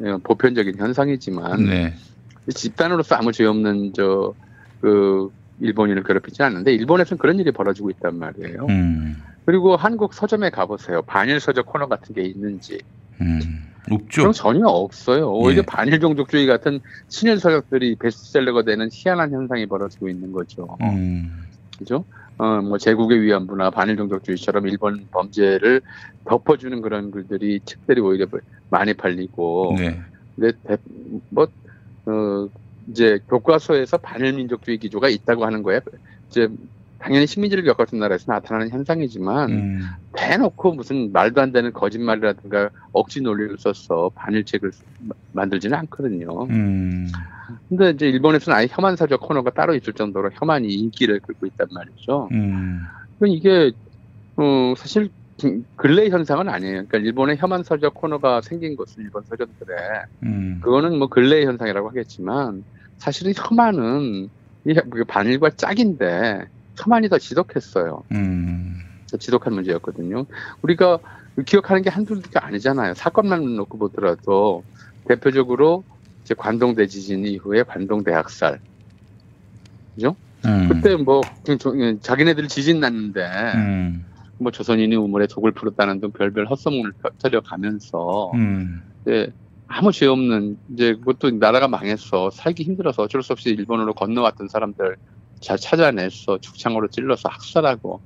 어, 0.00 0.18
보편적인 0.22 0.78
현상이지만 0.78 1.64
네. 1.64 1.94
집단으로서 2.48 3.16
아무 3.16 3.32
죄 3.32 3.44
없는 3.44 3.92
저그 3.92 5.30
일본인을 5.60 6.02
괴롭히지 6.02 6.42
않는데 6.42 6.72
일본에서는 6.74 7.18
그런 7.18 7.38
일이 7.38 7.50
벌어지고 7.50 7.90
있단 7.90 8.18
말이에요. 8.18 8.66
음. 8.68 9.16
그리고 9.44 9.76
한국 9.76 10.12
서점에 10.12 10.50
가보세요. 10.50 11.02
반일 11.02 11.40
서적 11.40 11.66
코너 11.66 11.86
같은 11.86 12.14
게 12.14 12.22
있는지. 12.22 12.80
음. 13.20 13.40
없죠. 13.90 14.22
그럼 14.22 14.32
전혀 14.32 14.66
없어요. 14.66 15.30
오히려 15.30 15.58
예. 15.60 15.62
반일 15.62 16.00
종족주의 16.00 16.46
같은 16.46 16.80
친일 17.06 17.38
서적들이 17.38 17.94
베스트셀러가 17.96 18.62
되는 18.62 18.88
희한한 18.90 19.32
현상이 19.32 19.66
벌어지고 19.66 20.08
있는 20.08 20.32
거죠. 20.32 20.76
음. 20.82 21.44
그죠? 21.78 22.04
어, 22.38 22.60
뭐, 22.60 22.78
제국의 22.78 23.22
위안부나 23.22 23.70
반일 23.70 23.96
종족주의처럼 23.96 24.66
일본 24.66 25.06
범죄를 25.12 25.80
덮어주는 26.24 26.82
그런 26.82 27.10
글들이 27.12 27.60
책들이 27.64 28.00
오히려 28.00 28.26
많이 28.70 28.92
팔리고. 28.92 29.76
네. 29.78 30.00
근데, 30.34 30.52
대- 30.66 30.76
뭐, 31.30 31.46
어, 32.06 32.48
이제 32.88 33.18
교과서에서 33.28 33.98
반일 33.98 34.34
민족주의 34.34 34.78
기조가 34.78 35.08
있다고 35.08 35.44
하는 35.44 35.62
거예요. 35.62 35.80
이제, 36.28 36.48
당연히 36.98 37.26
식민지를 37.26 37.62
겪었던 37.64 38.00
나라에서 38.00 38.32
나타나는 38.32 38.70
현상이지만, 38.70 39.50
음. 39.50 39.80
대놓고 40.16 40.72
무슨 40.72 41.12
말도 41.12 41.40
안 41.40 41.52
되는 41.52 41.72
거짓말이라든가 41.72 42.70
억지 42.92 43.20
논리를 43.20 43.54
써서 43.58 44.10
반일책을 44.14 44.70
마- 45.00 45.14
만들지는 45.32 45.76
않거든요. 45.78 46.44
음. 46.44 47.06
근데 47.68 47.90
이제 47.90 48.08
일본에서는 48.08 48.56
아예 48.56 48.66
혐한사적 48.70 49.20
코너가 49.20 49.50
따로 49.50 49.74
있을 49.74 49.92
정도로 49.92 50.30
혐한이 50.34 50.68
인기를 50.68 51.20
끌고 51.20 51.46
있단 51.46 51.68
말이죠. 51.70 52.28
음. 52.32 52.80
그럼 53.18 53.34
이게 53.34 53.72
어, 54.36 54.74
사실 54.76 55.10
근래 55.76 56.08
현상은 56.08 56.48
아니에요. 56.48 56.86
그러니까 56.86 56.98
일본의 56.98 57.36
혐한사적 57.36 57.94
코너가 57.94 58.40
생긴 58.40 58.74
것은 58.74 59.02
일본 59.02 59.22
서점들에 59.24 59.76
음. 60.22 60.60
그거는 60.62 60.98
뭐 60.98 61.08
근래 61.08 61.44
현상이라고 61.44 61.88
하겠지만 61.90 62.64
사실은 62.98 63.32
혐한은 63.36 64.28
이 64.64 64.74
반일과 65.06 65.50
짝인데 65.50 66.44
혐한이 66.76 67.08
더 67.08 67.18
지독했어요. 67.18 68.02
음. 68.12 68.76
더 69.10 69.16
지독한 69.16 69.54
문제였거든요. 69.54 70.26
우리가 70.62 70.98
기억하는 71.44 71.82
게 71.82 71.90
한두 71.90 72.20
개가 72.20 72.44
아니잖아요. 72.46 72.94
사건만 72.94 73.56
놓고 73.56 73.78
보더라도 73.78 74.64
대표적으로 75.06 75.84
이제 76.24 76.34
관동대 76.36 76.86
지진 76.86 77.24
이후에 77.24 77.62
관동대 77.62 78.12
학살. 78.12 78.58
그죠? 79.94 80.16
음. 80.44 80.68
그때 80.68 80.96
뭐그 80.96 81.58
저- 81.58 81.72
자기네들 82.00 82.48
지진 82.48 82.80
났는데 82.80 83.20
음. 83.54 84.04
뭐 84.38 84.50
조선인이 84.50 84.94
우물에 84.96 85.26
독을 85.28 85.52
풀었다는 85.52 86.00
등 86.00 86.10
별별 86.10 86.46
헛소문을 86.46 86.92
터려 87.18 87.40
가면서 87.40 88.32
음. 88.34 88.82
이제 89.02 89.32
아무 89.68 89.92
죄 89.92 90.06
없는 90.06 90.58
이제 90.72 90.94
그것도 90.94 91.32
나라가 91.32 91.68
망해서 91.68 92.30
살기 92.30 92.62
힘들어서 92.62 93.02
어쩔 93.02 93.22
수 93.22 93.32
없이 93.32 93.50
일본으로 93.50 93.94
건너왔던 93.94 94.48
사람들 94.48 94.96
잘 95.40 95.58
찾아내서 95.58 96.38
죽창으로 96.38 96.88
찔러서 96.88 97.28
학살하고 97.28 98.00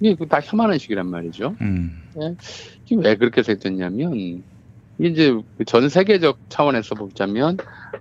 이게 0.00 0.14
그다 0.14 0.40
혐한 0.40 0.72
의식이란 0.72 1.08
말이죠. 1.08 1.56
음. 1.60 2.02
예? 2.20 2.34
이게 2.84 2.96
왜 2.96 3.16
그렇게 3.16 3.42
됐냐면 3.42 4.42
이제 4.98 5.34
전 5.66 5.88
세계적 5.88 6.38
차원에서 6.48 6.94
보자면 6.94 7.56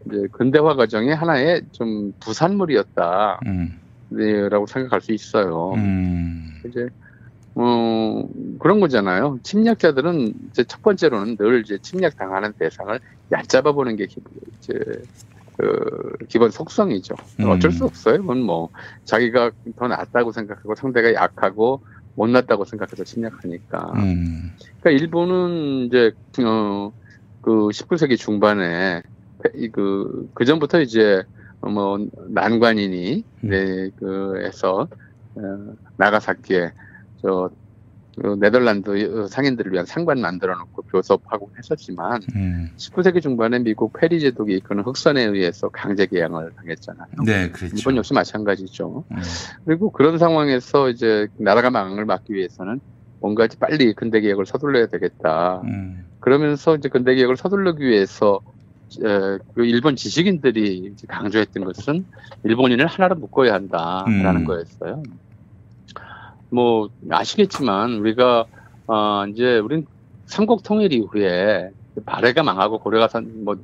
이제 0.07 0.27
근대화 0.31 0.75
과정의 0.75 1.15
하나의 1.15 1.63
좀 1.71 2.13
부산물이었다. 2.19 3.39
음. 3.45 3.79
네, 4.09 4.47
라고 4.49 4.65
생각할 4.67 5.01
수 5.01 5.11
있어요. 5.13 5.73
음. 5.73 6.61
이제 6.67 6.87
어 7.55 8.27
그런 8.59 8.79
거잖아요. 8.79 9.39
침략자들은 9.43 10.33
이제 10.49 10.63
첫 10.63 10.81
번째로는 10.81 11.37
늘 11.37 11.61
이제 11.61 11.77
침략 11.81 12.17
당하는 12.17 12.53
대상을 12.53 12.99
얕잡아 13.31 13.73
보는 13.73 13.95
게 13.95 14.07
기, 14.07 14.21
이제 14.57 14.73
그 15.57 16.13
기본 16.29 16.49
속성이죠. 16.49 17.15
음. 17.41 17.49
어쩔 17.49 17.71
수 17.71 17.85
없어요. 17.85 18.17
그건 18.21 18.41
뭐 18.41 18.69
자기가 19.05 19.51
더 19.75 19.87
낫다고 19.87 20.31
생각하고 20.31 20.73
상대가 20.75 21.13
약하고 21.13 21.81
못났다고 22.15 22.65
생각해서 22.65 23.03
침략하니까. 23.03 23.91
음. 23.97 24.53
그러니까 24.81 24.89
일본은 24.91 25.87
이제 25.87 26.11
어 26.43 26.91
그 27.43 27.67
19세기 27.67 28.17
중반에 28.17 29.03
그, 29.73 30.29
그 30.33 30.45
전부터 30.45 30.81
이제 30.81 31.23
뭐 31.59 31.99
난관인이 32.29 33.23
네, 33.41 33.89
그에서 33.97 34.87
어, 35.35 35.75
나가사키에 35.97 36.71
저그 37.24 38.39
네덜란드 38.39 39.28
상인들을 39.30 39.71
위한 39.74 39.86
상관 39.86 40.19
만들어 40.19 40.55
놓고 40.55 40.84
교섭하고 40.84 41.49
했었지만 41.57 42.21
음. 42.36 42.69
19세기 42.78 43.21
중반에 43.21 43.59
미국 43.59 43.93
페리 43.93 44.19
제독이 44.19 44.55
이끄는 44.57 44.84
흑선에 44.84 45.24
의해서 45.24 45.69
강제 45.69 46.05
개양을 46.05 46.51
당했잖아요. 46.55 47.07
네, 47.26 47.49
그렇죠. 47.49 47.76
일본 47.76 47.97
역시 47.97 48.13
마찬가지죠. 48.13 49.05
음. 49.09 49.17
그리고 49.65 49.91
그런 49.91 50.17
상황에서 50.17 50.89
이제 50.89 51.28
나라가 51.38 51.69
망을 51.71 52.05
막기 52.05 52.34
위해서는 52.34 52.82
뭔가 53.19 53.47
빨리 53.57 53.93
근대 53.93 54.19
개혁을 54.19 54.45
서둘러야 54.45 54.88
되겠다. 54.88 55.61
음. 55.63 56.05
그러면서 56.19 56.76
이제 56.76 56.89
근대 56.89 57.15
개혁을 57.15 57.38
서둘르기 57.38 57.84
위해서 57.84 58.41
에, 59.01 59.39
그 59.55 59.65
일본 59.65 59.95
지식인들이 59.95 60.93
강조했던 61.07 61.63
것은 61.63 62.05
일본인을 62.43 62.86
하나로 62.86 63.15
묶어야 63.15 63.53
한다라는 63.53 64.41
음. 64.41 64.45
거였어요. 64.45 65.03
뭐 66.53 66.89
아시겠지만 67.09 67.93
우리가 67.95 68.45
어 68.85 69.25
이제 69.27 69.57
우린 69.57 69.87
삼국 70.25 70.61
통일 70.63 70.93
이후에 70.93 71.71
발해가 72.05 72.43
망하고 72.43 72.79
고려가 72.79 73.07
선뭐 73.07 73.57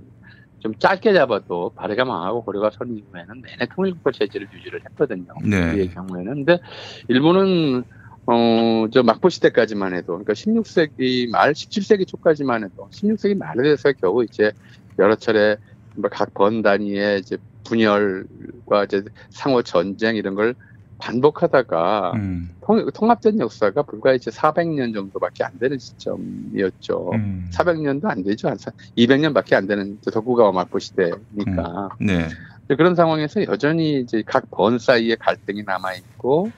좀 0.60 0.74
짧게 0.78 1.14
잡아도 1.14 1.72
발해가 1.76 2.04
망하고 2.04 2.44
고려가 2.44 2.72
선 2.72 2.98
이후에는 2.98 3.42
내내 3.42 3.68
통일국가 3.74 4.12
체제를 4.12 4.48
유지를 4.54 4.82
했거든요. 4.86 5.34
네. 5.44 5.72
우리의 5.72 5.90
경우에는 5.92 6.46
근데 6.46 6.60
일본은 7.08 7.84
어, 8.26 8.88
저 8.92 9.02
막부 9.02 9.30
시대까지만 9.30 9.96
해도, 9.96 10.08
그러니까 10.14 10.34
16세기 10.34 11.32
말, 11.32 11.54
17세기 11.54 12.08
초까지만 12.08 12.64
해도, 12.64 12.88
16세기 12.92 13.36
말에 13.36 13.64
돼서 13.64 13.92
겨우 13.94 14.24
이제 14.24 14.52
여러 15.00 15.16
차례 15.16 15.56
뭐각번 15.96 16.62
단위의 16.62 17.22
이제 17.22 17.38
분열과 17.64 18.84
이제 18.84 19.04
상호 19.32 19.64
전쟁 19.64 20.16
이런 20.16 20.36
걸 20.36 20.54
반복하다가 21.00 22.12
음. 22.16 22.50
통, 22.62 22.86
통합된 22.94 23.40
역사가 23.40 23.84
불과 23.84 24.14
이제 24.14 24.30
400년 24.32 24.94
정도밖에 24.94 25.44
안 25.44 25.58
되는 25.60 25.78
시점이었죠. 25.80 27.12
음. 27.14 27.50
400년도 27.54 28.06
안 28.06 28.24
되죠. 28.24 28.50
한 28.50 28.58
200년밖에 28.98 29.54
안 29.56 29.66
되는 29.68 29.98
도쿠가와 30.12 30.52
막부 30.52 30.80
시대니까. 30.80 31.90
네. 32.00 32.28
이제 32.66 32.76
그런 32.76 32.96
상황에서 32.96 33.44
여전히 33.46 34.02
이제 34.02 34.24
각 34.26 34.46
번 34.52 34.78
사이에 34.78 35.16
갈등이 35.16 35.64
남아 35.64 35.94
있고 35.96 36.54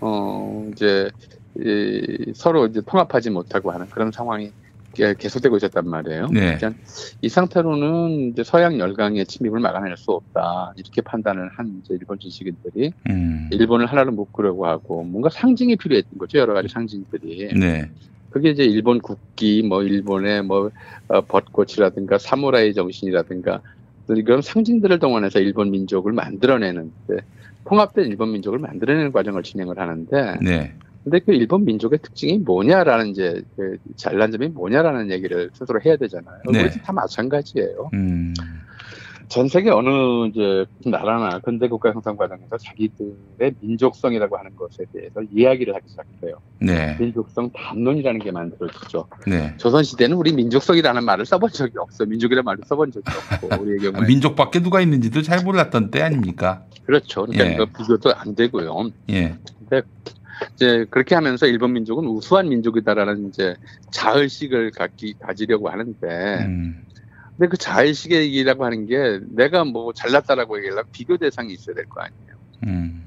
어 0.00 0.66
이제 0.72 1.10
이 1.58 2.32
서로 2.34 2.66
이제 2.66 2.80
통합하지 2.86 3.30
못하고 3.30 3.72
하는 3.72 3.86
그런 3.90 4.10
상황이 4.10 4.46
게- 4.48 4.52
계속되고 4.92 5.56
있었단 5.56 5.88
말이에요. 5.88 6.28
네. 6.28 6.56
그러니까 6.56 6.72
이 7.20 7.28
상태로는 7.28 8.30
이제 8.30 8.44
서양 8.44 8.78
열강의 8.78 9.26
침입을 9.26 9.60
막아낼 9.60 9.96
수 9.96 10.12
없다 10.12 10.74
이렇게 10.76 11.00
판단을 11.00 11.48
한 11.50 11.80
이제 11.82 11.94
일본 11.94 12.18
지식인들이 12.18 12.92
음. 13.10 13.48
일본을 13.50 13.86
하나로 13.86 14.12
묶으려고 14.12 14.66
하고 14.66 15.02
뭔가 15.02 15.30
상징이 15.30 15.76
필요했던 15.76 16.18
거죠 16.18 16.38
여러 16.38 16.54
가지 16.54 16.68
상징들이. 16.68 17.54
네. 17.58 17.90
그게 18.30 18.50
이제 18.50 18.64
일본 18.64 19.00
국기, 19.00 19.62
뭐 19.62 19.82
일본의 19.82 20.42
뭐 20.42 20.70
어, 21.08 21.20
벚꽃이라든가 21.20 22.18
사무라이 22.18 22.72
정신이라든가 22.72 23.60
이런 24.08 24.42
상징들을 24.42 24.98
동원해서 24.98 25.38
일본 25.38 25.70
민족을 25.70 26.12
만들어내는 26.12 26.92
데, 27.08 27.16
통합된 27.64 28.06
일본 28.06 28.32
민족을 28.32 28.58
만들어내는 28.58 29.12
과정을 29.12 29.42
진행을 29.42 29.78
하는데 29.78 30.38
네. 30.42 30.74
근데 31.04 31.18
그 31.18 31.32
일본 31.32 31.64
민족의 31.64 31.98
특징이 32.00 32.38
뭐냐라는 32.38 33.08
이제 33.08 33.42
그 33.56 33.76
잘난 33.96 34.30
점이 34.30 34.48
뭐냐라는 34.48 35.10
얘기를 35.10 35.50
스스로 35.52 35.80
해야 35.84 35.96
되잖아요. 35.96 36.38
네. 36.52 36.70
다 36.70 36.92
마찬가지예요. 36.92 37.90
음. 37.94 38.34
전 39.32 39.48
세계 39.48 39.70
어느 39.70 40.26
이제 40.26 40.66
나라나 40.84 41.38
근대 41.38 41.66
국가 41.66 41.90
형성 41.90 42.18
과정에서 42.18 42.58
자기들의 42.58 43.54
민족성이라고 43.60 44.36
하는 44.36 44.54
것에 44.54 44.84
대해서 44.92 45.22
이야기를 45.32 45.74
하기 45.74 45.88
시작해요. 45.88 46.36
네. 46.60 46.98
민족성 47.00 47.50
담론이라는 47.50 48.20
게 48.20 48.30
만들어지죠. 48.30 49.06
네. 49.26 49.54
조선 49.56 49.84
시대는 49.84 50.18
우리 50.18 50.34
민족성이라는 50.34 51.02
말을 51.02 51.24
써본 51.24 51.48
적이 51.50 51.78
없어. 51.78 52.04
민족이라는 52.04 52.44
말을 52.44 52.64
써본 52.66 52.92
적이 52.92 53.04
없고 53.40 53.48
우리의 53.62 53.78
경우에 53.78 54.06
민족밖에 54.06 54.62
누가 54.62 54.82
있는지도 54.82 55.22
잘 55.22 55.42
몰랐던 55.42 55.90
때 55.90 56.02
아닙니까? 56.02 56.64
그렇죠. 56.84 57.24
그러니까 57.24 57.46
예. 57.46 57.54
이거 57.54 57.64
비교도 57.64 58.14
안 58.14 58.34
되고요. 58.34 58.90
예. 59.08 59.38
근데 59.60 59.80
이제 60.54 60.86
그렇게 60.90 61.14
하면서 61.14 61.46
일본 61.46 61.72
민족은 61.74 62.06
우수한 62.06 62.48
민족이다라는 62.48 63.28
이제 63.28 63.54
자의식을 63.90 64.72
갖기 64.72 65.14
가지려고 65.20 65.68
하는데, 65.68 66.44
음. 66.46 66.84
근데 67.36 67.48
그 67.48 67.56
자의식이라고 67.56 68.64
하는 68.64 68.86
게 68.86 69.20
내가 69.30 69.64
뭐 69.64 69.92
잘났다라고 69.92 70.56
얘기하려면 70.58 70.84
비교 70.92 71.16
대상이 71.16 71.52
있어야 71.52 71.74
될 71.74 71.86
거 71.86 72.00
아니에요. 72.02 72.36
음. 72.66 73.04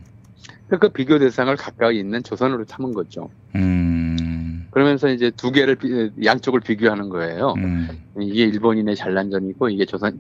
그그 0.68 0.90
비교 0.90 1.20
대상을 1.20 1.56
가까이 1.58 2.00
있는 2.00 2.24
조선으로 2.24 2.66
삼은 2.68 2.94
거죠. 2.94 3.30
음. 3.56 4.68
그러면서 4.72 5.10
이제 5.10 5.32
두 5.32 5.52
개를 5.52 5.76
비- 5.76 6.12
양쪽을 6.26 6.60
비교하는 6.60 7.10
거예요. 7.10 7.54
음. 7.58 7.88
이게 8.20 8.44
일본인의 8.46 8.96
잘난 8.96 9.30
점이고 9.30 9.70
이게 9.70 9.86
조선 9.86 10.16
이 10.16 10.20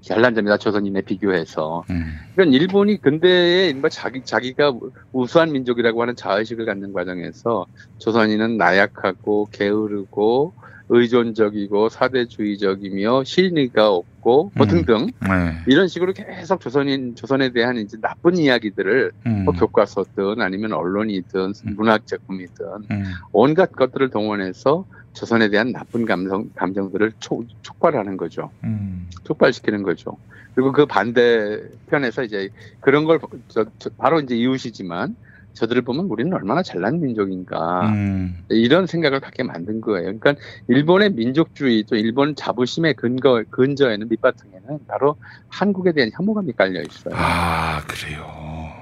잘난 0.00 0.34
점이다 0.34 0.56
조선인에 0.56 1.02
비교해서. 1.02 1.84
음. 1.90 2.14
그러니까 2.34 2.56
일본이 2.56 3.00
근대에 3.00 3.72
뭐 3.74 3.88
자기 3.88 4.22
자기가 4.24 4.74
우수한 5.12 5.52
민족이라고 5.52 6.02
하는 6.02 6.16
자의식을 6.16 6.66
갖는 6.66 6.92
과정에서 6.92 7.66
조선인은 7.98 8.56
나약하고 8.56 9.48
게으르고 9.52 10.54
의존적이고 10.92 11.88
사대주의적이며 11.88 13.22
실리가 13.22 13.90
없고 13.90 14.50
뭐 14.56 14.66
음. 14.66 14.68
등등 14.68 15.06
네. 15.20 15.28
이런 15.68 15.86
식으로 15.86 16.12
계속 16.12 16.60
조선인 16.60 17.14
조선에 17.14 17.52
대한 17.52 17.76
이제 17.76 17.96
나쁜 18.00 18.36
이야기들을 18.36 19.12
음. 19.26 19.44
뭐 19.44 19.54
교과서든 19.54 20.40
아니면 20.40 20.72
언론이든 20.72 21.52
문학 21.76 22.08
작품이든 22.08 22.66
음. 22.90 23.04
온갖 23.32 23.70
것들을 23.70 24.10
동원해서 24.10 24.84
조선에 25.20 25.50
대한 25.50 25.70
나쁜 25.72 26.06
감성 26.06 26.48
감정들을 26.56 27.12
촉, 27.20 27.46
촉발하는 27.60 28.16
거죠. 28.16 28.50
음. 28.64 29.06
촉발시키는 29.24 29.82
거죠. 29.82 30.16
그리고 30.54 30.72
그 30.72 30.86
반대편에서 30.86 32.22
이제 32.24 32.48
그런 32.80 33.04
걸 33.04 33.20
저- 33.48 33.66
저- 33.78 33.90
바로 33.98 34.20
이제 34.20 34.34
이웃이지만 34.34 35.14
저들을 35.52 35.82
보면 35.82 36.06
우리는 36.06 36.32
얼마나 36.32 36.62
잘난 36.62 37.00
민족인가 37.02 37.90
음. 37.90 38.38
이런 38.48 38.86
생각을 38.86 39.20
갖게 39.20 39.42
만든 39.42 39.82
거예요. 39.82 40.04
그러니까 40.18 40.36
일본의 40.68 41.10
민족주의 41.12 41.82
또 41.82 41.96
일본 41.96 42.34
자부심의 42.34 42.94
근거 42.94 43.44
근저에는 43.50 44.08
밑바탕에는 44.08 44.86
바로 44.88 45.16
한국에 45.48 45.92
대한 45.92 46.10
혐오감이 46.14 46.52
깔려 46.54 46.80
있어요. 46.80 47.14
아 47.14 47.82
그래요. 47.86 48.24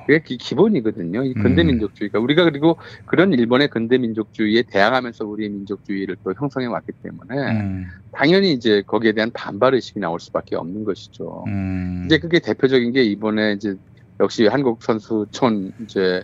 그게 0.09 0.23
기- 0.25 0.39
기본이거든요. 0.39 1.23
이 1.23 1.35
근대 1.35 1.61
음. 1.63 1.67
민족주의가 1.67 2.19
우리가 2.19 2.45
그리고 2.45 2.79
그런 3.05 3.31
일본의 3.35 3.69
근대 3.69 3.99
민족주의에 3.99 4.63
대항하면서 4.63 5.27
우리의 5.27 5.51
민족주의를 5.51 6.17
또 6.25 6.33
형성해 6.35 6.65
왔기 6.67 6.93
때문에 7.03 7.61
음. 7.61 7.87
당연히 8.13 8.55
이제 8.55 8.83
거기에 8.87 9.13
대한 9.13 9.31
반발 9.35 9.75
의식이 9.75 10.01
나올 10.01 10.19
수밖에 10.19 10.57
없는 10.57 10.85
것이죠. 10.85 11.45
음. 11.49 12.05
이제 12.07 12.19
그게 12.19 12.39
대표적인 12.39 12.93
게 12.93 13.03
이번에 13.03 13.53
이제 13.53 13.75
역시 14.19 14.47
한국 14.47 14.83
선수촌 14.83 15.73
이제 15.85 16.23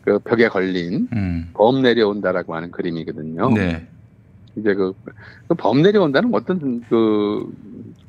그 0.00 0.18
벽에 0.20 0.48
걸린 0.48 1.06
음. 1.12 1.50
범 1.52 1.82
내려온다라고 1.82 2.54
하는 2.54 2.70
그림이거든요. 2.70 3.50
네. 3.50 3.86
이제 4.56 4.74
그, 4.74 4.94
그범 5.48 5.82
내려온다는 5.82 6.30
어떤 6.34 6.82
그 6.88 7.52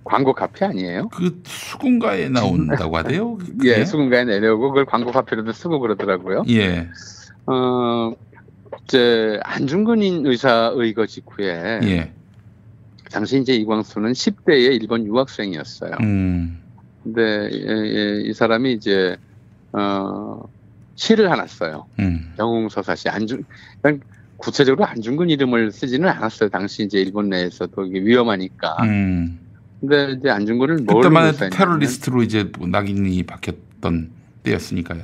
광고 0.03 0.33
카페 0.33 0.65
아니에요? 0.65 1.09
그 1.09 1.41
수군가에 1.45 2.29
나온다고 2.29 2.95
하대요. 2.97 3.37
예, 3.65 3.83
수군가에 3.83 4.23
내려오고 4.23 4.69
그걸 4.69 4.85
광고 4.85 5.11
카페로도 5.11 5.51
쓰고 5.51 5.79
그러더라고요. 5.79 6.43
예. 6.49 6.87
어, 7.45 8.13
이제 8.83 9.39
안중근 9.43 10.25
의사 10.25 10.71
의거 10.73 11.05
직후에 11.05 11.79
예. 11.83 12.13
당시 13.11 13.39
이제 13.39 13.53
이광수는 13.53 14.13
10대의 14.13 14.81
일본 14.81 15.05
유학생이었어요. 15.05 15.91
음. 16.01 16.61
근데 17.03 17.49
예, 17.51 17.67
예, 17.67 18.21
이 18.21 18.33
사람이 18.33 18.73
이제 18.73 19.17
어, 19.73 20.41
시를 20.95 21.29
하나 21.31 21.45
써요. 21.47 21.85
음. 21.99 22.33
영웅서사시 22.39 23.09
안중 23.09 23.43
그러니까 23.81 24.05
구체적으로 24.37 24.85
안중근 24.85 25.29
이름을 25.29 25.71
쓰지는 25.71 26.07
않았어요. 26.09 26.49
당시 26.49 26.83
이제 26.83 26.99
일본 26.99 27.29
내에서도 27.29 27.85
이게 27.85 27.99
위험하니까. 27.99 28.77
음. 28.83 29.39
근데 29.79 30.13
이제 30.17 30.29
안중근을 30.29 30.77
뭘로 30.83 31.01
그때만 31.01 31.27
해도 31.27 31.49
테러리스트로 31.49 32.23
이제 32.23 32.49
뭐 32.57 32.67
낙인이 32.67 33.23
박혔던 33.23 34.11
때였으니까요. 34.43 35.01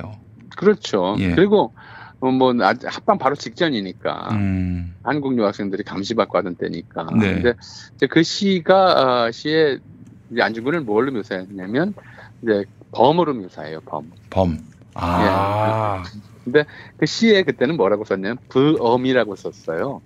그렇죠. 0.56 1.16
예. 1.18 1.34
그리고 1.34 1.72
어, 2.20 2.30
뭐 2.30 2.54
아- 2.62 2.74
합방 2.86 3.18
바로 3.18 3.34
직전이니까 3.34 4.28
음. 4.32 4.94
한국 5.02 5.36
유학생들이 5.36 5.82
감시받고 5.84 6.38
하던 6.38 6.54
때니까. 6.56 7.06
네. 7.18 7.34
근데 7.34 7.54
이제 7.96 8.06
그 8.06 8.22
시가 8.22 9.26
어, 9.26 9.30
시에 9.30 9.78
안중근을 10.38 10.80
뭘로 10.80 11.12
묘사했냐면 11.12 11.94
이제 12.42 12.64
범으로 12.92 13.34
묘사해요. 13.34 13.80
범. 13.84 14.10
범. 14.30 14.58
아. 14.94 16.02
근데 16.44 16.64
그 16.96 17.06
시에 17.06 17.42
그때는 17.42 17.76
뭐라고 17.76 18.04
썼냐면 18.04 18.38
부엄이라고 18.48 19.36
썼어요. 19.36 20.02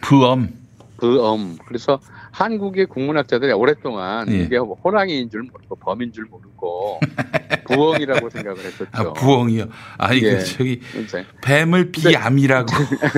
부엄. 0.00 0.50
부엄. 0.98 1.56
그래서 1.66 1.98
한국의 2.30 2.86
국문학자들이 2.86 3.52
오랫동안 3.52 4.30
예. 4.30 4.40
이게 4.42 4.56
호랑이인 4.58 5.30
줄 5.30 5.42
모르고 5.42 5.76
범인 5.76 6.12
줄 6.12 6.26
모르고 6.26 7.00
부엉이라고 7.66 8.28
생각을 8.30 8.58
했었죠. 8.58 8.88
아, 8.92 9.12
부엉이요. 9.14 9.66
아, 9.98 10.12
이거 10.12 10.26
예. 10.28 10.40
저기 10.40 10.80
이제 11.02 11.24
뱀을 11.42 11.90
비암이라고. 11.90 12.66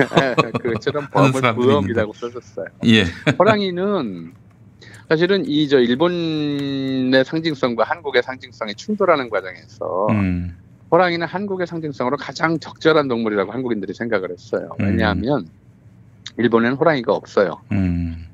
그처럼 0.63 1.07
하는 1.11 1.31
범을 1.31 1.55
부엉이라고 1.55 2.13
써줬어요. 2.13 2.67
예. 2.85 3.03
호랑이는 3.37 4.33
사실은 5.09 5.43
이 5.45 5.67
저 5.67 5.79
일본의 5.79 7.25
상징성과 7.25 7.83
한국의 7.83 8.23
상징성이 8.23 8.73
충돌하는 8.75 9.29
과정에서 9.29 10.07
음. 10.11 10.57
호랑이는 10.93 11.25
한국의 11.25 11.65
상징성으로 11.65 12.17
가장 12.17 12.59
적절한 12.59 13.07
동물이라고 13.07 13.51
한국인들이 13.51 13.95
생각을 13.95 14.29
했어요. 14.29 14.69
왜냐하면 14.77 15.47
일본에는 16.37 16.77
호랑이가 16.77 17.11
없어요. 17.11 17.61
음. 17.71 18.27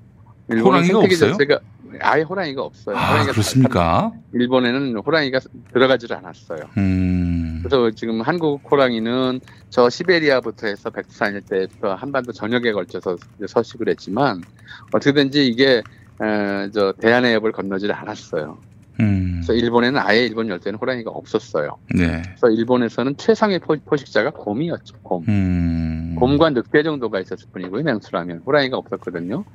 호랑이가 0.51 0.99
없어요? 0.99 1.31
자체가 1.31 1.59
아예 2.01 2.23
호랑이가 2.23 2.61
없어요. 2.61 2.97
아, 2.97 3.11
호랑이가 3.11 3.31
그렇습니까? 3.31 4.11
일본에는 4.33 4.97
호랑이가 4.97 5.39
들어가지를 5.71 6.17
않았어요. 6.17 6.59
음. 6.75 7.61
그래서 7.63 7.91
지금 7.91 8.19
한국 8.19 8.69
호랑이는 8.69 9.39
저 9.69 9.89
시베리아부터 9.89 10.67
해서 10.67 10.89
백두산 10.89 11.35
일대부터 11.35 11.95
한반도 11.95 12.33
전역에 12.33 12.73
걸쳐서 12.73 13.15
서식을 13.47 13.87
했지만 13.87 14.43
어떻게든지 14.91 15.47
이게 15.47 15.81
에, 16.21 16.71
저 16.73 16.91
대한해협을 16.99 17.53
건너질 17.53 17.93
않았어요. 17.93 18.57
음. 18.99 19.41
그래서 19.41 19.53
일본에는 19.53 19.99
아예 20.01 20.25
일본 20.25 20.49
열대는 20.49 20.77
호랑이가 20.79 21.09
없었어요. 21.11 21.77
네. 21.95 22.21
그래서 22.37 22.49
일본에서는 22.49 23.15
최상의 23.17 23.59
포, 23.59 23.75
포식자가 23.85 24.31
곰이었죠. 24.31 24.97
곰. 25.01 25.23
음. 25.27 26.15
곰과 26.17 26.49
늑대 26.51 26.83
정도가 26.83 27.19
있었을 27.21 27.47
뿐이고요. 27.53 27.83
맹수라면 27.83 28.41
호랑이가 28.45 28.77
없었거든요. 28.77 29.45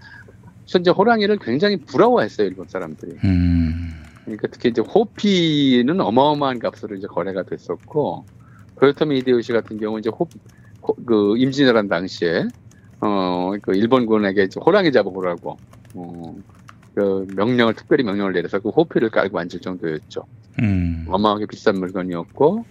그래서 0.64 0.78
이제 0.78 0.90
호랑이를 0.90 1.38
굉장히 1.38 1.76
부러워했어요. 1.84 2.46
일본 2.46 2.66
사람들이. 2.68 3.12
음. 3.24 3.90
그러니까 4.24 4.48
특히 4.50 4.70
이제 4.70 4.80
호피는 4.80 6.00
어마어마한 6.00 6.58
값으로 6.58 6.96
이제 6.96 7.06
거래가 7.06 7.42
됐었고 7.42 8.26
도요토미 8.80 9.18
히데요시 9.18 9.52
같은 9.52 9.78
경우 9.78 9.98
이제 9.98 10.08
호, 10.10 10.26
호- 10.82 10.94
그 11.06 11.36
임진왜란 11.36 11.88
당시에 11.88 12.44
어 13.00 13.52
그 13.62 13.74
일본군에게 13.76 14.44
이제 14.44 14.58
호랑이 14.64 14.90
잡아보라고 14.92 15.58
어 15.94 16.34
그 16.94 17.26
명령을 17.34 17.74
특별히 17.74 18.04
명령을 18.04 18.32
내려서 18.32 18.60
그 18.60 18.68
호피를 18.68 19.10
깔고 19.10 19.38
앉을 19.38 19.60
정도였죠. 19.60 20.24
음. 20.60 21.06
어마하게 21.08 21.46
비싼 21.46 21.78
물건이었고 21.78 22.64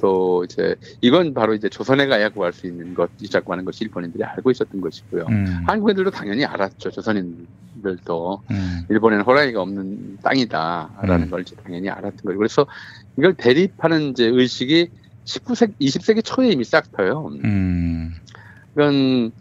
또 0.00 0.44
이제 0.44 0.74
이건 1.00 1.34
바로 1.34 1.54
이제 1.54 1.68
조선에 1.68 2.06
가야 2.06 2.30
구할 2.30 2.52
수 2.52 2.66
있는 2.66 2.94
것이자고 2.94 3.52
하는 3.52 3.64
것이 3.64 3.84
일본인들이 3.84 4.24
알고 4.24 4.50
있었던 4.50 4.80
것이고요. 4.80 5.26
음. 5.28 5.62
한국인들도 5.66 6.10
당연히 6.10 6.44
알았죠. 6.44 6.90
조선인들도 6.90 8.42
음. 8.50 8.80
일본에는 8.88 9.24
호랑이가 9.24 9.60
없는 9.60 10.18
땅이다라는 10.22 11.26
음. 11.26 11.30
걸 11.30 11.42
이제 11.42 11.54
당연히 11.56 11.88
알았던 11.88 12.16
거예요. 12.24 12.38
그래서 12.38 12.66
이걸 13.18 13.34
대립하는 13.34 14.10
이제 14.10 14.26
의식이 14.26 14.88
19세기, 15.24 15.74
20세기 15.80 16.24
초에 16.24 16.48
이미 16.50 16.64
싹 16.64 16.90
터요. 16.92 17.30
음. 17.44 18.14
그건 18.74 18.94
이제 19.24 19.32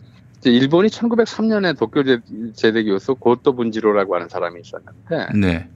일본이 0.46 0.88
1903년에 0.90 1.78
도쿄 1.78 2.04
제- 2.04 2.20
제대 2.56 2.84
교수 2.84 3.16
고토 3.16 3.56
분지로라고 3.56 4.16
하는 4.16 4.30
사람이 4.30 4.62
있었는데 4.62 5.40
네. 5.40 5.68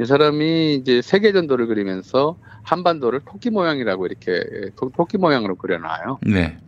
이 0.00 0.04
사람이 0.04 0.74
이제 0.74 1.02
세계 1.02 1.32
전도를 1.32 1.66
그리면서 1.66 2.36
한반도를 2.62 3.20
토끼 3.24 3.50
모양이라고 3.50 4.06
이렇게 4.06 4.42
토, 4.76 4.90
토끼 4.96 5.18
모양으로 5.18 5.54
그려놔요. 5.56 6.18
네. 6.26 6.58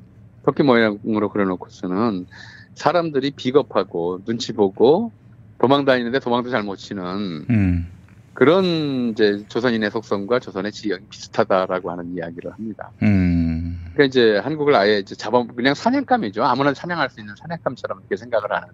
토끼 0.44 0.62
모양으로 0.62 1.28
그려놓고서는 1.28 2.26
사람들이 2.74 3.32
비겁하고 3.32 4.20
눈치 4.24 4.52
보고 4.52 5.12
도망 5.58 5.84
다니는데 5.84 6.20
도망도 6.20 6.50
잘 6.50 6.62
못 6.62 6.76
치는 6.76 7.04
음. 7.50 7.86
그런 8.32 9.10
이제 9.10 9.44
조선인의 9.48 9.90
속성과 9.90 10.38
조선의 10.38 10.72
지형이 10.72 11.04
비슷하다라고 11.10 11.90
하는 11.90 12.14
이야기를 12.16 12.52
합니다. 12.52 12.90
음. 13.02 13.29
그러니까 13.92 14.04
이제 14.04 14.38
한국을 14.38 14.74
아예 14.74 14.98
이제 14.98 15.14
잡아 15.14 15.44
그냥 15.44 15.74
사냥감이죠. 15.74 16.44
아무나 16.44 16.72
사냥할 16.74 17.10
수 17.10 17.20
있는 17.20 17.34
사냥감처럼 17.36 18.00
이렇게 18.00 18.16
생각을 18.16 18.52
하는 18.52 18.68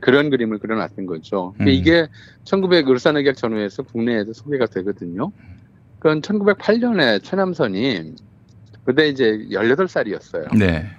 그런 0.00 0.30
그림을 0.30 0.58
그려놨던 0.58 1.06
거죠. 1.06 1.54
음. 1.60 1.68
이게 1.68 2.08
1900 2.44 2.88
을사늑약 2.88 3.36
전후에서 3.36 3.82
국내에도 3.82 4.32
소개가 4.32 4.66
되거든요. 4.66 5.32
그건 5.98 6.20
1908년에 6.20 7.22
최남선이 7.22 8.14
그때 8.84 9.08
이제 9.08 9.46
18살이었어요. 9.50 10.56
네. 10.58 10.90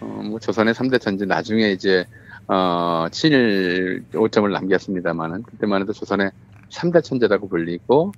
어, 0.00 0.06
뭐 0.24 0.40
조선의 0.40 0.74
3대 0.74 1.00
천재 1.00 1.26
나중에 1.26 1.70
이제 1.70 2.06
어, 2.48 3.06
친일 3.12 4.04
5점을 4.12 4.50
남겼습니다만은 4.50 5.44
그때만 5.44 5.82
해도 5.82 5.92
조선의 5.92 6.32
3대 6.70 7.04
천재라고 7.04 7.48
불리고 7.48 8.12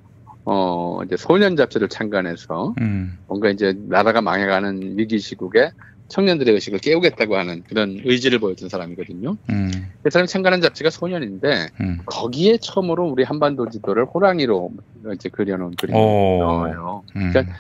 어, 0.45 1.01
이제 1.05 1.17
소년 1.17 1.57
잡지를 1.57 1.89
창간해서 1.89 2.75
음. 2.81 3.19
뭔가 3.29 3.49
이제 3.51 3.75
나라가 3.89 4.21
망해가는 4.21 4.99
위기 4.99 5.19
시국에 5.19 5.71
청년들의 6.09 6.53
의식을 6.55 6.81
깨우겠다고 6.81 7.37
하는 7.37 7.63
그런 7.69 8.01
의지를 8.05 8.39
보여준 8.39 8.69
사람이거든요. 8.69 9.37
음. 9.51 9.71
그 10.03 10.11
사람이 10.11 10.29
창간한 10.29 10.61
잡지가 10.61 10.91
소년인데 10.91 11.69
음. 11.81 11.99
거기에 12.05 12.59
처음으로 12.59 13.07
우리 13.09 13.23
한반도 13.23 13.71
지도를 13.71 14.05
호랑이로 14.05 14.73
이제 15.15 15.29
그려놓은 15.31 15.75
그림이에요. 15.77 17.03
음. 17.17 17.31
그러니까 17.33 17.55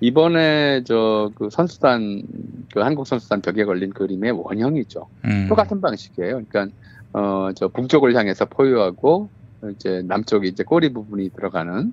이번에 0.00 0.84
저 0.84 1.32
그 1.34 1.48
선수단 1.50 2.22
그 2.72 2.80
한국 2.80 3.06
선수단 3.06 3.40
벽에 3.40 3.64
걸린 3.64 3.90
그림의 3.92 4.32
원형이죠. 4.32 5.06
음. 5.24 5.46
똑같은 5.48 5.80
방식이에요. 5.80 6.42
그러니까 6.48 6.66
어 7.12 7.50
저 7.56 7.68
북쪽을 7.68 8.14
향해서 8.14 8.44
포효하고 8.44 9.30
이제 9.74 10.02
남쪽이 10.06 10.48
이제 10.48 10.62
꼬리 10.64 10.92
부분이 10.92 11.30
들어가는 11.30 11.92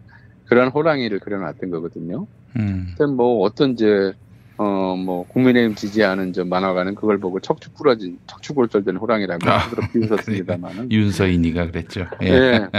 그런 0.53 0.69
호랑이를 0.69 1.19
그려놨던 1.19 1.71
거거든요. 1.71 2.27
음. 2.57 2.95
뭐 3.17 3.41
어떤 3.41 3.71
이제 3.71 4.13
어 4.57 4.83
뭐 4.95 5.25
국민의힘 5.27 5.73
지지하는 5.73 6.31
저 6.31 6.45
만화가는 6.45 6.93
그걸 6.93 7.17
보고 7.17 7.39
척추 7.39 7.71
부러진 7.73 8.19
척추 8.27 8.53
골절된 8.53 8.97
호랑이라고 8.97 9.49
아, 9.49 9.61
스스로 9.61 9.81
비웃었습니다만은 9.91 10.91
윤서인이가 10.91 11.71
그랬죠. 11.71 12.05
예. 12.21 12.27
예. 12.27 12.69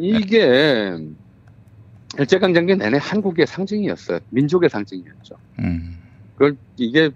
이게 0.00 0.96
일제강점기 2.18 2.74
내내 2.74 2.98
한국의 3.00 3.46
상징이었어요. 3.46 4.18
민족의 4.30 4.68
상징이었죠. 4.68 5.36
음. 5.60 5.96
그걸 6.34 6.56
이게 6.76 7.10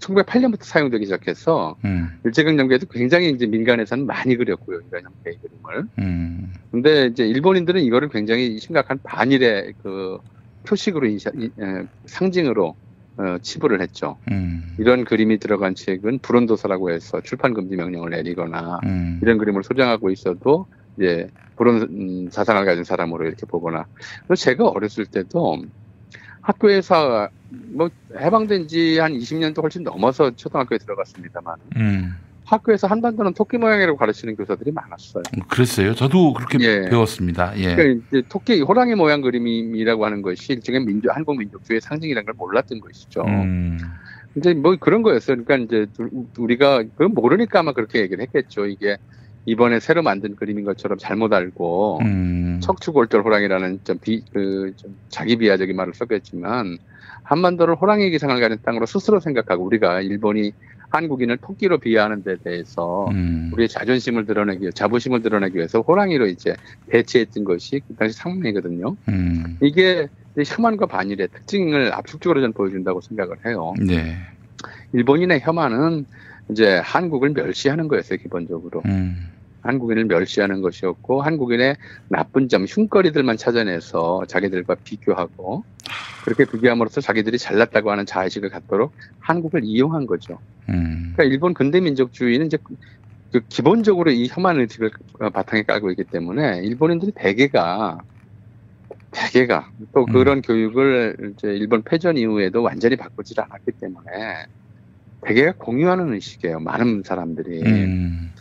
1908년부터 0.00 0.62
사용되기 0.64 1.04
시작해서 1.06 1.76
음. 1.84 2.08
일제강점기에도 2.24 2.86
굉장히 2.86 3.30
이제 3.30 3.46
민간에서는 3.46 4.06
많이 4.06 4.36
그렸고요. 4.36 4.80
이런 4.90 5.04
형태의 5.04 5.38
그림을. 5.42 5.88
음. 5.98 6.52
근데 6.70 7.06
이제 7.06 7.26
일본인들은 7.26 7.80
이거를 7.82 8.08
굉장히 8.08 8.58
심각한 8.58 8.98
반일의 9.02 9.74
그 9.82 10.18
표식으로 10.66 11.06
인사, 11.06 11.30
이- 11.36 11.46
에, 11.60 11.84
상징으로 12.06 12.74
어, 13.16 13.38
치부를 13.42 13.80
했죠. 13.80 14.16
음. 14.30 14.76
이런 14.78 15.04
그림이 15.04 15.38
들어간 15.38 15.74
책은 15.74 16.20
불온도서라고 16.20 16.90
해서 16.92 17.20
출판 17.20 17.52
금지 17.52 17.74
명령을 17.74 18.10
내리거나 18.10 18.78
음. 18.84 19.18
이런 19.22 19.38
그림을 19.38 19.64
소장하고 19.64 20.10
있어도 20.10 20.66
이제 20.96 21.28
불온 21.56 21.82
음, 21.82 22.30
사상을 22.30 22.64
가진 22.64 22.84
사람으로 22.84 23.26
이렇게 23.26 23.44
보거나 23.46 23.86
그래서 24.26 24.40
제가 24.44 24.68
어렸을 24.68 25.06
때도 25.06 25.62
학교에서 26.42 27.28
뭐 27.50 27.88
해방된 28.16 28.68
지 28.68 28.98
한 28.98 29.12
20년도 29.12 29.62
훨씬 29.62 29.82
넘어서 29.82 30.30
초등학교에 30.34 30.78
들어갔습니다만 30.78 31.56
음. 31.76 32.14
학교에서 32.44 32.86
한반도는 32.86 33.34
토끼 33.34 33.58
모양이라고 33.58 33.98
가르치는 33.98 34.34
교사들이 34.36 34.72
많았어요. 34.72 35.22
그랬어요. 35.48 35.94
저도 35.94 36.32
그렇게 36.32 36.58
예. 36.60 36.88
배웠습니다. 36.88 37.52
예. 37.58 37.74
그러니까 37.74 38.06
이제 38.08 38.22
토끼 38.28 38.60
호랑이 38.62 38.94
모양 38.94 39.20
그림이라고 39.20 40.04
하는 40.06 40.22
것이 40.22 40.54
일종의 40.54 40.84
민족 40.84 41.14
한국 41.14 41.36
민족주의 41.36 41.80
상징이라는 41.80 42.24
걸 42.24 42.34
몰랐던 42.38 42.80
것이죠. 42.80 43.22
음. 43.26 43.78
이제 44.34 44.54
뭐 44.54 44.76
그런 44.76 45.02
거였어요. 45.02 45.42
그러니까 45.44 45.56
이제 45.66 45.86
두- 45.94 46.26
우리가 46.42 46.82
그걸 46.84 47.08
모르니까 47.08 47.60
아마 47.60 47.72
그렇게 47.72 48.00
얘기를 48.00 48.22
했겠죠. 48.22 48.66
이게 48.66 48.96
이번에 49.44 49.78
새로 49.80 50.02
만든 50.02 50.34
그림인 50.36 50.64
것처럼 50.64 50.96
잘못 50.98 51.32
알고 51.32 51.98
음. 52.02 52.60
척추골절 52.62 53.22
호랑이라는 53.22 53.80
좀 53.84 53.98
비, 53.98 54.22
그, 54.32 54.72
좀 54.76 54.96
자기 55.10 55.36
비하적인 55.36 55.74
말을 55.76 55.92
썼겠지만 55.94 56.78
한반도를 57.28 57.74
호랑이 57.74 58.10
기상을 58.10 58.40
가진 58.40 58.58
땅으로 58.64 58.86
스스로 58.86 59.20
생각하고 59.20 59.62
우리가 59.64 60.00
일본이 60.00 60.52
한국인을 60.88 61.36
토끼로 61.36 61.76
비하하는 61.76 62.22
데 62.22 62.36
대해서 62.42 63.06
음. 63.10 63.50
우리의 63.52 63.68
자존심을 63.68 64.24
드러내기 64.24 64.70
자부심을 64.72 65.20
드러내기 65.20 65.56
위해서 65.56 65.82
호랑이로 65.82 66.26
이제 66.26 66.54
배치했던 66.88 67.44
것이 67.44 67.82
그 67.86 67.94
당시 67.96 68.14
상명이거든요. 68.16 68.96
음. 69.10 69.58
이게 69.60 70.08
혐한과 70.38 70.86
반일의 70.86 71.28
특징을 71.28 71.92
압축적으로 71.92 72.40
전 72.40 72.54
보여준다고 72.54 73.02
생각을 73.02 73.36
해요. 73.44 73.74
네. 73.78 74.16
일본인의 74.94 75.40
혐한은 75.40 76.06
이제 76.50 76.78
한국을 76.78 77.30
멸시하는 77.30 77.88
거였어요, 77.88 78.18
기본적으로. 78.20 78.80
음. 78.86 79.28
한국인을 79.68 80.06
멸시하는 80.06 80.62
것이었고, 80.62 81.22
한국인의 81.22 81.76
나쁜 82.08 82.48
점, 82.48 82.64
흉거리들만 82.64 83.36
찾아내서 83.36 84.24
자기들과 84.26 84.76
비교하고, 84.82 85.64
그렇게 86.24 86.44
비교함으로써 86.44 87.00
자기들이 87.00 87.38
잘났다고 87.38 87.90
하는 87.90 88.06
자의식을 88.06 88.50
갖도록 88.50 88.92
한국을 89.20 89.62
이용한 89.64 90.06
거죠. 90.06 90.38
음. 90.68 91.12
그러니까 91.14 91.24
일본 91.24 91.54
근대 91.54 91.80
민족주의는 91.80 92.46
이제 92.46 92.58
그 93.32 93.40
기본적으로 93.48 94.10
이 94.10 94.26
혐한 94.30 94.58
의식을 94.60 94.90
어, 95.20 95.30
바탕에 95.30 95.62
깔고 95.62 95.90
있기 95.90 96.04
때문에 96.04 96.60
일본인들이 96.64 97.12
대개가 97.14 97.98
대개가 99.10 99.70
또 99.94 100.06
그런 100.06 100.42
교육을 100.42 101.34
이제 101.34 101.48
일본 101.48 101.82
패전 101.82 102.16
이후에도 102.16 102.62
완전히 102.62 102.96
바꾸질 102.96 103.40
않았기 103.40 103.72
때문에 103.80 104.46
대개가 105.22 105.52
공유하는 105.58 106.12
의식이에요. 106.14 106.60
많은 106.60 107.02
사람들이. 107.04 107.62
음. 107.62 108.32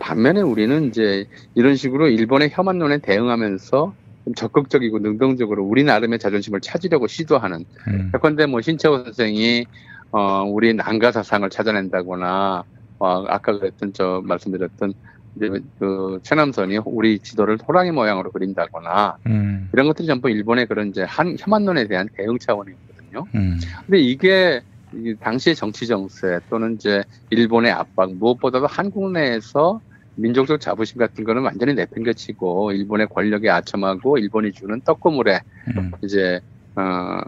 반면에 0.00 0.40
우리는 0.40 0.88
이제 0.88 1.26
이런 1.54 1.76
식으로 1.76 2.08
일본의 2.08 2.50
혐한론에 2.52 2.98
대응하면서 2.98 3.94
좀 4.24 4.34
적극적이고 4.34 4.98
능동적으로 4.98 5.64
우리 5.64 5.84
나름의 5.84 6.18
자존심을 6.18 6.60
찾으려고 6.60 7.06
시도하는 7.06 7.64
음. 7.88 8.12
예컨대 8.14 8.46
뭐 8.46 8.60
신채호 8.60 9.04
선생이 9.04 9.66
어 10.10 10.42
우리 10.42 10.74
난가 10.74 11.12
사상을 11.12 11.48
찾아낸다거나 11.48 12.64
어 12.98 13.24
아까 13.28 13.58
그랬던 13.58 13.92
저 13.94 14.20
말씀드렸던 14.24 14.92
이제 15.36 15.50
그 15.78 16.18
최남선이 16.22 16.78
우리 16.84 17.18
지도를 17.20 17.58
호랑이 17.66 17.90
모양으로 17.90 18.30
그린다거나 18.30 19.18
음. 19.26 19.68
이런 19.72 19.86
것들이 19.86 20.06
전부 20.06 20.30
일본의 20.30 20.66
그런 20.66 20.88
이제 20.88 21.02
한 21.02 21.36
혐한론에 21.38 21.86
대한 21.86 22.08
대응 22.14 22.38
차원이거든요. 22.38 23.24
음. 23.34 23.60
근데 23.86 23.98
이게 24.00 24.60
이 24.60 24.77
당시의 25.20 25.56
정치 25.56 25.86
정세 25.86 26.40
또는 26.48 26.74
이제 26.74 27.02
일본의 27.30 27.72
압박 27.72 28.14
무엇보다도 28.14 28.66
한국 28.66 29.10
내에서 29.12 29.80
민족적 30.16 30.60
자부심 30.60 30.98
같은 30.98 31.24
거는 31.24 31.42
완전히 31.42 31.74
내팽개치고 31.74 32.72
일본의 32.72 33.08
권력에 33.08 33.48
아첨하고 33.50 34.18
일본이 34.18 34.52
주는 34.52 34.80
떡고물에 34.80 35.40
음. 35.76 35.92
이제 36.02 36.40
어 36.74 37.20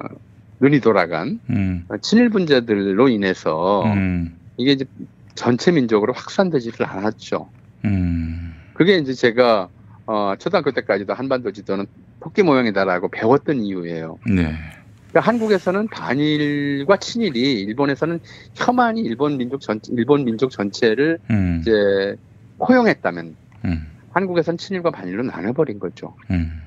눈이 0.60 0.80
돌아간 0.80 1.40
음. 1.50 1.86
친일 2.02 2.30
분자들로 2.30 3.08
인해서 3.08 3.84
음. 3.84 4.36
이게 4.56 4.72
이제 4.72 4.84
전체 5.34 5.70
민족으로 5.70 6.12
확산되지를 6.12 6.86
않았죠. 6.86 7.48
음. 7.84 8.54
그게 8.74 8.96
이제 8.96 9.12
제가 9.12 9.68
어 10.06 10.34
초등학교 10.38 10.72
때까지도 10.72 11.14
한반도 11.14 11.52
지도는 11.52 11.86
토끼 12.20 12.42
모양이다라고 12.42 13.08
배웠던 13.08 13.62
이유예요. 13.62 14.18
네. 14.26 14.56
그러니까 15.10 15.20
한국에서는 15.20 15.88
반일과 15.88 16.96
친일이 16.96 17.62
일본에서는 17.62 18.20
혐한이 18.54 19.00
일본 19.00 19.36
민족 19.36 19.60
전 19.60 19.80
일본 19.90 20.24
민족 20.24 20.50
전체를 20.50 21.18
음. 21.30 21.58
이제 21.60 22.16
포용했다면 22.58 23.36
음. 23.64 23.86
한국에서는 24.12 24.56
친일과 24.58 24.90
반일로 24.90 25.24
나눠버린 25.24 25.78
거죠. 25.78 26.14
음. 26.30 26.60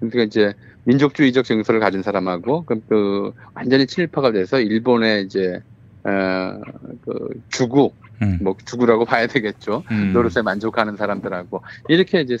그러니까 0.00 0.22
이제 0.22 0.54
민족주의적 0.84 1.44
정서를 1.44 1.80
가진 1.80 2.02
사람하고 2.02 2.64
그럼 2.64 2.82
그 2.88 3.32
완전히 3.54 3.86
친일파가 3.86 4.32
돼서 4.32 4.58
일본의 4.58 5.24
이제 5.24 5.60
어그 6.02 7.42
주구 7.50 7.92
음. 8.22 8.38
뭐 8.40 8.56
주구라고 8.64 9.04
봐야 9.04 9.26
되겠죠. 9.26 9.84
음. 9.90 10.12
노릇에 10.12 10.42
만족하는 10.42 10.96
사람들하고 10.96 11.62
이렇게 11.88 12.22
이제 12.22 12.36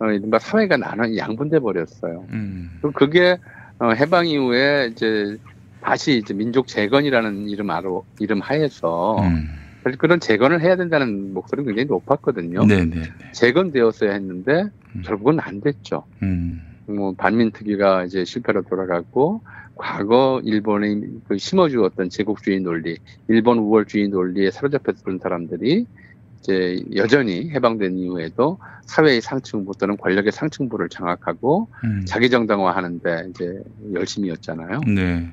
어 0.00 0.06
이른바 0.06 0.38
사회가 0.38 0.76
나눠 0.76 1.14
양분돼 1.16 1.60
버렸어요. 1.60 2.24
음. 2.30 2.78
그럼 2.80 2.92
그게 2.92 3.38
어, 3.84 3.92
해방 3.92 4.26
이후에 4.26 4.88
이제 4.92 5.36
다시 5.82 6.16
이제 6.16 6.32
민족 6.32 6.66
재건이라는 6.66 7.50
이름 7.50 7.68
아로 7.68 8.06
이름 8.18 8.40
하에서 8.40 9.18
음. 9.20 9.46
사실 9.82 9.98
그런 9.98 10.20
재건을 10.20 10.62
해야 10.62 10.76
된다는 10.76 11.34
목소리는 11.34 11.66
굉장히 11.66 11.86
높았거든요. 11.88 12.64
네네. 12.64 13.02
재건되었어야 13.32 14.12
했는데 14.12 14.70
결국은 15.04 15.38
안 15.38 15.60
됐죠. 15.60 16.04
음. 16.22 16.62
뭐 16.86 17.12
반민특위가 17.14 18.04
이제 18.04 18.24
실패로 18.24 18.62
돌아갔고 18.62 19.42
과거 19.74 20.40
일본이 20.44 21.02
그 21.28 21.36
심어주었던 21.36 22.08
제국주의 22.08 22.60
논리, 22.60 22.96
일본 23.28 23.58
우월주의 23.58 24.08
논리에 24.08 24.50
사로잡혔던 24.50 25.18
사람들이 25.18 25.86
이제 26.44 26.84
여전히 26.94 27.50
해방된 27.50 27.96
이후에도 27.98 28.58
사회의 28.84 29.22
상층부 29.22 29.72
또는 29.78 29.96
권력의 29.96 30.30
상층부를 30.30 30.90
장악하고 30.90 31.68
음. 31.84 32.04
자기 32.06 32.28
정당화하는데 32.28 33.28
이제 33.30 33.62
열심이었잖아요. 33.94 34.80
네. 34.94 35.32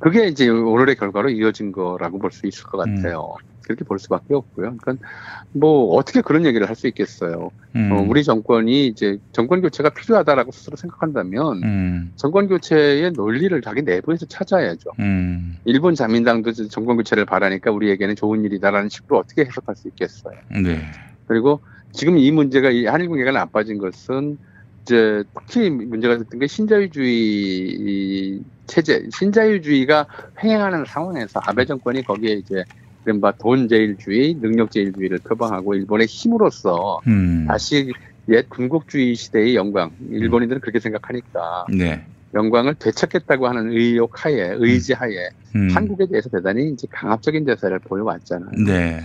그게 0.00 0.26
이제 0.26 0.48
오늘의 0.48 0.96
결과로 0.96 1.30
이어진 1.30 1.70
거라고 1.70 2.18
볼 2.18 2.32
수 2.32 2.46
있을 2.46 2.64
것 2.64 2.78
같아요. 2.78 3.36
음. 3.40 3.55
그렇게 3.66 3.84
볼 3.84 3.98
수밖에 3.98 4.34
없고요. 4.34 4.76
그러니까 4.76 5.06
뭐 5.52 5.96
어떻게 5.96 6.20
그런 6.20 6.46
얘기를 6.46 6.68
할 6.68 6.76
수 6.76 6.86
있겠어요. 6.88 7.50
음. 7.74 7.90
어, 7.90 8.04
우리 8.06 8.22
정권이 8.22 8.86
이제 8.86 9.18
정권 9.32 9.62
교체가 9.62 9.90
필요하다라고 9.90 10.52
스스로 10.52 10.76
생각한다면 10.76 11.62
음. 11.64 12.12
정권 12.16 12.48
교체의 12.48 13.12
논리를 13.12 13.60
자기 13.62 13.80
내부에서 13.80 14.26
찾아야죠. 14.26 14.90
음. 14.98 15.56
일본 15.64 15.94
자민당도 15.94 16.52
정권 16.68 16.98
교체를 16.98 17.24
바라니까 17.24 17.70
우리에게는 17.70 18.14
좋은 18.14 18.44
일이다라는 18.44 18.90
식으로 18.90 19.18
어떻게 19.18 19.46
해석할 19.46 19.74
수 19.74 19.88
있겠어요. 19.88 20.34
네. 20.62 20.82
그리고 21.26 21.60
지금 21.92 22.18
이 22.18 22.30
문제가 22.30 22.70
이 22.70 22.84
한일 22.84 23.08
관계가 23.08 23.32
나빠진 23.32 23.78
것은 23.78 24.36
이제 24.82 25.24
특히 25.48 25.70
문제가 25.70 26.18
됐던 26.18 26.38
게 26.38 26.46
신자유주의 26.46 28.40
체제, 28.66 29.08
신자유주의가 29.12 30.06
횡행하는 30.44 30.84
상황에서 30.84 31.40
아베 31.42 31.64
정권이 31.64 32.02
거기에 32.02 32.34
이제 32.34 32.64
이른바 33.06 33.30
돈제일주의, 33.32 34.34
능력제일주의를 34.40 35.18
표방하고 35.18 35.74
일본의 35.76 36.08
힘으로써 36.08 37.00
음. 37.06 37.46
다시 37.46 37.92
옛 38.28 38.48
군국주의 38.48 39.14
시대의 39.14 39.54
영광, 39.54 39.92
일본인들은 40.10 40.60
그렇게 40.60 40.80
생각하니까 40.80 41.66
네. 41.70 42.04
영광을 42.34 42.74
되찾겠다고 42.74 43.46
하는 43.46 43.70
의욕 43.70 44.12
하에, 44.24 44.56
의지 44.58 44.92
하에 44.92 45.28
음. 45.54 45.68
한국에 45.72 46.06
대해서 46.06 46.28
대단히 46.28 46.70
이제 46.72 46.88
강압적인 46.90 47.44
대사를 47.44 47.78
보여왔잖아요. 47.78 48.50
네. 48.66 49.00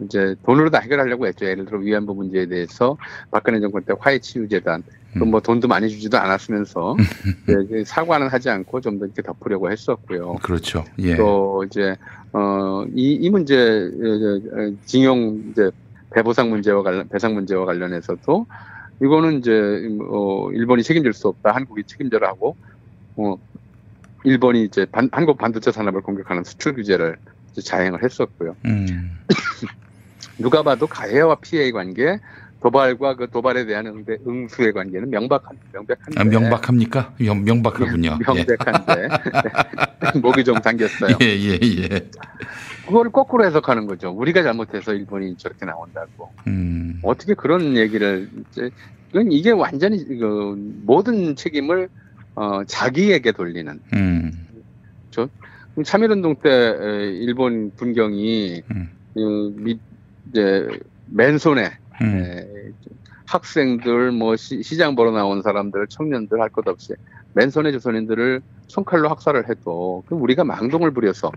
이제 0.00 0.34
돈으로 0.44 0.70
다 0.70 0.80
해결하려고 0.80 1.28
했죠. 1.28 1.46
예를 1.46 1.64
들어 1.66 1.78
위안부 1.78 2.14
문제에 2.14 2.46
대해서 2.46 2.96
박근혜 3.30 3.60
정권 3.60 3.84
때 3.84 3.94
화해치유재단, 3.96 4.82
음. 4.84 5.03
또 5.18 5.24
뭐 5.26 5.40
돈도 5.40 5.68
많이 5.68 5.88
주지도 5.88 6.18
않았으면서 6.18 6.96
그 7.46 7.84
사과는 7.86 8.28
하지 8.28 8.50
않고 8.50 8.80
좀 8.80 8.98
더 8.98 9.06
이렇게 9.06 9.22
덮으려고 9.22 9.70
했었고요. 9.70 10.34
그렇죠. 10.42 10.84
예. 10.98 11.16
또 11.16 11.64
이제 11.64 11.96
어이 12.32 13.12
이 13.14 13.30
문제 13.30 13.56
어, 13.56 14.60
어, 14.60 14.72
징용 14.84 15.42
이제 15.50 15.70
배보상 16.10 16.50
문제와 16.50 16.82
관련 16.82 17.08
배상 17.08 17.34
문제와 17.34 17.64
관련해서도 17.64 18.46
이거는 19.02 19.38
이제 19.38 19.52
어 20.08 20.50
일본이 20.52 20.82
책임질 20.82 21.12
수 21.12 21.28
없다 21.28 21.52
한국이 21.52 21.82
책임져라 21.84 22.28
하고 22.28 22.56
어 23.16 23.36
일본이 24.24 24.64
이제 24.64 24.86
반, 24.86 25.08
한국 25.12 25.38
반도체 25.38 25.70
산업을 25.70 26.00
공격하는 26.00 26.44
수출 26.44 26.74
규제를 26.74 27.16
자행을 27.62 28.02
했었고요. 28.02 28.56
음. 28.64 29.18
누가 30.38 30.62
봐도 30.62 30.86
가해와 30.86 31.36
피해의 31.36 31.72
관계, 31.72 32.18
도발과 32.64 33.16
그 33.16 33.28
도발에 33.28 33.66
대한 33.66 33.86
응대, 33.86 34.16
응수의 34.26 34.72
관계는 34.72 35.10
명백한 35.10 35.58
명백한데. 35.70 36.18
아, 36.18 36.24
명박합니까? 36.24 37.12
명, 37.18 37.44
명박하군요. 37.44 38.18
명백한데 38.26 39.08
목이 40.22 40.44
좀 40.44 40.58
당겼어요. 40.62 41.18
예, 41.20 41.26
예, 41.26 41.58
예. 41.62 42.08
그걸 42.86 43.12
거꾸로 43.12 43.44
해석하는 43.44 43.86
거죠. 43.86 44.08
우리가 44.12 44.42
잘못해서 44.42 44.94
일본이 44.94 45.36
저렇게 45.36 45.66
나온다고. 45.66 46.32
음. 46.46 47.00
어떻게 47.02 47.34
그런 47.34 47.76
얘기를 47.76 48.30
이제 48.50 48.70
이건 49.10 49.30
이게 49.30 49.50
완전히 49.50 50.02
그 50.02 50.54
모든 50.86 51.36
책임을 51.36 51.90
어, 52.34 52.64
자기에게 52.64 53.32
돌리는. 53.32 53.78
음. 53.92 54.46
저 55.10 55.28
참일운동 55.84 56.36
때 56.36 56.48
에, 56.50 57.10
일본 57.12 57.72
군경이 57.76 58.62
음. 58.70 58.90
그 59.12 59.52
미, 59.54 59.78
이제 60.30 60.66
맨손에 61.10 61.83
음. 62.00 62.24
에, 62.24 62.46
학생들 63.26 64.12
뭐 64.12 64.36
시, 64.36 64.62
장 64.76 64.94
보러 64.94 65.10
나온 65.10 65.42
사람들 65.42 65.86
청년들 65.88 66.40
할 66.40 66.50
것 66.50 66.66
없이 66.68 66.94
맨손에 67.34 67.72
조선인들을 67.72 68.42
손칼로 68.68 69.08
학살을 69.08 69.48
해도 69.48 70.02
그 70.06 70.14
우리가 70.14 70.44
망동을 70.44 70.92
부려서 70.92 71.32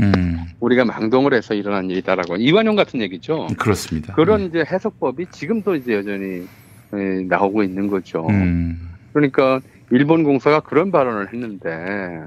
음. 0.00 0.44
우리가 0.60 0.84
망동을 0.84 1.34
해서 1.34 1.54
일어난 1.54 1.90
일이다라고 1.90 2.36
이완용 2.36 2.76
같은 2.76 3.00
얘기죠. 3.00 3.46
그렇습니다. 3.58 4.14
그런 4.14 4.42
이제 4.42 4.64
해석법이 4.66 5.26
지금도 5.30 5.74
이제 5.76 5.94
여전히 5.94 6.46
에, 6.92 7.22
나오고 7.28 7.62
있는 7.62 7.88
거죠. 7.88 8.26
음. 8.28 8.90
그러니까 9.12 9.60
일본 9.90 10.22
공사가 10.24 10.60
그런 10.60 10.90
발언을 10.90 11.32
했는데 11.32 12.24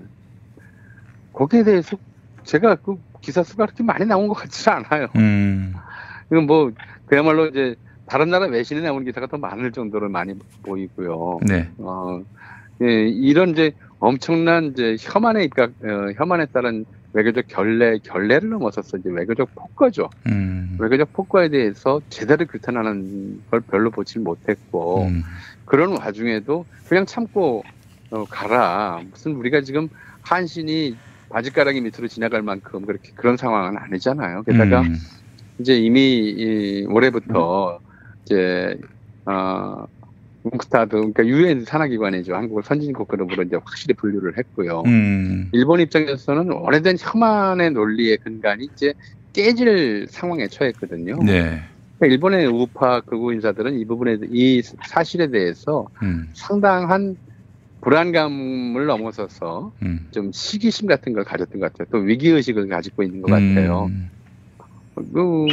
거기에 1.33 1.63
대해서 1.63 1.97
제가 2.43 2.75
그 2.75 2.97
기사 3.21 3.43
수가 3.43 3.65
그렇게 3.65 3.83
많이 3.83 4.05
나온 4.05 4.27
것 4.27 4.35
같지 4.35 4.69
않아요. 4.69 5.07
음. 5.15 5.73
이건 6.31 6.45
뭐 6.45 6.71
그야말로 7.05 7.47
이제 7.47 7.75
다른 8.05 8.29
나라 8.29 8.45
외신에 8.47 8.81
나오는 8.81 9.05
기사가 9.05 9.27
더 9.27 9.37
많을 9.37 9.71
정도로 9.71 10.09
많이 10.09 10.33
보이고요. 10.63 11.39
네. 11.47 11.69
어, 11.79 12.21
예, 12.81 13.07
이런 13.07 13.49
이제 13.49 13.73
엄청난 13.99 14.65
이제 14.65 14.95
혐한에 14.99 15.43
입각, 15.43 15.71
어, 15.83 16.11
혐한에 16.15 16.45
따른 16.47 16.85
외교적 17.13 17.45
결례, 17.47 17.97
결례를 17.99 18.49
넘어서서 18.49 18.97
이제 18.97 19.09
외교적 19.09 19.55
폭거죠. 19.55 20.09
음. 20.27 20.77
외교적 20.79 21.13
폭거에 21.13 21.49
대해서 21.49 22.01
제대로 22.09 22.45
규탄하는 22.45 23.41
걸 23.49 23.61
별로 23.61 23.89
보질 23.89 24.21
못했고, 24.21 25.05
음. 25.05 25.23
그런 25.63 25.97
와중에도 25.97 26.65
그냥 26.87 27.05
참고 27.05 27.63
어, 28.11 28.25
가라. 28.25 29.01
무슨 29.09 29.35
우리가 29.35 29.61
지금 29.61 29.89
한신이 30.21 30.95
바지가랑이 31.29 31.81
밑으로 31.81 32.07
지나갈 32.07 32.41
만큼 32.41 32.85
그렇게 32.85 33.11
그런 33.15 33.35
상황은 33.35 33.77
아니잖아요. 33.77 34.43
게다가 34.43 34.81
음. 34.81 34.95
이제 35.59 35.77
이미 35.77 36.33
이 36.37 36.85
올해부터 36.89 37.79
이제 38.25 38.77
어 39.25 39.85
웅크타드 40.43 40.91
그러니까 40.91 41.25
유엔 41.25 41.65
산하기관이죠. 41.65 42.35
한국을 42.35 42.63
선진국 42.63 43.07
그룹으로 43.07 43.43
이제 43.43 43.55
확실히 43.55 43.95
분류를 43.95 44.37
했고요. 44.37 44.83
음. 44.85 45.49
일본 45.53 45.79
입장에서는 45.79 46.51
오래된 46.51 46.97
혐한의 46.99 47.71
논리의 47.71 48.17
근간이 48.17 48.69
이제 48.73 48.93
깨질 49.33 50.07
상황에 50.09 50.47
처했거든요. 50.47 51.17
네. 51.23 51.61
그러니까 51.97 52.13
일본의 52.13 52.47
우파 52.47 53.01
극우 53.01 53.33
인사들은 53.33 53.79
이 53.79 53.85
부분에 53.85 54.17
이 54.31 54.61
사실에 54.61 55.27
대해서 55.27 55.87
음. 56.03 56.29
상당한 56.33 57.15
불안감을 57.81 58.85
넘어서서 58.85 59.71
음. 59.83 60.07
좀 60.11 60.31
시기심 60.31 60.87
같은 60.87 61.13
걸 61.13 61.23
가졌던 61.23 61.59
것 61.59 61.71
같아요. 61.71 61.87
또 61.91 61.99
위기 61.99 62.29
의식을 62.29 62.67
가지고 62.67 63.03
있는 63.03 63.21
것 63.21 63.31
같아요. 63.31 63.85
음. 63.85 64.09
그, 64.95 65.47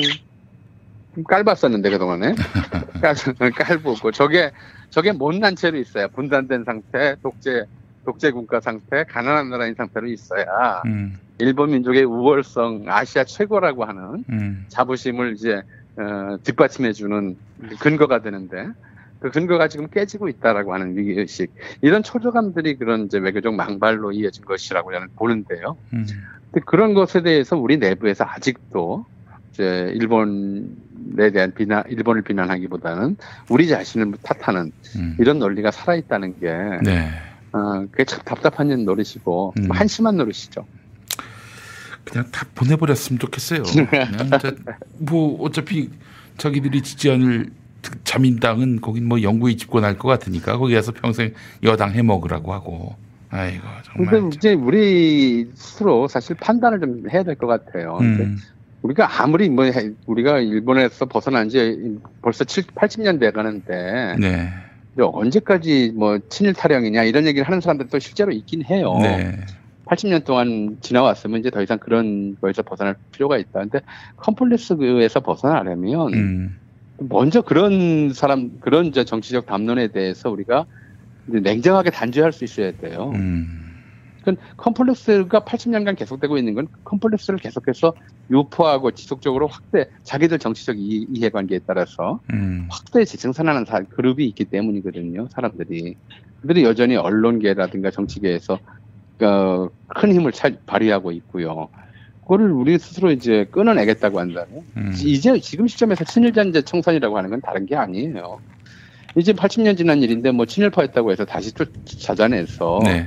좀 1.15 1.25
깔봤었는데 1.25 1.91
그동안에 1.91 2.35
깔, 3.03 3.51
깔보고 3.51 4.13
저게 4.13 4.51
저게 4.91 5.13
못난 5.13 5.57
채로 5.57 5.79
있어야 5.79 6.09
분단된 6.09 6.65
상태, 6.65 7.17
독재 7.23 7.67
독재 8.05 8.31
국가 8.31 8.61
상태, 8.61 9.05
가난한 9.05 9.51
나라인 9.51 9.75
상태로 9.75 10.07
있어야 10.09 10.83
음. 10.87 11.19
일본 11.39 11.71
민족의 11.71 12.05
우월성 12.05 12.85
아시아 12.87 13.25
최고라고 13.25 13.85
하는 13.85 14.25
음. 14.31 14.65
자부심을 14.69 15.35
이제 15.35 15.63
어, 15.97 16.37
뒷받침해주는 16.43 17.37
근거가 17.79 18.23
되는데 18.23 18.69
그 19.21 19.31
근거가 19.31 19.69
지금 19.69 19.89
깨지고 19.89 20.29
있다라고 20.29 20.75
하는 20.75 20.97
위기 20.97 21.13
의식 21.13 21.53
이런 21.81 22.03
초조감들이 22.03 22.77
그런 22.77 23.05
이제 23.05 23.19
외교적 23.19 23.55
망발로 23.55 24.13
이어진 24.13 24.45
것이라고 24.45 24.93
저는 24.93 25.09
보는데요. 25.17 25.77
음. 25.93 26.07
그런 26.67 26.93
것에 26.93 27.23
대해서 27.23 27.57
우리 27.57 27.77
내부에서 27.77 28.25
아직도 28.27 29.07
이제 29.53 29.93
일본에 29.95 31.31
대한 31.33 31.53
비난, 31.55 31.85
일본을 31.89 32.23
비난하기보다는 32.23 33.17
우리 33.51 33.69
자신을 33.69 34.13
탓하는 34.23 34.73
음. 34.97 35.17
이런 35.21 35.39
논리가 35.39 35.71
살아있다는 35.71 36.41
게, 36.41 36.53
네. 36.83 37.11
어, 37.53 37.87
그게 37.91 38.05
참 38.05 38.21
답답한 38.25 38.69
노릇이고, 38.85 39.55
음. 39.59 39.69
한심한 39.71 40.17
노릇이죠. 40.17 40.65
그냥 42.05 42.27
다 42.33 42.47
보내버렸으면 42.55 43.19
좋겠어요. 43.21 43.63
저, 44.41 44.53
뭐 44.99 45.41
어차피 45.43 45.91
자기들이 46.37 46.83
지지하는 46.83 47.51
자민당은 48.05 48.81
거긴 48.81 49.07
뭐 49.07 49.23
영구히 49.23 49.57
집권할 49.57 49.99
것 49.99 50.09
같으니까 50.09 50.57
거기 50.57 50.75
가서 50.75 50.93
평생 50.93 51.33
여당 51.63 51.93
해먹으라고 51.93 52.53
하고. 52.53 52.97
아이고 53.31 53.63
정말. 53.85 54.15
근데 54.15 54.37
이제 54.37 54.53
우리 54.55 55.49
스스로 55.55 56.07
사실 56.09 56.37
판단을 56.37 56.81
좀 56.81 57.05
해야 57.11 57.23
될 57.23 57.35
것 57.37 57.47
같아요. 57.47 57.99
음. 58.01 58.39
우리가 58.83 59.23
아무리 59.23 59.49
뭐, 59.49 59.65
해- 59.65 59.93
우리가 60.07 60.41
일본에서 60.41 61.07
벗어난 61.07 61.49
지 61.49 61.99
벌써 62.21 62.45
7, 62.45 62.65
80년 62.75 63.21
돼 63.21 63.31
가는데, 63.31 64.17
네. 64.19 64.49
언제까지 64.99 65.93
뭐 65.97 66.19
친일 66.29 66.53
타령이냐 66.53 67.05
이런 67.05 67.27
얘기를 67.27 67.47
하는 67.47 67.61
사람들도 67.61 67.99
실제로 67.99 68.31
있긴 68.33 68.65
해요. 68.65 68.99
네. 69.01 69.39
80년 69.87 70.25
동안 70.25 70.77
지나왔으면 70.81 71.41
이제 71.41 71.51
더 71.51 71.63
이상 71.63 71.79
그런 71.79 72.37
거에서 72.41 72.63
벗어날 72.63 72.97
필요가 73.13 73.39
있다. 73.39 73.61
근데 73.61 73.81
컴플렉스에서 74.17 75.21
벗어나려면 75.21 76.13
음. 76.15 76.59
먼저 76.99 77.41
그런 77.41 78.13
사람 78.13 78.59
그런 78.61 78.87
이제 78.87 79.05
정치적 79.05 79.47
담론에 79.47 79.89
대해서 79.89 80.31
우리가 80.31 80.67
이제 81.29 81.41
냉정하게 81.41 81.91
단죄할 81.91 82.33
수 82.33 82.45
있어야 82.45 82.73
돼요. 82.73 83.11
그건 84.23 84.37
컴플렉스가 84.57 85.41
80년간 85.41 85.97
계속되고 85.97 86.39
있는 86.39 86.55
건 86.55 86.69
컴플렉스를 86.85 87.41
계속해서 87.41 87.93
유포하고 88.31 88.93
지속적으로 88.93 89.49
확대 89.49 89.89
자기들 90.05 90.39
정치적 90.39 90.79
이, 90.79 91.07
이해관계에 91.13 91.61
따라서 91.67 92.21
음. 92.33 92.69
확대 92.71 93.05
재생산하는 93.05 93.65
사, 93.65 93.81
그룹이 93.81 94.25
있기 94.29 94.45
때문이거든요. 94.47 95.29
사람들이 95.31 95.97
그들이 96.41 96.65
여전히 96.65 96.97
언론계라든가 96.97 97.91
정치계에서 97.91 98.59
어, 99.23 99.69
큰 99.89 100.13
힘을 100.13 100.33
차, 100.33 100.51
발휘하고 100.67 101.13
있고요. 101.13 101.69
그거를 102.23 102.53
우리 102.53 102.79
스스로 102.79 103.11
이제 103.11 103.47
끊어내겠다고 103.51 104.21
한다면 104.21 104.63
음. 104.77 104.93
이제 104.95 105.39
지금 105.41 105.67
시점에서 105.67 106.05
친일잔재 106.05 106.63
청산이라고 106.63 107.19
하는 107.19 107.31
건 107.31 107.41
다른 107.41 107.67
게 107.67 107.75
아니에요. 107.75 108.41
이제 109.17 109.33
80년 109.33 109.77
지난 109.77 110.03
일인데 110.03 110.31
뭐 110.31 110.47
친일파였다고 110.47 111.11
해서 111.11 111.25
다시 111.25 111.53
또 111.55 111.67
찾아내서 111.85 112.81
네. 112.85 113.07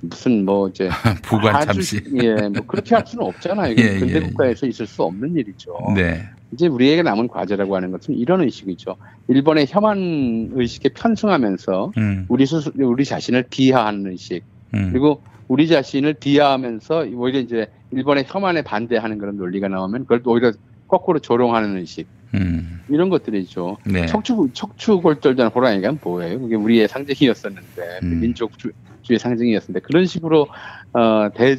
무슨 0.00 0.44
뭐 0.44 0.68
이제 0.68 0.88
부관 1.22 1.56
아주- 1.56 1.66
참시. 1.66 2.00
예, 2.22 2.34
뭐 2.48 2.62
그렇게 2.66 2.94
할 2.94 3.04
수는 3.06 3.24
없잖아요. 3.26 3.74
예, 3.78 3.98
근대 3.98 4.16
예, 4.16 4.20
국가에서 4.20 4.66
있을 4.66 4.86
수 4.86 5.02
없는 5.02 5.34
일이죠. 5.36 5.76
네. 5.94 6.22
이제 6.52 6.68
우리에게 6.68 7.02
남은 7.02 7.28
과제라고 7.28 7.74
하는 7.74 7.90
것은 7.90 8.14
이런 8.14 8.40
의식이죠. 8.42 8.96
일본의 9.28 9.66
혐한 9.68 10.50
의식에 10.54 10.90
편승하면서 10.90 11.92
음. 11.98 12.26
우리 12.28 12.46
스스 12.46 12.70
우리 12.76 13.04
자신을 13.04 13.46
비하하는 13.50 14.10
의식 14.12 14.42
음. 14.74 14.90
그리고 14.92 15.22
우리 15.48 15.66
자신을 15.66 16.14
비하하면서 16.14 17.06
오히려 17.14 17.40
이제 17.40 17.66
일본의 17.90 18.24
혐한에 18.28 18.62
반대하는 18.62 19.18
그런 19.18 19.36
논리가 19.36 19.68
나오면 19.68 20.02
그걸 20.02 20.22
또 20.22 20.30
오히려 20.32 20.52
거꾸로 20.86 21.18
조롱하는 21.18 21.76
의식 21.78 22.06
음. 22.34 22.80
이런 22.88 23.08
것들이죠. 23.08 23.78
네. 23.84 24.06
척추 24.06 24.48
척추 24.52 25.00
골절전 25.00 25.48
호랑이가 25.48 25.96
뭐예요? 26.02 26.40
그게 26.40 26.54
우리의 26.54 26.86
상징이었었는데 26.88 28.00
음. 28.04 28.20
민족 28.20 28.56
주 28.58 28.70
의 29.10 29.18
상징이었는데 29.18 29.80
그런 29.80 30.06
식으로 30.06 30.48
어, 30.92 31.28
대 31.34 31.56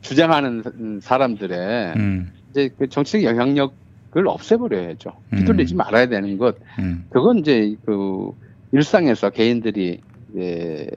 주장하는 0.00 1.00
사람들의 1.02 1.94
음. 1.96 2.32
이제 2.50 2.70
그 2.78 2.88
정치적 2.88 3.22
영향력을 3.22 3.72
없애버려야죠. 4.26 5.12
음. 5.32 5.38
휘둘리지 5.38 5.74
말아야 5.74 6.08
되는 6.08 6.38
것. 6.38 6.56
음. 6.78 7.06
그건 7.10 7.38
이제 7.38 7.74
그 7.84 8.30
일상에서 8.72 9.30
개인들이 9.30 10.00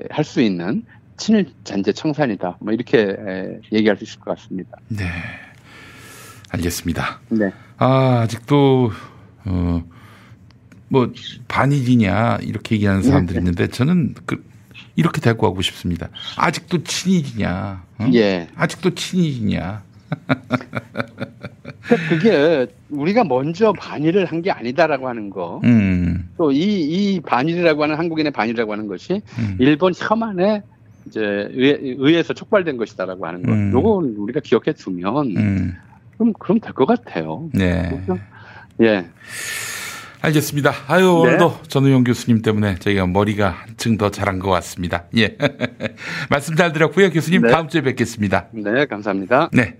할수 0.09 0.41
있는 0.41 0.83
친일 1.15 1.51
잔재 1.63 1.91
청산이다. 1.93 2.57
뭐 2.59 2.73
이렇게 2.73 2.99
에, 2.99 3.59
얘기할 3.71 3.97
수 3.97 4.03
있을 4.03 4.19
것 4.19 4.35
같습니다. 4.35 4.77
네. 4.89 5.05
알겠습니다. 6.51 7.19
네. 7.29 7.51
아, 7.77 8.21
아직도, 8.21 8.91
어, 9.45 9.83
뭐, 10.89 11.11
반일이냐, 11.47 12.39
이렇게 12.41 12.75
얘기하는 12.75 13.03
사람들이 13.03 13.39
있는데, 13.39 13.67
저는 13.67 14.15
그, 14.25 14.43
이렇게 14.97 15.21
데리고 15.21 15.47
가고 15.47 15.61
싶습니다. 15.61 16.09
아직도 16.37 16.83
친일이냐, 16.83 17.83
어? 17.99 18.09
예. 18.13 18.49
아직도 18.55 18.93
친일이냐. 18.95 19.83
그게 22.09 22.67
우리가 22.89 23.23
먼저 23.23 23.71
반일을 23.73 24.25
한 24.25 24.41
게 24.41 24.51
아니다라고 24.51 25.07
하는 25.07 25.29
거. 25.29 25.61
음, 25.63 26.29
또이이 26.37 27.21
반일이라고 27.21 27.83
하는 27.83 27.95
한국인의 27.97 28.31
반일이라고 28.31 28.71
하는 28.71 28.87
것이 28.87 29.21
음. 29.39 29.55
일본 29.59 29.93
혐한에 29.95 30.61
이제 31.05 31.21
의, 31.21 31.95
의해서 31.97 32.33
촉발된 32.33 32.77
것이다라고 32.77 33.25
하는 33.25 33.41
것. 33.43 33.51
음. 33.53 33.71
요건 33.73 34.15
우리가 34.17 34.41
기억해 34.41 34.73
두면 34.73 35.37
음. 35.37 35.75
그럼 36.17 36.33
그럼 36.39 36.59
될 36.59 36.73
것 36.73 36.85
같아요. 36.85 37.49
네. 37.53 37.89
예. 38.81 39.05
알겠습니다. 40.21 40.73
아유, 40.87 41.03
네. 41.03 41.09
오늘도 41.09 41.59
전우용 41.67 42.03
교수님 42.03 42.41
때문에 42.41 42.75
저희가 42.79 43.05
머리가 43.07 43.49
한층 43.49 43.97
더 43.97 44.09
자란 44.09 44.39
것 44.39 44.49
같습니다. 44.49 45.05
예. 45.15 45.37
말씀 46.29 46.55
잘 46.55 46.73
들었고요. 46.73 47.11
교수님 47.11 47.43
네. 47.43 47.51
다음 47.51 47.67
주에 47.67 47.81
뵙겠습니다. 47.81 48.47
네, 48.51 48.85
감사합니다. 48.85 49.49
네. 49.53 49.77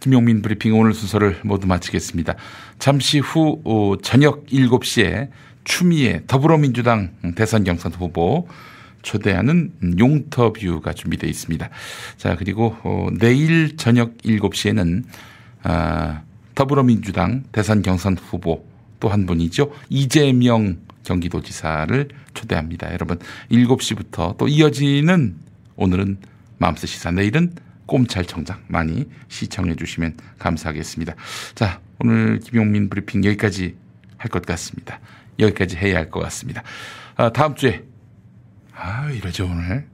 김용민 0.00 0.42
브리핑 0.42 0.78
오늘 0.78 0.92
순서를 0.92 1.38
모두 1.42 1.66
마치겠습니다. 1.66 2.34
잠시 2.78 3.18
후 3.20 3.62
어, 3.64 3.94
저녁 4.02 4.46
7시에 4.46 5.28
추미애 5.64 6.22
더불어민주당 6.26 7.12
대선 7.34 7.64
경선 7.64 7.92
후보 7.92 8.46
초대하는 9.02 9.72
용터뷰가 9.98 10.92
준비되어 10.92 11.30
있습니다. 11.30 11.70
자, 12.16 12.36
그리고 12.36 12.76
어, 12.82 13.06
내일 13.18 13.76
저녁 13.76 14.18
7시에는 14.18 15.04
아, 15.62 16.22
더불어민주당 16.54 17.44
대선 17.52 17.82
경선 17.82 18.16
후보 18.16 18.64
또 19.06 19.08
한 19.08 19.24
분이죠. 19.24 19.72
이재명 19.88 20.78
경기도지사를 21.04 22.08
초대합니다. 22.34 22.92
여러분 22.92 23.18
7시부터 23.52 24.36
또 24.36 24.48
이어지는 24.48 25.36
오늘은 25.76 26.18
마음스 26.58 26.88
시사 26.88 27.12
내일은 27.12 27.54
꼼찰청장 27.86 28.64
많이 28.66 29.04
시청해 29.28 29.76
주시면 29.76 30.16
감사하겠습니다. 30.40 31.14
자, 31.54 31.80
오늘 32.00 32.40
김용민 32.40 32.88
브리핑 32.90 33.24
여기까지 33.24 33.76
할 34.18 34.30
것 34.30 34.44
같습니다. 34.44 34.98
여기까지 35.38 35.76
해야 35.76 35.98
할 35.98 36.10
것 36.10 36.18
같습니다. 36.24 36.62
아, 37.14 37.30
다음 37.30 37.54
주에 37.54 37.84
아, 38.74 39.08
이러죠 39.12 39.46
오늘. 39.46 39.86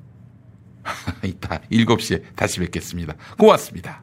이따 1.23 1.61
7시에 1.71 2.35
다시 2.35 2.61
뵙겠습니다. 2.61 3.15
고맙습니다. 3.39 4.03